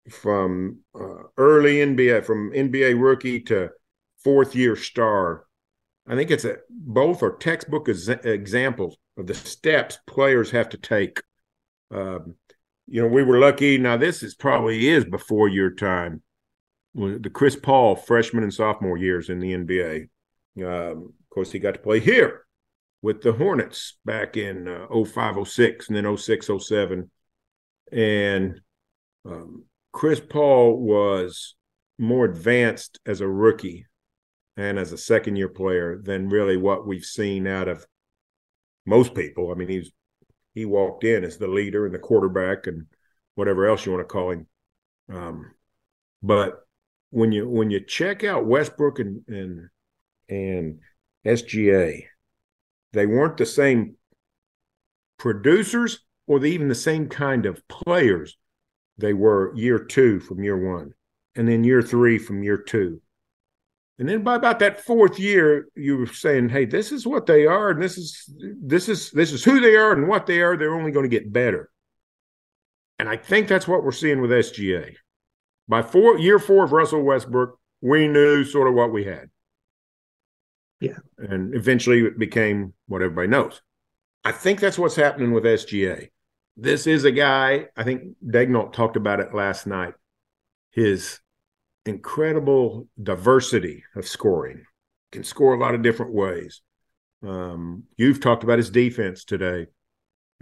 from 0.09 0.79
uh, 0.93 1.23
early 1.37 1.77
NBA, 1.77 2.23
from 2.25 2.51
NBA 2.51 3.01
rookie 3.01 3.41
to 3.41 3.71
fourth 4.23 4.55
year 4.55 4.75
star, 4.75 5.45
I 6.07 6.15
think 6.15 6.31
it's 6.31 6.45
a 6.45 6.57
both 6.69 7.23
are 7.23 7.35
textbook 7.35 7.89
ex- 7.89 8.07
examples 8.07 8.97
of 9.17 9.27
the 9.27 9.33
steps 9.33 9.97
players 10.07 10.51
have 10.51 10.69
to 10.69 10.77
take. 10.77 11.21
Um, 11.91 12.35
you 12.87 13.01
know, 13.01 13.07
we 13.07 13.23
were 13.23 13.39
lucky. 13.39 13.77
Now 13.77 13.97
this 13.97 14.23
is 14.23 14.35
probably 14.35 14.87
is 14.87 15.05
before 15.05 15.49
your 15.49 15.71
time. 15.71 16.21
The 16.93 17.31
Chris 17.33 17.57
Paul 17.57 17.97
freshman 17.97 18.43
and 18.43 18.53
sophomore 18.53 18.97
years 18.97 19.29
in 19.29 19.39
the 19.39 19.51
NBA. 19.53 20.07
Um, 20.59 21.13
of 21.19 21.29
course, 21.29 21.51
he 21.51 21.59
got 21.59 21.73
to 21.73 21.79
play 21.81 21.99
here 21.99 22.44
with 23.05 23.21
the 23.21 23.33
Hornets 23.33 23.99
back 24.03 24.35
in 24.35 24.67
uh, 24.67 24.87
05, 25.05 25.47
06, 25.47 25.89
and 25.89 25.95
then 25.95 26.17
06, 26.17 26.49
07. 26.59 27.11
And 27.91 28.59
um, 29.23 29.65
Chris 29.91 30.19
Paul 30.19 30.79
was 30.81 31.53
more 31.99 32.25
advanced 32.25 32.99
as 33.05 33.21
a 33.21 33.27
rookie 33.27 33.85
and 34.57 34.79
as 34.79 34.91
a 34.91 34.97
second 34.97 35.35
year 35.35 35.49
player 35.49 36.01
than 36.03 36.29
really 36.29 36.57
what 36.57 36.87
we've 36.87 37.05
seen 37.05 37.45
out 37.45 37.67
of 37.67 37.85
most 38.87 39.13
people. 39.13 39.51
I 39.51 39.53
mean, 39.53 39.69
he's 39.69 39.91
he 40.55 40.65
walked 40.65 41.03
in 41.03 41.23
as 41.23 41.37
the 41.37 41.47
leader 41.47 41.85
and 41.85 41.93
the 41.93 41.99
quarterback 41.99 42.65
and 42.65 42.87
whatever 43.35 43.67
else 43.67 43.85
you 43.85 43.91
want 43.91 44.01
to 44.01 44.11
call 44.11 44.31
him. 44.31 44.47
Um, 45.13 45.51
but 46.23 46.65
when 47.11 47.31
you 47.31 47.47
when 47.47 47.69
you 47.69 47.85
check 47.85 48.23
out 48.23 48.47
Westbrook 48.47 48.97
and 48.97 49.21
and 49.27 49.69
and 50.27 50.79
SGA, 51.23 52.05
they 52.95 53.05
weren't 53.05 53.37
the 53.37 53.45
same 53.45 53.95
producers 55.19 55.99
or 56.27 56.43
even 56.43 56.67
the 56.67 56.75
same 56.75 57.07
kind 57.07 57.45
of 57.45 57.65
players 57.67 58.37
they 58.97 59.13
were 59.13 59.55
year 59.55 59.77
two 59.77 60.19
from 60.19 60.43
year 60.43 60.57
one, 60.57 60.93
and 61.35 61.47
then 61.47 61.63
year 61.63 61.81
three 61.81 62.17
from 62.17 62.43
year 62.43 62.57
two. 62.57 63.01
And 63.97 64.09
then 64.09 64.23
by 64.23 64.35
about 64.35 64.59
that 64.59 64.83
fourth 64.83 65.19
year, 65.19 65.67
you 65.75 65.97
were 65.97 66.07
saying, 66.07 66.49
"Hey, 66.49 66.65
this 66.65 66.91
is 66.91 67.05
what 67.07 67.25
they 67.25 67.45
are, 67.45 67.69
and 67.69 67.81
this 67.81 67.97
is 67.97 68.29
this 68.61 68.89
is 68.89 69.11
this 69.11 69.31
is 69.31 69.43
who 69.43 69.59
they 69.59 69.75
are, 69.75 69.93
and 69.93 70.07
what 70.07 70.25
they 70.25 70.41
are. 70.41 70.57
They're 70.57 70.75
only 70.75 70.91
going 70.91 71.09
to 71.09 71.19
get 71.19 71.31
better." 71.31 71.69
And 72.99 73.09
I 73.09 73.17
think 73.17 73.47
that's 73.47 73.67
what 73.67 73.83
we're 73.83 73.91
seeing 73.91 74.21
with 74.21 74.31
SGA. 74.31 74.95
By 75.67 75.81
four 75.81 76.17
year 76.17 76.39
four 76.39 76.63
of 76.65 76.71
Russell 76.71 77.03
Westbrook, 77.03 77.59
we 77.81 78.07
knew 78.07 78.43
sort 78.43 78.67
of 78.67 78.73
what 78.73 78.91
we 78.91 79.05
had. 79.05 79.29
Yeah, 80.79 80.97
and 81.17 81.55
eventually 81.55 82.01
it 82.01 82.19
became 82.19 82.73
what 82.87 83.01
everybody 83.01 83.27
knows. 83.27 83.61
I 84.23 84.31
think 84.31 84.59
that's 84.59 84.77
what's 84.77 84.95
happening 84.95 85.31
with 85.31 85.43
SGA. 85.43 86.09
This 86.57 86.87
is 86.87 87.03
a 87.03 87.11
guy. 87.11 87.67
I 87.75 87.83
think 87.83 88.15
Daigneault 88.25 88.73
talked 88.73 88.97
about 88.97 89.19
it 89.19 89.33
last 89.33 89.67
night. 89.67 89.93
His 90.71 91.19
incredible 91.85 92.87
diversity 93.01 93.83
of 93.95 94.07
scoring. 94.07 94.63
Can 95.11 95.23
score 95.23 95.53
a 95.53 95.59
lot 95.59 95.75
of 95.75 95.81
different 95.81 96.13
ways. 96.13 96.61
Um, 97.25 97.83
you've 97.97 98.19
talked 98.19 98.43
about 98.43 98.57
his 98.57 98.69
defense 98.69 99.23
today. 99.23 99.67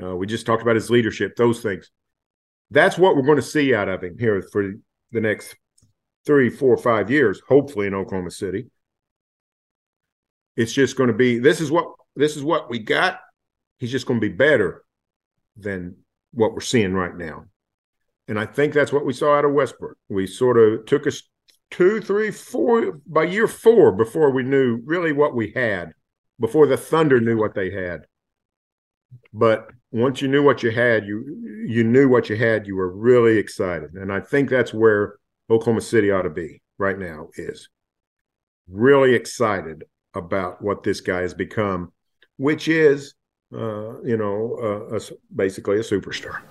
Uh, 0.01 0.15
we 0.15 0.25
just 0.25 0.45
talked 0.45 0.61
about 0.61 0.75
his 0.75 0.89
leadership, 0.89 1.35
those 1.35 1.61
things. 1.61 1.91
That's 2.71 2.97
what 2.97 3.15
we're 3.15 3.21
going 3.23 3.35
to 3.37 3.41
see 3.43 3.75
out 3.75 3.89
of 3.89 4.03
him 4.03 4.17
here 4.17 4.41
for 4.51 4.73
the 5.11 5.21
next 5.21 5.55
three, 6.25 6.49
four, 6.49 6.75
five 6.77 7.11
years, 7.11 7.41
hopefully 7.47 7.87
in 7.87 7.93
Oklahoma 7.93 8.31
City. 8.31 8.67
It's 10.55 10.73
just 10.73 10.95
going 10.95 11.07
to 11.07 11.13
be 11.13 11.39
this 11.39 11.61
is 11.61 11.71
what 11.71 11.87
this 12.15 12.35
is 12.35 12.43
what 12.43 12.69
we 12.69 12.79
got. 12.79 13.19
He's 13.79 13.91
just 13.91 14.05
going 14.05 14.19
to 14.19 14.27
be 14.27 14.33
better 14.33 14.83
than 15.57 15.97
what 16.31 16.53
we're 16.53 16.61
seeing 16.61 16.93
right 16.93 17.15
now. 17.15 17.45
And 18.27 18.39
I 18.39 18.45
think 18.45 18.73
that's 18.73 18.93
what 18.93 19.05
we 19.05 19.13
saw 19.13 19.35
out 19.35 19.45
of 19.45 19.53
Westbrook. 19.53 19.97
We 20.09 20.27
sort 20.27 20.57
of 20.57 20.85
took 20.85 21.05
us 21.07 21.23
two, 21.71 21.99
three, 22.01 22.31
four 22.31 22.99
by 23.05 23.23
year 23.23 23.47
four 23.47 23.91
before 23.91 24.31
we 24.31 24.43
knew 24.43 24.81
really 24.85 25.11
what 25.11 25.35
we 25.35 25.51
had, 25.55 25.93
before 26.39 26.67
the 26.67 26.77
Thunder 26.77 27.19
knew 27.19 27.37
what 27.37 27.55
they 27.55 27.71
had. 27.71 28.01
But 29.33 29.69
once 29.91 30.21
you 30.21 30.27
knew 30.27 30.43
what 30.43 30.63
you 30.63 30.71
had, 30.71 31.05
you 31.05 31.65
you 31.67 31.83
knew 31.83 32.07
what 32.07 32.29
you 32.29 32.35
had, 32.35 32.67
you 32.67 32.75
were 32.75 32.91
really 32.91 33.37
excited. 33.37 33.93
And 33.93 34.11
I 34.11 34.19
think 34.19 34.49
that's 34.49 34.73
where 34.73 35.17
Oklahoma 35.49 35.81
City 35.81 36.11
ought 36.11 36.23
to 36.23 36.29
be 36.29 36.61
right 36.77 36.97
now 36.97 37.29
is 37.35 37.69
really 38.69 39.13
excited 39.13 39.83
about 40.13 40.61
what 40.61 40.83
this 40.83 41.01
guy 41.01 41.21
has 41.21 41.33
become, 41.33 41.91
which 42.37 42.67
is 42.67 43.15
uh, 43.53 44.01
you 44.01 44.17
know, 44.17 44.57
uh, 44.91 44.97
a, 44.97 45.01
basically 45.35 45.77
a 45.77 45.81
superstar. 45.81 46.41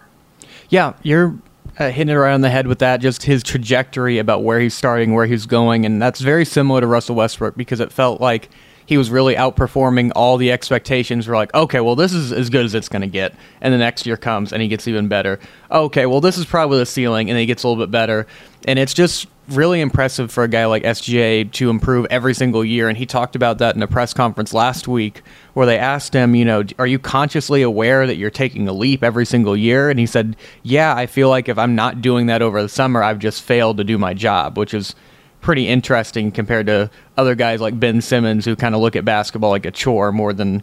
Yeah, 0.68 0.94
you're 1.02 1.36
uh, 1.78 1.90
hitting 1.90 2.14
it 2.14 2.16
right 2.16 2.32
on 2.32 2.42
the 2.42 2.50
head 2.50 2.66
with 2.66 2.78
that. 2.78 3.00
Just 3.00 3.24
his 3.24 3.42
trajectory 3.42 4.18
about 4.18 4.44
where 4.44 4.60
he's 4.60 4.74
starting, 4.74 5.12
where 5.12 5.26
he's 5.26 5.46
going, 5.46 5.84
and 5.84 6.00
that's 6.00 6.20
very 6.20 6.44
similar 6.44 6.80
to 6.80 6.86
Russell 6.86 7.16
Westbrook 7.16 7.56
because 7.56 7.80
it 7.80 7.92
felt 7.92 8.20
like 8.20 8.50
he 8.86 8.96
was 8.96 9.10
really 9.10 9.34
outperforming 9.34 10.12
all 10.14 10.36
the 10.36 10.52
expectations. 10.52 11.28
We're 11.28 11.36
like, 11.36 11.54
okay, 11.54 11.80
well, 11.80 11.96
this 11.96 12.12
is 12.12 12.32
as 12.32 12.50
good 12.50 12.64
as 12.64 12.74
it's 12.74 12.88
going 12.88 13.02
to 13.02 13.08
get. 13.08 13.34
And 13.60 13.72
the 13.72 13.78
next 13.78 14.06
year 14.06 14.16
comes 14.16 14.52
and 14.52 14.60
he 14.60 14.68
gets 14.68 14.88
even 14.88 15.08
better. 15.08 15.38
Okay, 15.70 16.06
well, 16.06 16.20
this 16.20 16.36
is 16.36 16.46
probably 16.46 16.78
the 16.78 16.86
ceiling, 16.86 17.30
and 17.30 17.38
he 17.38 17.46
gets 17.46 17.62
a 17.62 17.68
little 17.68 17.82
bit 17.82 17.90
better. 17.90 18.26
And 18.66 18.78
it's 18.78 18.94
just 18.94 19.26
really 19.49 19.80
impressive 19.80 20.30
for 20.30 20.45
a 20.45 20.49
guy 20.49 20.66
like 20.66 20.84
SGA 20.84 21.51
to 21.53 21.68
improve 21.68 22.07
every 22.11 22.34
single 22.34 22.64
year. 22.64 22.88
And 22.88 22.97
he 22.97 23.07
talked 23.07 23.34
about 23.34 23.59
that 23.59 23.74
in 23.74 23.82
a 23.82 23.88
press 23.88 24.14
conference 24.14 24.55
last 24.55 24.86
week 24.86 25.22
where 25.55 25.66
they 25.66 25.78
asked 25.78 26.14
him, 26.14 26.34
you 26.34 26.45
know, 26.45 26.64
are 26.78 26.86
you 26.86 26.99
consciously 26.99 27.62
aware 27.62 28.07
that 28.07 28.16
you're 28.16 28.30
taking 28.30 28.68
a 28.68 28.72
leap 28.72 29.03
every 29.03 29.26
single 29.26 29.57
year? 29.57 29.90
And 29.90 29.99
he 29.99 30.07
said, 30.07 30.36
yeah, 30.62 30.95
I 30.95 31.07
feel 31.07 31.28
like 31.28 31.49
if 31.49 31.59
I'm 31.59 31.74
not 31.74 32.01
doing 32.01 32.26
that 32.26 32.40
over 32.40 32.62
the 32.62 32.68
summer, 32.68 33.03
I've 33.03 33.18
just 33.18 33.43
failed 33.43 33.78
to 33.78 33.84
do 33.84 33.99
my 33.99 34.14
job, 34.14 34.57
which 34.57 34.74
is 34.74 34.95
pretty 35.40 35.66
interesting 35.66 36.30
compared 36.30 36.66
to 36.66 36.88
other 37.16 37.34
guys 37.34 37.61
like 37.61 37.78
Ben 37.78 38.01
Simmons 38.01 38.45
who 38.45 38.55
kind 38.55 38.74
of 38.74 38.80
look 38.80 38.95
at 38.95 39.05
basketball 39.05 39.51
like 39.51 39.66
a 39.66 39.72
chore 39.72 40.12
more 40.12 40.32
than 40.32 40.62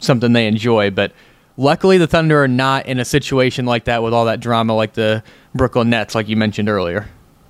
something 0.00 0.32
they 0.32 0.48
enjoy. 0.48 0.90
But 0.90 1.12
luckily, 1.56 1.98
the 1.98 2.08
Thunder 2.08 2.42
are 2.42 2.48
not 2.48 2.86
in 2.86 2.98
a 2.98 3.04
situation 3.04 3.64
like 3.64 3.84
that 3.84 4.02
with 4.02 4.12
all 4.12 4.24
that 4.24 4.40
drama 4.40 4.74
like 4.74 4.94
the 4.94 5.22
Brooklyn 5.54 5.88
Nets, 5.88 6.16
like 6.16 6.28
you 6.28 6.36
mentioned 6.36 6.68
earlier. 6.68 7.08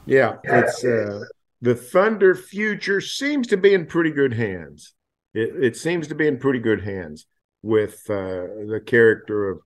Yeah, 0.08 0.36
it's 0.42 0.84
uh, 0.84 1.20
the 1.60 1.74
Thunder 1.74 2.34
future 2.34 3.00
seems 3.00 3.46
to 3.48 3.56
be 3.56 3.74
in 3.74 3.86
pretty 3.86 4.10
good 4.10 4.32
hands. 4.32 4.94
It, 5.34 5.62
it 5.62 5.76
seems 5.76 6.08
to 6.08 6.14
be 6.14 6.26
in 6.26 6.38
pretty 6.38 6.60
good 6.60 6.82
hands 6.82 7.26
with 7.62 8.02
uh, 8.08 8.64
the 8.66 8.82
character 8.84 9.50
of 9.50 9.60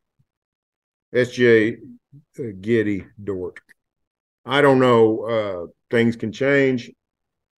SJ 1.15 1.77
uh, 2.39 2.43
Giddey 2.61 3.07
Dort. 3.23 3.61
I 4.45 4.61
don't 4.61 4.81
know. 4.81 5.21
Uh, 5.21 5.67
things 5.91 6.17
can 6.17 6.33
change. 6.33 6.91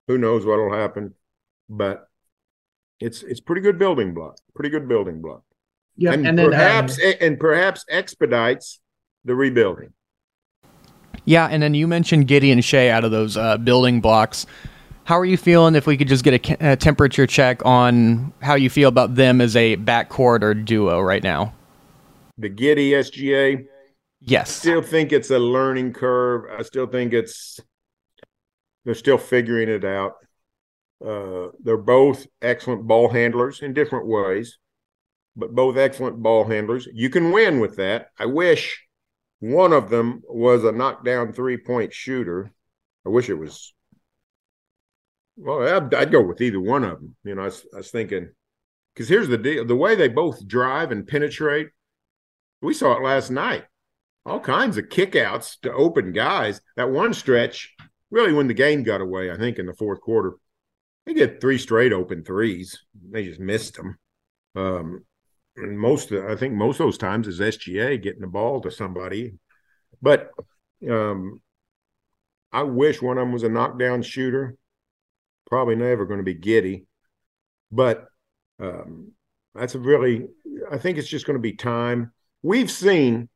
Who 0.08 0.18
knows 0.18 0.44
what'll 0.44 0.72
happen? 0.72 1.14
But 1.70 2.06
it's 3.00 3.22
it's 3.22 3.40
pretty 3.40 3.62
good 3.62 3.78
building 3.78 4.12
block. 4.12 4.36
Pretty 4.54 4.70
good 4.70 4.88
building 4.88 5.22
block. 5.22 5.42
Yeah, 5.96 6.12
and, 6.12 6.26
and 6.26 6.38
then, 6.38 6.50
perhaps 6.50 6.98
um, 6.98 7.14
and 7.20 7.40
perhaps 7.40 7.84
expedites 7.88 8.80
the 9.24 9.34
rebuilding. 9.34 9.92
Yeah, 11.24 11.46
and 11.46 11.62
then 11.62 11.74
you 11.74 11.86
mentioned 11.86 12.28
Gideon 12.28 12.60
Shai 12.60 12.88
out 12.88 13.04
of 13.04 13.10
those 13.10 13.36
uh, 13.36 13.56
building 13.58 14.00
blocks. 14.00 14.46
How 15.04 15.18
are 15.18 15.24
you 15.24 15.36
feeling 15.36 15.74
if 15.74 15.86
we 15.86 15.96
could 15.96 16.08
just 16.08 16.24
get 16.24 16.50
a, 16.50 16.72
a, 16.72 16.76
temperature 16.76 17.26
check 17.26 17.64
on 17.64 18.32
how 18.40 18.54
you 18.54 18.70
feel 18.70 18.88
about 18.88 19.14
them 19.14 19.40
as 19.40 19.54
a 19.54 19.76
backcourt 19.76 20.42
or 20.42 20.54
duo 20.54 21.00
right 21.00 21.22
now? 21.22 21.52
The 22.38 22.48
Giddey 22.48 22.90
SGA? 22.90 23.66
Yes. 24.20 24.58
I 24.58 24.60
still 24.60 24.82
think 24.82 25.12
it's 25.12 25.30
a 25.30 25.38
learning 25.38 25.92
curve. 25.92 26.44
I 26.50 26.62
still 26.62 26.86
think 26.86 27.12
it's, 27.12 27.60
they're 28.84 28.94
still 28.94 29.18
figuring 29.18 29.68
it 29.68 29.84
out. 29.84 30.14
Uh, 31.06 31.48
they're 31.62 31.76
both 31.76 32.26
excellent 32.40 32.86
ball 32.86 33.10
handlers 33.10 33.60
in 33.60 33.74
different 33.74 34.06
ways, 34.06 34.58
but 35.36 35.54
both 35.54 35.76
excellent 35.76 36.22
ball 36.22 36.44
handlers. 36.44 36.88
You 36.94 37.10
can 37.10 37.30
win 37.30 37.60
with 37.60 37.76
that. 37.76 38.08
I 38.18 38.24
wish 38.24 38.84
one 39.44 39.74
of 39.74 39.90
them 39.90 40.22
was 40.26 40.64
a 40.64 40.72
knockdown 40.72 41.34
three 41.34 41.58
point 41.58 41.92
shooter. 41.92 42.50
I 43.04 43.10
wish 43.10 43.28
it 43.28 43.34
was. 43.34 43.74
Well, 45.36 45.62
I'd, 45.62 45.92
I'd 45.92 46.12
go 46.12 46.22
with 46.22 46.40
either 46.40 46.60
one 46.60 46.82
of 46.82 46.98
them. 47.00 47.14
You 47.24 47.34
know, 47.34 47.42
I 47.42 47.46
was, 47.46 47.66
I 47.74 47.76
was 47.78 47.90
thinking 47.90 48.30
because 48.94 49.06
here's 49.06 49.28
the 49.28 49.36
deal: 49.36 49.66
the 49.66 49.76
way 49.76 49.96
they 49.96 50.08
both 50.08 50.46
drive 50.46 50.92
and 50.92 51.06
penetrate, 51.06 51.68
we 52.62 52.72
saw 52.72 52.96
it 52.96 53.02
last 53.02 53.30
night. 53.30 53.64
All 54.24 54.40
kinds 54.40 54.78
of 54.78 54.88
kickouts 54.88 55.60
to 55.60 55.72
open 55.74 56.12
guys. 56.12 56.62
That 56.76 56.90
one 56.90 57.12
stretch, 57.12 57.74
really, 58.10 58.32
when 58.32 58.48
the 58.48 58.54
game 58.54 58.82
got 58.82 59.02
away, 59.02 59.30
I 59.30 59.36
think 59.36 59.58
in 59.58 59.66
the 59.66 59.74
fourth 59.74 60.00
quarter, 60.00 60.36
they 61.04 61.12
get 61.12 61.42
three 61.42 61.58
straight 61.58 61.92
open 61.92 62.24
threes. 62.24 62.82
They 63.10 63.24
just 63.24 63.40
missed 63.40 63.76
them. 63.76 63.98
Um, 64.56 65.04
and 65.56 65.78
most 65.78 66.12
I 66.12 66.36
think 66.36 66.54
most 66.54 66.80
of 66.80 66.86
those 66.86 66.98
times 66.98 67.28
is 67.28 67.40
SGA 67.40 68.02
getting 68.02 68.20
the 68.20 68.26
ball 68.26 68.60
to 68.62 68.70
somebody. 68.70 69.34
But 70.02 70.30
um, 70.88 71.40
I 72.52 72.62
wish 72.62 73.00
one 73.00 73.18
of 73.18 73.22
them 73.22 73.32
was 73.32 73.42
a 73.42 73.48
knockdown 73.48 74.02
shooter. 74.02 74.56
Probably 75.46 75.76
never 75.76 76.06
going 76.06 76.18
to 76.18 76.24
be 76.24 76.34
Giddey, 76.34 76.86
but 77.70 78.06
um, 78.58 79.12
that's 79.54 79.74
a 79.74 79.78
really. 79.78 80.26
I 80.70 80.78
think 80.78 80.98
it's 80.98 81.08
just 81.08 81.26
going 81.26 81.36
to 81.36 81.42
be 81.42 81.52
time. 81.52 82.12
We've 82.42 82.70
seen 82.70 83.28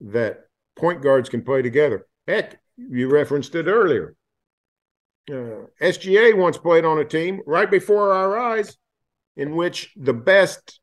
that 0.00 0.44
point 0.76 1.02
guards 1.02 1.28
can 1.28 1.42
play 1.42 1.62
together. 1.62 2.06
Heck, 2.26 2.60
you 2.76 3.08
referenced 3.08 3.54
it 3.54 3.66
earlier. 3.66 4.14
Uh, 5.30 5.66
SGA 5.80 6.36
once 6.36 6.56
played 6.58 6.84
on 6.84 6.98
a 6.98 7.04
team 7.04 7.40
right 7.46 7.70
before 7.70 8.12
our 8.12 8.38
eyes 8.38 8.76
in 9.36 9.54
which 9.54 9.92
the 9.96 10.14
best 10.14 10.80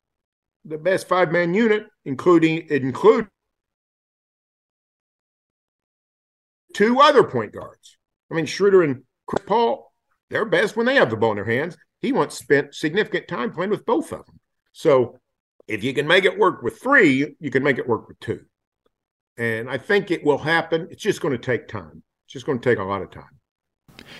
the 0.68 0.78
best 0.78 1.08
five 1.08 1.32
man 1.32 1.54
unit, 1.54 1.86
including 2.04 2.66
include 2.70 3.28
two 6.74 7.00
other 7.00 7.24
point 7.24 7.52
guards. 7.52 7.96
I 8.30 8.34
mean, 8.34 8.46
Schroeder 8.46 8.82
and 8.82 9.02
Chris 9.26 9.42
Paul, 9.46 9.92
they're 10.30 10.44
best 10.44 10.76
when 10.76 10.86
they 10.86 10.96
have 10.96 11.10
the 11.10 11.16
ball 11.16 11.32
in 11.32 11.36
their 11.36 11.44
hands. 11.44 11.76
He 12.00 12.12
once 12.12 12.34
spent 12.36 12.74
significant 12.74 13.26
time 13.26 13.52
playing 13.52 13.70
with 13.70 13.86
both 13.86 14.12
of 14.12 14.26
them. 14.26 14.38
So 14.72 15.18
if 15.66 15.82
you 15.82 15.92
can 15.94 16.06
make 16.06 16.24
it 16.24 16.38
work 16.38 16.62
with 16.62 16.80
three, 16.80 17.34
you 17.40 17.50
can 17.50 17.62
make 17.62 17.78
it 17.78 17.88
work 17.88 18.06
with 18.06 18.20
two. 18.20 18.44
And 19.36 19.70
I 19.70 19.78
think 19.78 20.10
it 20.10 20.24
will 20.24 20.38
happen. 20.38 20.88
It's 20.90 21.02
just 21.02 21.20
going 21.20 21.32
to 21.32 21.38
take 21.38 21.68
time. 21.68 22.02
It's 22.26 22.32
just 22.34 22.46
going 22.46 22.60
to 22.60 22.68
take 22.68 22.78
a 22.78 22.84
lot 22.84 23.02
of 23.02 23.10
time. 23.10 23.24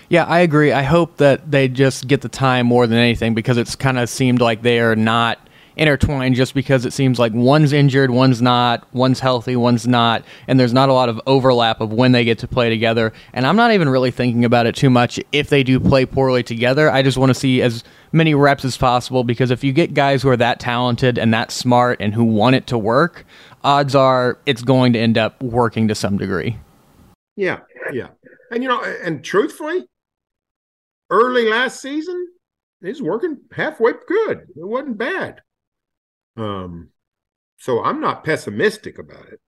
Yeah, 0.09 0.25
I 0.25 0.39
agree. 0.39 0.71
I 0.71 0.83
hope 0.83 1.17
that 1.17 1.49
they 1.49 1.67
just 1.67 2.07
get 2.07 2.21
the 2.21 2.29
time 2.29 2.65
more 2.67 2.87
than 2.87 2.97
anything 2.97 3.33
because 3.33 3.57
it's 3.57 3.75
kind 3.75 3.97
of 3.97 4.09
seemed 4.09 4.41
like 4.41 4.61
they 4.61 4.79
are 4.79 4.95
not 4.95 5.39
intertwined 5.79 6.35
just 6.35 6.53
because 6.53 6.85
it 6.85 6.91
seems 6.91 7.17
like 7.17 7.33
one's 7.33 7.71
injured, 7.71 8.11
one's 8.11 8.41
not, 8.41 8.85
one's 8.93 9.21
healthy, 9.21 9.55
one's 9.55 9.87
not, 9.87 10.23
and 10.47 10.59
there's 10.59 10.73
not 10.73 10.89
a 10.89 10.93
lot 10.93 11.07
of 11.07 11.21
overlap 11.25 11.79
of 11.79 11.93
when 11.93 12.11
they 12.11 12.25
get 12.25 12.37
to 12.39 12.47
play 12.47 12.69
together. 12.69 13.13
And 13.33 13.47
I'm 13.47 13.55
not 13.55 13.71
even 13.71 13.87
really 13.87 14.11
thinking 14.11 14.43
about 14.43 14.67
it 14.67 14.75
too 14.75 14.89
much 14.89 15.19
if 15.31 15.49
they 15.49 15.63
do 15.63 15.79
play 15.79 16.05
poorly 16.05 16.43
together. 16.43 16.91
I 16.91 17.01
just 17.01 17.17
want 17.17 17.29
to 17.29 17.33
see 17.33 17.61
as 17.61 17.83
many 18.11 18.35
reps 18.35 18.65
as 18.65 18.75
possible 18.75 19.23
because 19.23 19.51
if 19.51 19.63
you 19.63 19.71
get 19.71 19.93
guys 19.93 20.21
who 20.21 20.29
are 20.29 20.37
that 20.37 20.59
talented 20.59 21.17
and 21.17 21.33
that 21.33 21.49
smart 21.49 21.97
and 22.01 22.13
who 22.13 22.25
want 22.25 22.55
it 22.55 22.67
to 22.67 22.77
work, 22.77 23.25
odds 23.63 23.95
are 23.95 24.37
it's 24.45 24.61
going 24.61 24.93
to 24.93 24.99
end 24.99 25.17
up 25.17 25.41
working 25.41 25.87
to 25.87 25.95
some 25.95 26.17
degree. 26.17 26.57
Yeah, 27.37 27.59
yeah. 27.93 28.09
And 28.51 28.61
you 28.61 28.67
know, 28.67 28.83
and 28.83 29.23
truthfully, 29.23 29.87
early 31.09 31.49
last 31.49 31.81
season, 31.81 32.27
he's 32.83 33.01
working 33.01 33.37
halfway 33.53 33.93
good. 34.07 34.39
It 34.39 34.67
wasn't 34.67 34.97
bad. 34.97 35.41
Um, 36.39 36.89
so 37.57 37.83
I'm 37.83 37.99
not 37.99 38.23
pessimistic 38.23 38.97
about 38.97 39.27
it. 39.27 39.41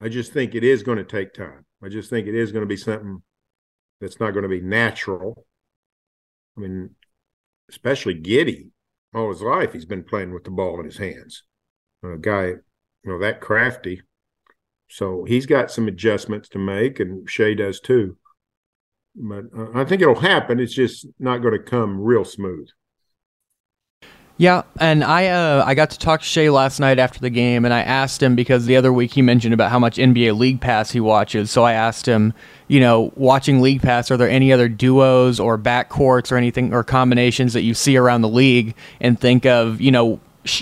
I 0.00 0.08
just 0.08 0.32
think 0.32 0.54
it 0.54 0.64
is 0.64 0.82
going 0.82 0.98
to 0.98 1.04
take 1.04 1.34
time. 1.34 1.66
I 1.82 1.88
just 1.88 2.08
think 2.08 2.26
it 2.26 2.34
is 2.34 2.52
going 2.52 2.62
to 2.62 2.68
be 2.68 2.76
something 2.76 3.22
that's 4.00 4.20
not 4.20 4.30
going 4.30 4.44
to 4.44 4.48
be 4.48 4.60
natural. 4.60 5.44
I 6.56 6.60
mean, 6.60 6.90
especially 7.68 8.14
Giddey, 8.14 8.70
all 9.14 9.30
his 9.30 9.42
life 9.42 9.72
he's 9.72 9.84
been 9.84 10.04
playing 10.04 10.32
with 10.32 10.44
the 10.44 10.50
ball 10.50 10.78
in 10.78 10.86
his 10.86 10.98
hands. 10.98 11.42
A 12.04 12.16
guy, 12.16 12.46
you 12.46 12.60
know, 13.04 13.18
that 13.18 13.40
crafty. 13.40 14.02
So 14.88 15.24
he's 15.24 15.46
got 15.46 15.70
some 15.70 15.88
adjustments 15.88 16.48
to 16.50 16.58
make, 16.58 16.98
and 17.00 17.28
Shai 17.28 17.54
does 17.54 17.80
too. 17.80 18.16
But 19.14 19.44
uh, 19.56 19.68
I 19.74 19.84
think 19.84 20.02
it'll 20.02 20.20
happen. 20.20 20.60
It's 20.60 20.74
just 20.74 21.06
not 21.18 21.38
going 21.38 21.52
to 21.52 21.62
come 21.62 22.00
real 22.00 22.24
smooth. 22.24 22.68
Yeah, 24.40 24.62
and 24.78 25.04
I 25.04 25.26
uh, 25.26 25.62
I 25.66 25.74
got 25.74 25.90
to 25.90 25.98
talk 25.98 26.20
to 26.20 26.26
Shai 26.26 26.48
last 26.48 26.80
night 26.80 26.98
after 26.98 27.20
the 27.20 27.28
game, 27.28 27.66
and 27.66 27.74
I 27.74 27.82
asked 27.82 28.22
him 28.22 28.34
because 28.34 28.64
the 28.64 28.74
other 28.74 28.90
week 28.90 29.12
he 29.12 29.20
mentioned 29.20 29.52
about 29.52 29.70
how 29.70 29.78
much 29.78 29.98
NBA 29.98 30.38
League 30.38 30.62
Pass 30.62 30.92
he 30.92 30.98
watches. 30.98 31.50
So 31.50 31.64
I 31.64 31.74
asked 31.74 32.08
him, 32.08 32.32
you 32.66 32.80
know, 32.80 33.12
watching 33.16 33.60
League 33.60 33.82
Pass, 33.82 34.10
are 34.10 34.16
there 34.16 34.30
any 34.30 34.50
other 34.50 34.66
duos 34.66 35.40
or 35.40 35.58
backcourts 35.58 36.32
or 36.32 36.36
anything 36.36 36.72
or 36.72 36.82
combinations 36.82 37.52
that 37.52 37.64
you 37.64 37.74
see 37.74 37.98
around 37.98 38.22
the 38.22 38.30
league 38.30 38.74
and 38.98 39.20
think 39.20 39.44
of, 39.44 39.78
you 39.78 39.90
know, 39.90 40.18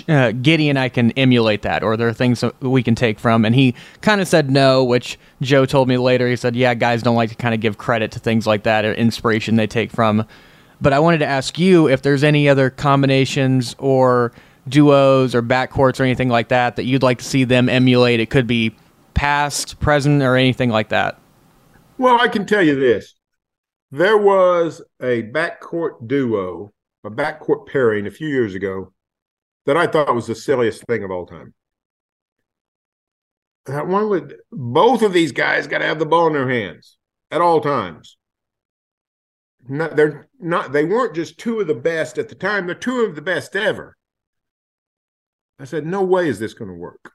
uh, 0.09 0.35
Giddey 0.35 0.67
and 0.67 0.77
I 0.77 0.89
can 0.89 1.11
emulate 1.11 1.61
that, 1.61 1.81
or 1.81 1.95
there 1.95 2.09
are 2.09 2.13
things 2.13 2.41
that 2.41 2.59
we 2.59 2.83
can 2.83 2.95
take 2.95 3.17
from. 3.17 3.45
And 3.45 3.55
he 3.55 3.75
kind 4.01 4.19
of 4.19 4.27
said 4.27 4.51
no, 4.51 4.83
which 4.83 5.17
Joe 5.41 5.65
told 5.65 5.87
me 5.87 5.97
later. 5.97 6.27
He 6.27 6.35
said, 6.35 6.53
yeah, 6.53 6.73
guys 6.73 7.01
don't 7.01 7.15
like 7.15 7.29
to 7.29 7.35
kind 7.35 7.53
of 7.55 7.61
give 7.61 7.77
credit 7.77 8.11
to 8.11 8.19
things 8.19 8.45
like 8.45 8.63
that 8.63 8.83
or 8.83 8.93
inspiration 8.93 9.55
they 9.55 9.67
take 9.67 9.89
from 9.89 10.27
but 10.81 10.93
I 10.93 10.99
wanted 10.99 11.19
to 11.19 11.25
ask 11.25 11.59
you 11.59 11.87
if 11.87 12.01
there's 12.01 12.23
any 12.23 12.47
other 12.47 12.69
combinations 12.69 13.75
or 13.79 14.31
duos 14.67 15.35
or 15.35 15.41
backcourts 15.41 15.99
or 15.99 16.03
anything 16.03 16.29
like 16.29 16.49
that 16.49 16.75
that 16.75 16.85
you'd 16.85 17.03
like 17.03 17.17
to 17.19 17.25
see 17.25 17.43
them 17.43 17.69
emulate. 17.69 18.19
It 18.19 18.29
could 18.29 18.47
be 18.47 18.75
past, 19.13 19.79
present, 19.79 20.21
or 20.21 20.35
anything 20.35 20.69
like 20.69 20.89
that. 20.89 21.19
Well, 21.97 22.19
I 22.21 22.27
can 22.27 22.45
tell 22.45 22.63
you 22.63 22.79
this. 22.79 23.15
There 23.91 24.17
was 24.17 24.81
a 25.01 25.23
backcourt 25.23 26.07
duo, 26.07 26.71
a 27.03 27.09
backcourt 27.09 27.67
pairing 27.67 28.07
a 28.07 28.11
few 28.11 28.27
years 28.27 28.55
ago 28.55 28.93
that 29.65 29.75
I 29.75 29.87
thought 29.87 30.13
was 30.13 30.27
the 30.27 30.35
silliest 30.35 30.83
thing 30.85 31.03
of 31.03 31.11
all 31.11 31.25
time. 31.25 31.53
That 33.65 33.87
one 33.87 34.09
would 34.09 34.37
both 34.51 35.01
of 35.01 35.11
these 35.13 35.31
guys 35.31 35.67
got 35.67 35.79
to 35.79 35.85
have 35.85 35.99
the 35.99 36.05
ball 36.05 36.27
in 36.27 36.33
their 36.33 36.49
hands 36.49 36.97
at 37.31 37.41
all 37.41 37.59
times 37.59 38.17
they're 39.69 40.27
not 40.39 40.71
they 40.71 40.83
weren't 40.83 41.15
just 41.15 41.37
two 41.37 41.59
of 41.59 41.67
the 41.67 41.75
best 41.75 42.17
at 42.17 42.27
the 42.27 42.35
time 42.35 42.65
they're 42.65 42.75
two 42.75 43.01
of 43.01 43.15
the 43.15 43.21
best 43.21 43.55
ever. 43.55 43.95
I 45.59 45.65
said 45.65 45.85
no 45.85 46.03
way 46.03 46.27
is 46.27 46.39
this 46.39 46.53
going 46.53 46.69
to 46.69 46.75
work. 46.75 47.13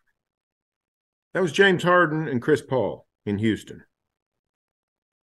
That 1.32 1.42
was 1.42 1.52
james 1.52 1.82
harden 1.82 2.28
and 2.28 2.40
chris 2.40 2.62
paul 2.62 3.06
in 3.26 3.38
houston. 3.38 3.82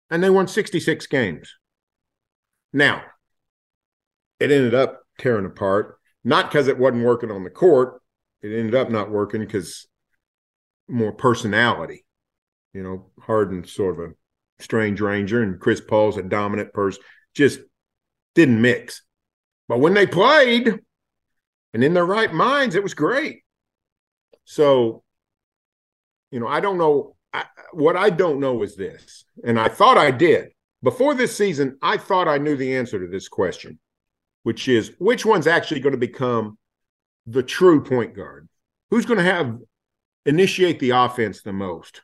And 0.09 0.23
they 0.23 0.30
won 0.30 0.47
66 0.47 1.07
games. 1.07 1.55
Now 2.71 3.01
it 4.39 4.51
ended 4.51 4.76
up 4.76 5.01
tearing 5.17 5.45
apart 5.45 5.97
not 6.23 6.49
because 6.49 6.67
it 6.67 6.78
wasn't 6.78 7.05
working 7.05 7.32
on 7.32 7.43
the 7.43 7.49
court 7.49 8.01
it 8.43 8.55
ended 8.55 8.76
up 8.76 8.91
not 8.91 9.09
working 9.09 9.41
because 9.41 9.88
more 10.88 11.11
personality. 11.11 12.05
You 12.73 12.84
know 12.84 13.05
harden 13.21 13.65
sort 13.65 13.99
of 13.99 14.11
a 14.11 14.13
strange 14.59 15.01
ranger 15.01 15.41
and 15.41 15.59
chris 15.59 15.82
paul's 15.82 16.17
a 16.17 16.21
dominant 16.21 16.71
person 16.71 17.01
just 17.36 17.60
didn't 18.34 18.62
mix. 18.62 19.04
But 19.68 19.80
when 19.80 19.94
they 19.94 20.08
played 20.08 20.80
and 21.74 21.84
in 21.84 21.94
their 21.94 22.06
right 22.06 22.34
minds, 22.34 22.76
it 22.76 22.84
was 22.84 22.94
great. 22.94 23.44
So, 24.46 25.04
you 26.32 26.40
know, 26.40 26.48
I 26.48 26.60
don't 26.60 26.78
know. 26.78 27.16
I, 27.34 27.46
what 27.74 27.98
I 27.98 28.10
don't 28.10 28.40
know 28.40 28.64
is 28.64 28.76
this, 28.76 29.26
and 29.44 29.60
I 29.60 29.68
thought 29.68 29.98
I 29.98 30.12
did. 30.12 30.50
Before 30.84 31.14
this 31.14 31.36
season, 31.36 31.78
I 31.82 31.98
thought 31.98 32.28
I 32.28 32.38
knew 32.38 32.56
the 32.56 32.76
answer 32.76 33.00
to 33.00 33.08
this 33.08 33.28
question, 33.28 33.80
which 34.44 34.68
is 34.68 34.94
which 35.00 35.26
one's 35.26 35.48
actually 35.48 35.82
going 35.82 35.94
to 35.94 35.98
become 35.98 36.58
the 37.26 37.44
true 37.44 37.84
point 37.84 38.16
guard? 38.16 38.48
Who's 38.92 39.06
going 39.06 39.18
to 39.18 39.24
have 39.24 39.58
initiate 40.26 40.80
the 40.80 40.92
offense 40.92 41.42
the 41.42 41.54
most? 41.54 42.02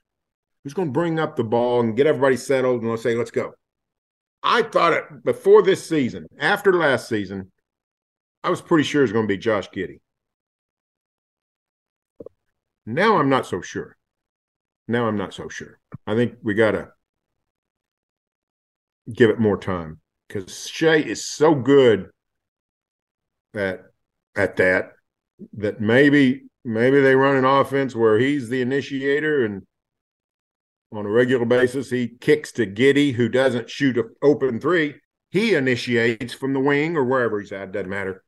Who's 0.63 0.73
going 0.73 0.89
to 0.89 0.93
bring 0.93 1.19
up 1.19 1.35
the 1.35 1.43
ball 1.43 1.79
and 1.79 1.95
get 1.95 2.07
everybody 2.07 2.37
settled 2.37 2.81
and 2.81 2.89
let's 2.89 3.03
say, 3.03 3.15
let's 3.15 3.31
go? 3.31 3.53
I 4.43 4.63
thought 4.63 4.93
it 4.93 5.23
before 5.23 5.61
this 5.61 5.87
season, 5.87 6.27
after 6.39 6.73
last 6.73 7.07
season, 7.07 7.51
I 8.43 8.49
was 8.49 8.61
pretty 8.61 8.83
sure 8.83 9.01
it 9.01 9.05
was 9.05 9.11
going 9.11 9.27
to 9.27 9.33
be 9.33 9.37
Josh 9.37 9.69
Giddey. 9.69 9.99
Now 12.85 13.17
I'm 13.17 13.29
not 13.29 13.45
so 13.45 13.61
sure. 13.61 13.95
Now 14.87 15.07
I'm 15.07 15.17
not 15.17 15.33
so 15.33 15.47
sure. 15.47 15.79
I 16.07 16.15
think 16.15 16.35
we 16.41 16.55
got 16.55 16.71
to 16.71 16.89
give 19.13 19.29
it 19.29 19.39
more 19.39 19.57
time 19.57 19.99
because 20.27 20.67
Shai 20.67 20.95
is 20.95 21.23
so 21.23 21.53
good 21.53 22.09
at 23.53 23.83
at 24.35 24.55
that 24.57 24.93
that 25.53 25.81
maybe 25.81 26.43
maybe 26.63 27.01
they 27.01 27.15
run 27.15 27.35
an 27.35 27.45
offense 27.45 27.95
where 27.95 28.17
he's 28.17 28.49
the 28.49 28.61
initiator 28.61 29.45
and 29.45 29.63
on 30.91 31.05
a 31.05 31.09
regular 31.09 31.45
basis. 31.45 31.89
He 31.89 32.07
kicks 32.07 32.51
to 32.53 32.67
Giddey, 32.67 33.13
who 33.13 33.29
doesn't 33.29 33.69
shoot 33.69 33.97
an 33.97 34.09
open 34.21 34.59
three. 34.59 34.95
He 35.29 35.55
initiates 35.55 36.33
from 36.33 36.53
the 36.53 36.59
wing 36.59 36.97
or 36.97 37.05
wherever 37.05 37.39
he's 37.39 37.51
at, 37.51 37.71
doesn't 37.71 37.89
matter. 37.89 38.23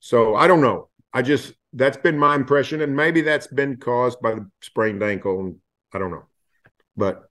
So 0.00 0.36
I 0.36 0.46
don't 0.46 0.60
know. 0.60 0.88
I 1.12 1.22
just 1.22 1.54
that's 1.72 1.96
been 1.96 2.18
my 2.18 2.34
impression, 2.34 2.80
and 2.80 2.94
maybe 2.94 3.20
that's 3.20 3.48
been 3.48 3.76
caused 3.76 4.20
by 4.20 4.34
the 4.34 4.48
sprained 4.62 5.02
ankle, 5.02 5.40
and 5.40 5.56
I 5.92 5.98
don't 5.98 6.10
know. 6.10 6.26
But 6.96 7.28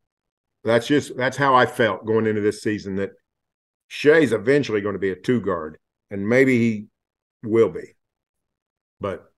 that's 0.63 0.87
just 0.87 1.15
that's 1.15 1.37
how 1.37 1.55
I 1.55 1.65
felt 1.65 2.05
going 2.05 2.27
into 2.27 2.41
this 2.41 2.61
season 2.61 2.95
that 2.97 3.11
Shai's 3.87 4.33
eventually 4.33 4.81
going 4.81 4.93
to 4.93 4.99
be 4.99 5.11
a 5.11 5.15
two 5.15 5.39
guard, 5.39 5.77
and 6.11 6.27
maybe 6.27 6.57
he 6.57 6.85
will 7.43 7.69
be, 7.69 7.95
but 8.99 9.31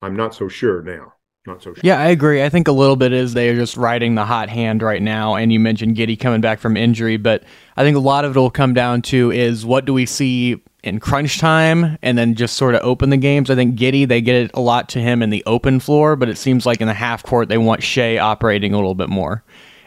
I'm 0.00 0.16
not 0.16 0.34
so 0.34 0.48
sure 0.48 0.82
now 0.82 1.12
not 1.46 1.62
so 1.62 1.72
sure. 1.72 1.80
Yeah, 1.82 1.98
I 1.98 2.08
agree. 2.08 2.42
I 2.42 2.48
think 2.48 2.68
a 2.68 2.72
little 2.72 2.96
bit 2.96 3.12
is 3.12 3.32
they're 3.32 3.54
just 3.54 3.76
riding 3.76 4.14
the 4.14 4.24
hot 4.24 4.48
hand 4.48 4.82
right 4.82 5.00
now. 5.00 5.36
And 5.36 5.52
you 5.52 5.58
mentioned 5.58 5.96
Giddey 5.96 6.18
coming 6.18 6.40
back 6.40 6.60
from 6.60 6.76
injury, 6.76 7.16
but 7.16 7.44
I 7.76 7.82
think 7.82 7.96
a 7.96 8.00
lot 8.00 8.24
of 8.24 8.36
it 8.36 8.40
will 8.40 8.50
come 8.50 8.74
down 8.74 9.02
to 9.02 9.30
is 9.30 9.64
what 9.64 9.84
do 9.86 9.94
we 9.94 10.04
see 10.06 10.62
in 10.82 10.98
crunch 10.98 11.38
time 11.38 11.98
and 12.02 12.16
then 12.16 12.34
just 12.34 12.56
sort 12.56 12.74
of 12.74 12.82
open 12.82 13.10
the 13.10 13.16
games. 13.16 13.50
I 13.50 13.54
think 13.54 13.78
Giddey, 13.78 14.06
they 14.06 14.20
get 14.20 14.34
it 14.34 14.50
a 14.54 14.60
lot 14.60 14.88
to 14.90 15.00
him 15.00 15.22
in 15.22 15.30
the 15.30 15.42
open 15.46 15.80
floor, 15.80 16.16
but 16.16 16.28
it 16.28 16.38
seems 16.38 16.66
like 16.66 16.80
in 16.80 16.88
the 16.88 16.94
half 16.94 17.22
court, 17.22 17.48
they 17.48 17.58
want 17.58 17.82
Shai 17.82 18.18
operating 18.18 18.72
a 18.72 18.76
little 18.76 18.94
bit 18.94 19.08
more. 19.08 19.42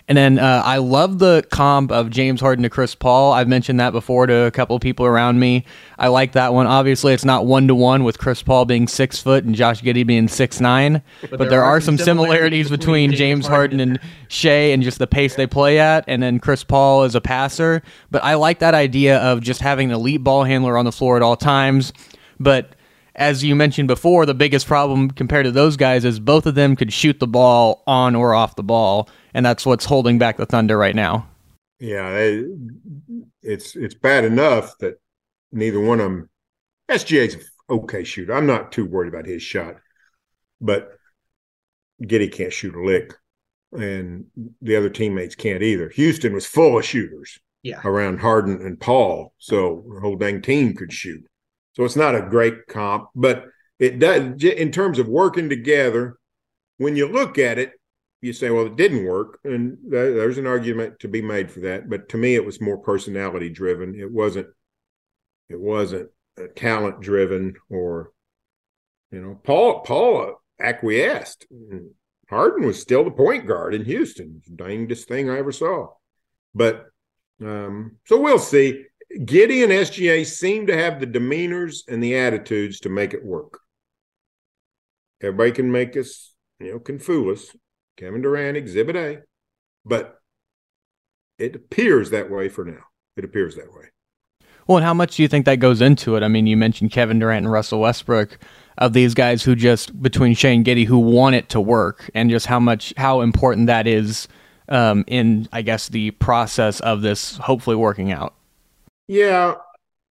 And 0.07 0.17
then 0.17 0.37
uh, 0.37 0.61
I 0.65 0.77
love 0.77 1.19
the 1.19 1.45
comp 1.49 1.89
of 1.89 2.09
James 2.09 2.41
Harden 2.41 2.63
to 2.63 2.69
Chris 2.69 2.93
Paul. 2.93 3.31
I've 3.31 3.47
mentioned 3.47 3.79
that 3.79 3.91
before 3.91 4.27
to 4.27 4.43
a 4.43 4.51
couple 4.51 4.75
of 4.75 4.81
people 4.81 5.05
around 5.05 5.39
me. 5.39 5.63
I 5.97 6.09
like 6.09 6.33
that 6.33 6.53
one. 6.53 6.67
Obviously, 6.67 7.13
it's 7.13 7.23
not 7.23 7.45
one 7.45 7.67
to 7.69 7.75
one 7.75 8.03
with 8.03 8.17
Chris 8.17 8.43
Paul 8.43 8.65
being 8.65 8.87
six 8.89 9.21
foot 9.21 9.45
and 9.45 9.55
Josh 9.55 9.81
Giddey 9.81 10.05
being 10.05 10.27
six 10.27 10.59
nine, 10.59 11.01
but, 11.21 11.29
but 11.31 11.39
there, 11.39 11.49
there, 11.49 11.63
are, 11.63 11.79
some 11.79 11.97
similarities, 11.97 12.69
between, 12.69 13.11
between 13.11 13.17
James 13.17 13.47
Harden 13.47 13.79
and 13.79 13.97
Shai 14.27 14.71
and 14.71 14.83
just 14.83 14.99
the 14.99 15.07
pace 15.07 15.35
they 15.35 15.47
play 15.47 15.79
at. 15.79 16.03
And 16.07 16.21
then 16.21 16.39
Chris 16.39 16.65
Paul 16.65 17.05
is 17.05 17.15
a 17.15 17.21
passer. 17.21 17.81
But 18.11 18.25
I 18.25 18.33
like 18.33 18.59
that 18.59 18.73
idea 18.73 19.19
of 19.19 19.39
just 19.39 19.61
having 19.61 19.89
an 19.89 19.95
elite 19.95 20.23
ball 20.23 20.43
handler 20.43 20.77
on 20.77 20.83
the 20.83 20.91
floor 20.91 21.15
at 21.15 21.21
all 21.21 21.37
times. 21.37 21.93
But 22.41 22.75
as 23.15 23.43
you 23.43 23.55
mentioned 23.55 23.87
before, 23.87 24.25
the 24.25 24.33
biggest 24.33 24.67
problem 24.67 25.11
compared 25.11 25.45
to 25.45 25.51
those 25.51 25.77
guys 25.77 26.03
is 26.05 26.19
both 26.19 26.45
of 26.45 26.55
them 26.55 26.75
could 26.75 26.91
shoot 26.91 27.19
the 27.19 27.27
ball 27.27 27.83
on 27.85 28.15
or 28.15 28.33
off 28.33 28.55
the 28.55 28.63
ball 28.63 29.09
and 29.33 29.45
that's 29.45 29.65
what's 29.65 29.85
holding 29.85 30.17
back 30.17 30.37
the 30.37 30.45
Thunder 30.45 30.77
right 30.77 30.95
now. 30.95 31.27
Yeah, 31.79 32.09
it, 32.11 32.45
it's 33.41 33.75
it's 33.75 33.95
bad 33.95 34.23
enough 34.23 34.77
that 34.79 34.95
neither 35.51 35.79
one 35.79 35.99
of 35.99 36.05
them. 36.05 36.29
SGA's 36.89 37.37
okay 37.69 38.03
shooter. 38.03 38.33
I'm 38.33 38.45
not 38.45 38.71
too 38.71 38.85
worried 38.85 39.13
about 39.13 39.25
his 39.25 39.41
shot, 39.41 39.75
but 40.61 40.91
Giddey 42.01 42.31
can't 42.31 42.53
shoot 42.53 42.75
a 42.75 42.83
lick, 42.83 43.13
and 43.71 44.25
the 44.61 44.75
other 44.75 44.89
teammates 44.89 45.35
can't 45.35 45.63
either. 45.63 45.89
Houston 45.89 46.33
was 46.33 46.45
full 46.45 46.77
of 46.77 46.85
shooters. 46.85 47.39
Yeah. 47.63 47.79
around 47.85 48.19
Harden 48.19 48.61
and 48.61 48.77
Paul, 48.77 49.33
so 49.37 49.85
the 49.93 50.01
whole 50.01 50.17
dang 50.17 50.41
team 50.41 50.75
could 50.75 50.91
shoot. 50.91 51.25
So 51.73 51.83
it's 51.83 51.95
not 51.95 52.15
a 52.15 52.21
great 52.21 52.67
comp, 52.67 53.09
but 53.15 53.45
it 53.79 53.99
does 53.99 54.43
in 54.43 54.71
terms 54.71 54.99
of 54.99 55.07
working 55.07 55.49
together. 55.49 56.17
When 56.77 56.95
you 56.95 57.07
look 57.07 57.37
at 57.37 57.59
it, 57.59 57.71
you 58.21 58.33
say, 58.33 58.49
well, 58.49 58.65
it 58.65 58.77
didn't 58.77 59.05
work, 59.05 59.39
and 59.43 59.77
there's 59.85 60.37
an 60.37 60.47
argument 60.47 60.99
to 60.99 61.07
be 61.07 61.21
made 61.21 61.51
for 61.51 61.59
that. 61.61 61.89
But 61.89 62.09
to 62.09 62.17
me, 62.17 62.35
it 62.35 62.45
was 62.45 62.61
more 62.61 62.77
personality 62.77 63.49
driven. 63.49 63.99
It 63.99 64.11
wasn't. 64.11 64.47
It 65.49 65.59
wasn't 65.59 66.09
talent 66.55 67.01
driven, 67.01 67.55
or 67.69 68.11
you 69.11 69.21
know, 69.21 69.39
Paul 69.43 69.81
Paul 69.81 70.41
acquiesced. 70.59 71.45
Harden 72.29 72.65
was 72.65 72.79
still 72.79 73.03
the 73.03 73.11
point 73.11 73.45
guard 73.45 73.75
in 73.75 73.85
Houston. 73.85 74.41
Dangest 74.55 75.07
thing 75.07 75.29
I 75.29 75.37
ever 75.37 75.51
saw. 75.51 75.89
But 76.55 76.85
um, 77.41 77.97
so 78.05 78.19
we'll 78.19 78.39
see. 78.39 78.85
Giddey 79.19 79.63
and 79.63 79.71
SGA 79.71 80.25
seem 80.25 80.67
to 80.67 80.77
have 80.77 80.99
the 80.99 81.07
demeanors 81.07 81.83
and 81.87 82.03
the 82.03 82.17
attitudes 82.17 82.79
to 82.81 82.89
make 82.89 83.13
it 83.13 83.23
work. 83.23 83.59
Everybody 85.21 85.51
can 85.51 85.71
make 85.71 85.95
us, 85.95 86.33
you 86.59 86.73
know, 86.73 86.79
can 86.79 86.99
fool 86.99 87.31
us. 87.31 87.55
Kevin 87.97 88.21
Durant, 88.21 88.57
Exhibit 88.57 88.95
A. 88.95 89.19
But 89.85 90.19
it 91.37 91.55
appears 91.55 92.09
that 92.09 92.31
way 92.31 92.49
for 92.49 92.65
now. 92.65 92.83
It 93.15 93.23
appears 93.23 93.55
that 93.55 93.71
way. 93.71 93.85
Well, 94.67 94.77
and 94.77 94.85
how 94.85 94.93
much 94.93 95.17
do 95.17 95.21
you 95.21 95.27
think 95.27 95.45
that 95.45 95.57
goes 95.57 95.81
into 95.81 96.15
it? 96.15 96.23
I 96.23 96.27
mean, 96.27 96.47
you 96.47 96.57
mentioned 96.57 96.91
Kevin 96.91 97.19
Durant 97.19 97.45
and 97.45 97.51
Russell 97.51 97.81
Westbrook 97.81 98.39
of 98.77 98.93
these 98.93 99.13
guys 99.13 99.43
who 99.43 99.55
just 99.55 100.01
between 100.01 100.33
Shane 100.33 100.63
Giddey 100.63 100.85
who 100.85 100.97
want 100.97 101.35
it 101.35 101.49
to 101.49 101.61
work, 101.61 102.09
and 102.15 102.29
just 102.29 102.45
how 102.45 102.59
much 102.59 102.93
how 102.97 103.21
important 103.21 103.67
that 103.67 103.85
is 103.87 104.27
um, 104.69 105.03
in, 105.07 105.47
I 105.51 105.61
guess, 105.61 105.89
the 105.89 106.11
process 106.11 106.79
of 106.79 107.01
this 107.01 107.37
hopefully 107.37 107.75
working 107.75 108.11
out. 108.11 108.33
Yeah, 109.07 109.55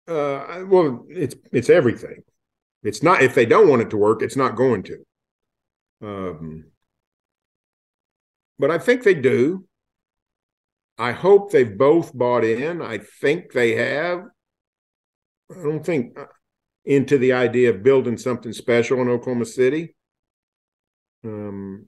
uh, 0.09 0.65
well, 0.67 1.07
it's 1.09 1.35
it's 1.53 1.71
everything. 1.71 2.23
It's 2.83 3.03
not 3.03 3.23
if 3.23 3.35
they 3.35 3.47
don't 3.47 3.69
want 3.69 3.83
it 3.83 3.91
to 3.91 3.97
work, 3.97 4.23
it's 4.23 4.37
not 4.37 4.57
going 4.57 4.83
to. 4.85 4.99
Um, 6.03 6.65
but 8.59 8.71
I 8.71 8.79
think 8.79 9.03
they 9.03 9.15
do. 9.15 9.65
I 10.99 11.13
hope 11.13 11.51
they've 11.51 11.79
both 11.79 12.17
bought 12.17 12.45
in. 12.45 12.83
I 12.83 12.99
think 12.99 13.53
they 13.53 13.75
have. 13.77 14.25
I 15.51 15.63
don't 15.63 15.85
think 15.85 16.19
uh, 16.19 16.27
into 16.85 17.19
the 17.19 17.33
idea 17.33 17.71
of 17.71 17.83
building 17.83 18.19
something 18.19 18.53
special 18.53 19.01
in 19.01 19.09
Oklahoma 19.09 19.47
City. 19.47 19.95
Um, 21.25 21.87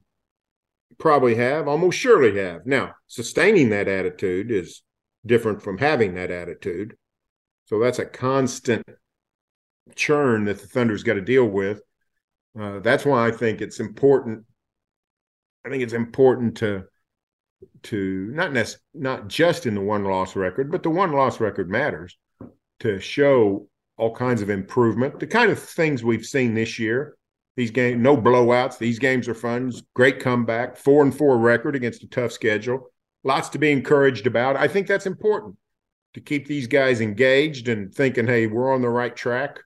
probably 0.98 1.34
have, 1.34 1.66
almost 1.68 1.98
surely 1.98 2.38
have. 2.40 2.66
Now, 2.66 2.94
sustaining 3.06 3.70
that 3.70 3.88
attitude 3.88 4.50
is 4.50 4.82
different 5.26 5.62
from 5.62 5.78
having 5.78 6.14
that 6.14 6.30
attitude. 6.30 6.96
So 7.66 7.78
that's 7.78 7.98
a 7.98 8.04
constant 8.04 8.86
churn 9.94 10.44
that 10.44 10.60
the 10.60 10.66
Thunder's 10.66 11.02
got 11.02 11.14
to 11.14 11.20
deal 11.20 11.46
with. 11.46 11.82
Uh, 12.58 12.80
that's 12.80 13.04
why 13.04 13.26
I 13.26 13.30
think 13.30 13.60
it's 13.60 13.80
important. 13.80 14.44
I 15.64 15.70
think 15.70 15.82
it's 15.82 15.92
important 15.92 16.56
to 16.58 16.84
to 17.84 18.30
not 18.32 18.52
nec- 18.52 18.80
not 18.92 19.28
just 19.28 19.66
in 19.66 19.74
the 19.74 19.80
one 19.80 20.04
loss 20.04 20.36
record, 20.36 20.70
but 20.70 20.82
the 20.82 20.90
one 20.90 21.12
loss 21.12 21.40
record 21.40 21.70
matters 21.70 22.16
to 22.80 23.00
show 23.00 23.66
all 23.96 24.14
kinds 24.14 24.42
of 24.42 24.50
improvement, 24.50 25.18
the 25.20 25.26
kind 25.26 25.50
of 25.50 25.58
things 25.58 26.04
we've 26.04 26.26
seen 26.26 26.54
this 26.54 26.78
year. 26.78 27.16
These 27.56 27.70
games, 27.70 28.02
no 28.02 28.16
blowouts. 28.16 28.78
These 28.78 28.98
games 28.98 29.28
are 29.28 29.34
fun. 29.34 29.72
Great 29.94 30.18
comeback, 30.18 30.76
four 30.76 31.02
and 31.02 31.16
four 31.16 31.38
record 31.38 31.76
against 31.76 32.02
a 32.02 32.08
tough 32.08 32.32
schedule. 32.32 32.90
Lots 33.24 33.48
to 33.50 33.58
be 33.58 33.72
encouraged 33.72 34.26
about. 34.26 34.56
I 34.56 34.68
think 34.68 34.86
that's 34.86 35.06
important 35.06 35.56
to 36.12 36.20
keep 36.20 36.46
these 36.46 36.66
guys 36.66 37.00
engaged 37.00 37.68
and 37.68 37.92
thinking, 37.92 38.26
hey, 38.26 38.46
we're 38.46 38.72
on 38.72 38.82
the 38.82 38.88
right 38.88 39.14
track 39.16 39.58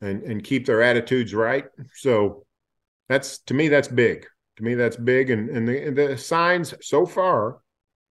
and, 0.00 0.22
and 0.22 0.44
keep 0.44 0.66
their 0.66 0.82
attitudes 0.82 1.34
right. 1.34 1.64
So 1.94 2.44
that's 3.08 3.38
to 3.44 3.54
me, 3.54 3.68
that's 3.68 3.88
big. 3.88 4.26
To 4.56 4.62
me, 4.62 4.74
that's 4.74 4.96
big. 4.96 5.30
And, 5.30 5.50
and 5.50 5.66
the, 5.66 5.90
the 5.90 6.18
signs 6.18 6.74
so 6.80 7.06
far 7.06 7.58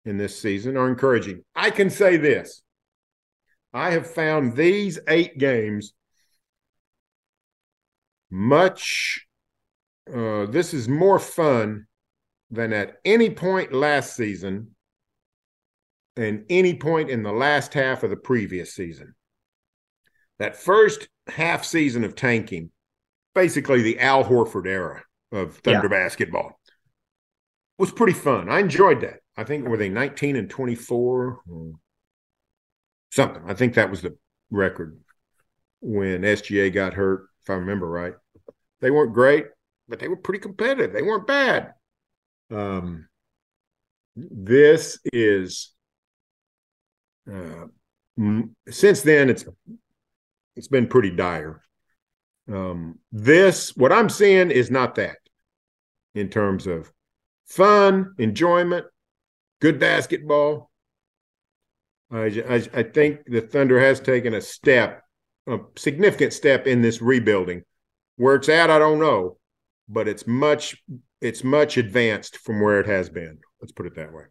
in 0.05 0.19
this 0.19 0.39
season 0.39 0.77
are 0.77 0.89
encouraging. 0.89 1.43
I 1.57 1.71
can 1.71 1.91
say 1.91 2.17
this 2.17 2.63
I 3.73 3.91
have 3.91 4.09
found 4.09 4.57
these 4.57 4.99
eight 5.09 5.39
games 5.39 5.95
much, 8.31 9.27
uh, 10.09 10.47
this 10.47 10.75
is 10.75 10.89
more 10.89 11.19
fun 11.19 11.88
than 12.51 12.73
at 12.73 12.97
any 13.05 13.31
point 13.31 13.73
last 13.73 14.17
season 14.17 14.75
and 16.17 16.45
any 16.51 16.75
point 16.75 17.11
in 17.11 17.23
the 17.23 17.33
last 17.33 17.75
half 17.75 18.03
of 18.03 18.11
the 18.11 18.17
previous 18.17 18.75
season. 18.75 19.15
That 20.39 20.57
first 20.57 21.09
half 21.29 21.65
season 21.65 22.05
of 22.05 22.15
tanking, 22.15 22.71
basically 23.35 23.83
the 23.83 24.01
Al 24.01 24.25
Horford 24.25 24.67
era 24.67 25.03
of 25.31 25.57
Thunder 25.59 25.89
yeah. 25.91 26.05
basketball, 26.05 26.59
was 27.79 27.93
pretty 27.93 28.13
fun. 28.13 28.49
I 28.49 28.61
enjoyed 28.61 29.01
that. 29.03 29.21
I 29.37 29.45
think 29.45 29.69
were 29.69 29.77
they 29.77 29.89
19 29.89 30.37
and 30.37 30.51
24 30.51 31.41
something. 33.11 33.43
I 33.47 33.55
think 33.55 33.75
that 33.75 33.91
was 33.91 34.03
the 34.03 34.17
record 34.51 34.99
when 35.81 36.23
SGA 36.23 36.73
got 36.73 36.95
hurt, 36.95 37.29
if 37.43 37.51
I 37.51 37.55
remember 37.55 37.89
right. 37.89 38.15
They 38.81 38.91
weren't 38.91 39.15
great, 39.15 39.47
but 39.89 39.99
they 39.99 40.09
were 40.09 40.17
pretty 40.17 40.41
competitive. 40.41 40.93
They 40.93 41.03
weren't 41.03 41.27
bad. 41.27 41.75
Um, 42.51 43.09
this 44.17 44.99
is 45.13 45.73
uh, 47.31 47.67
since 48.69 49.03
then 49.03 49.31
it's 49.31 49.45
it's 50.57 50.69
been 50.69 50.87
pretty 50.87 51.11
dire. 51.11 51.63
Um, 52.51 52.99
this 53.13 53.77
what 53.77 53.93
I'm 53.93 54.09
seeing 54.09 54.51
is 54.51 54.71
not 54.71 54.95
that 54.97 55.19
in 56.15 56.29
terms 56.29 56.67
of 56.67 56.91
fun, 57.47 58.15
enjoyment, 58.19 58.87
good 59.61 59.79
basketball. 59.79 60.71
I, 62.11 62.43
I, 62.49 62.55
I 62.75 62.83
think 62.83 63.21
the 63.27 63.43
Thunder 63.43 63.79
has 63.79 64.01
taken 64.01 64.35
a 64.35 64.41
step, 64.41 65.03
a 65.47 65.59
significant 65.77 66.33
step 66.33 66.67
in 66.67 66.81
this 66.81 67.03
rebuilding. 67.03 67.63
Where 68.17 68.35
it's 68.35 68.49
at, 68.49 68.71
I 68.71 68.79
don't 68.79 68.99
know, 68.99 69.37
but 69.89 70.09
it's 70.09 70.27
much 70.27 70.83
it's 71.21 71.43
much 71.45 71.77
advanced 71.77 72.37
from 72.39 72.61
where 72.61 72.81
it 72.81 72.87
has 72.87 73.09
been. 73.09 73.39
Let's 73.61 73.73
put 73.73 73.87
it 73.87 73.97
that 73.97 74.13
way. 74.13 74.25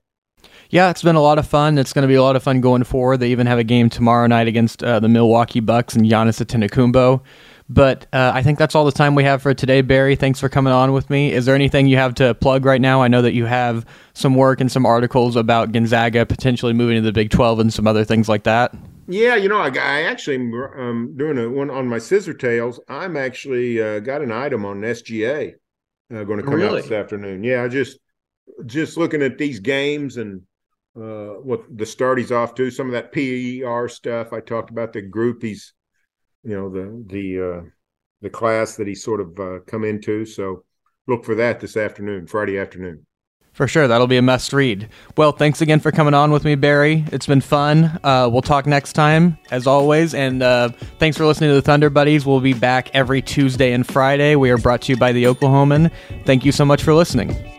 Yeah, 0.69 0.89
it's 0.89 1.01
been 1.01 1.15
a 1.15 1.21
lot 1.21 1.39
of 1.39 1.47
fun. 1.47 1.77
It's 1.77 1.93
going 1.93 2.03
to 2.03 2.07
be 2.07 2.15
a 2.15 2.21
lot 2.21 2.35
of 2.35 2.43
fun 2.43 2.61
going 2.61 2.83
forward. 2.83 3.17
They 3.17 3.31
even 3.31 3.47
have 3.47 3.57
a 3.57 3.63
game 3.63 3.89
tomorrow 3.89 4.27
night 4.27 4.47
against 4.47 4.83
uh, 4.83 4.99
the 4.99 5.07
Milwaukee 5.07 5.61
Bucks 5.61 5.95
and 5.95 6.05
Giannis 6.05 6.43
Antetokounmpo. 6.43 7.21
But 7.69 8.07
uh, 8.13 8.31
I 8.33 8.43
think 8.43 8.59
that's 8.59 8.75
all 8.75 8.85
the 8.85 8.91
time 8.91 9.15
we 9.15 9.23
have 9.23 9.41
for 9.41 9.53
today, 9.53 9.81
Barry. 9.81 10.15
Thanks 10.15 10.39
for 10.39 10.47
coming 10.47 10.71
on 10.71 10.93
with 10.93 11.09
me. 11.09 11.33
Is 11.33 11.45
there 11.45 11.55
anything 11.55 11.87
you 11.87 11.97
have 11.97 12.13
to 12.15 12.33
plug 12.35 12.65
right 12.65 12.79
now? 12.79 13.01
I 13.01 13.07
know 13.07 13.21
that 13.21 13.33
you 13.33 13.45
have 13.45 13.85
some 14.13 14.35
work 14.35 14.61
and 14.61 14.71
some 14.71 14.85
articles 14.85 15.35
about 15.35 15.73
Gonzaga 15.73 16.25
potentially 16.25 16.73
moving 16.73 16.95
to 16.95 17.01
the 17.01 17.11
Big 17.11 17.29
12 17.29 17.59
and 17.59 17.73
some 17.73 17.87
other 17.87 18.05
things 18.05 18.29
like 18.29 18.43
that. 18.43 18.73
Yeah, 19.09 19.35
you 19.35 19.49
know, 19.49 19.59
I, 19.59 19.67
I 19.67 20.01
actually 20.03 20.37
um, 20.77 21.13
doing 21.17 21.37
a 21.37 21.49
one 21.49 21.69
on 21.69 21.87
my 21.87 21.97
scissor 21.97 22.33
tails. 22.33 22.79
I'm 22.89 23.17
actually 23.17 23.81
uh, 23.81 23.99
got 23.99 24.21
an 24.21 24.31
item 24.31 24.65
on 24.65 24.81
SGA 24.81 25.55
uh, 26.13 26.23
going 26.23 26.39
to 26.39 26.43
come 26.43 26.55
really? 26.55 26.79
out 26.79 26.83
this 26.83 26.91
afternoon. 26.91 27.43
Yeah, 27.43 27.63
I 27.63 27.67
just 27.67 27.99
just 28.65 28.97
looking 28.97 29.21
at 29.21 29.37
these 29.37 29.59
games 29.59 30.17
and 30.17 30.41
uh, 30.95 31.35
what 31.43 31.63
the 31.77 31.85
start 31.85 32.17
he's 32.17 32.31
off 32.31 32.55
to, 32.55 32.71
some 32.71 32.87
of 32.87 32.93
that 32.93 33.11
PER 33.11 33.87
stuff 33.87 34.33
I 34.33 34.39
talked 34.39 34.69
about, 34.69 34.93
the 34.93 35.01
group 35.01 35.43
he's, 35.43 35.73
you 36.43 36.55
know, 36.55 36.69
the 36.69 37.03
the 37.07 37.49
uh, 37.49 37.61
the 38.21 38.29
class 38.29 38.75
that 38.77 38.87
he's 38.87 39.03
sort 39.03 39.21
of 39.21 39.39
uh, 39.39 39.59
come 39.67 39.83
into. 39.83 40.25
So 40.25 40.63
look 41.07 41.23
for 41.23 41.35
that 41.35 41.59
this 41.59 41.77
afternoon, 41.77 42.27
Friday 42.27 42.57
afternoon. 42.57 43.05
For 43.57 43.67
sure, 43.67 43.87
that'll 43.87 44.05
be 44.05 44.17
a 44.17 44.21
must 44.21 44.53
read. 44.53 44.87
Well, 45.17 45.31
thanks 45.31 45.61
again 45.61 45.79
for 45.79 45.91
coming 45.91 46.13
on 46.13 46.29
with 46.29 46.45
me, 46.45 46.53
Barry. 46.53 47.03
It's 47.11 47.25
been 47.25 47.41
fun. 47.41 47.99
Uh, 48.03 48.29
we'll 48.31 48.43
talk 48.43 48.67
next 48.67 48.93
time, 48.93 49.39
as 49.49 49.65
always. 49.65 50.13
And 50.13 50.43
uh, 50.43 50.69
thanks 50.99 51.17
for 51.17 51.25
listening 51.25 51.49
to 51.49 51.55
the 51.55 51.63
Thunder 51.63 51.89
Buddies. 51.89 52.23
We'll 52.23 52.39
be 52.39 52.53
back 52.53 52.93
every 52.93 53.23
Tuesday 53.23 53.73
and 53.73 53.85
Friday. 53.85 54.35
We 54.35 54.51
are 54.51 54.59
brought 54.59 54.83
to 54.83 54.91
you 54.91 54.97
by 54.97 55.11
the 55.11 55.23
Oklahoman. 55.23 55.91
Thank 56.23 56.45
you 56.45 56.51
so 56.51 56.65
much 56.65 56.83
for 56.83 56.93
listening. 56.93 57.56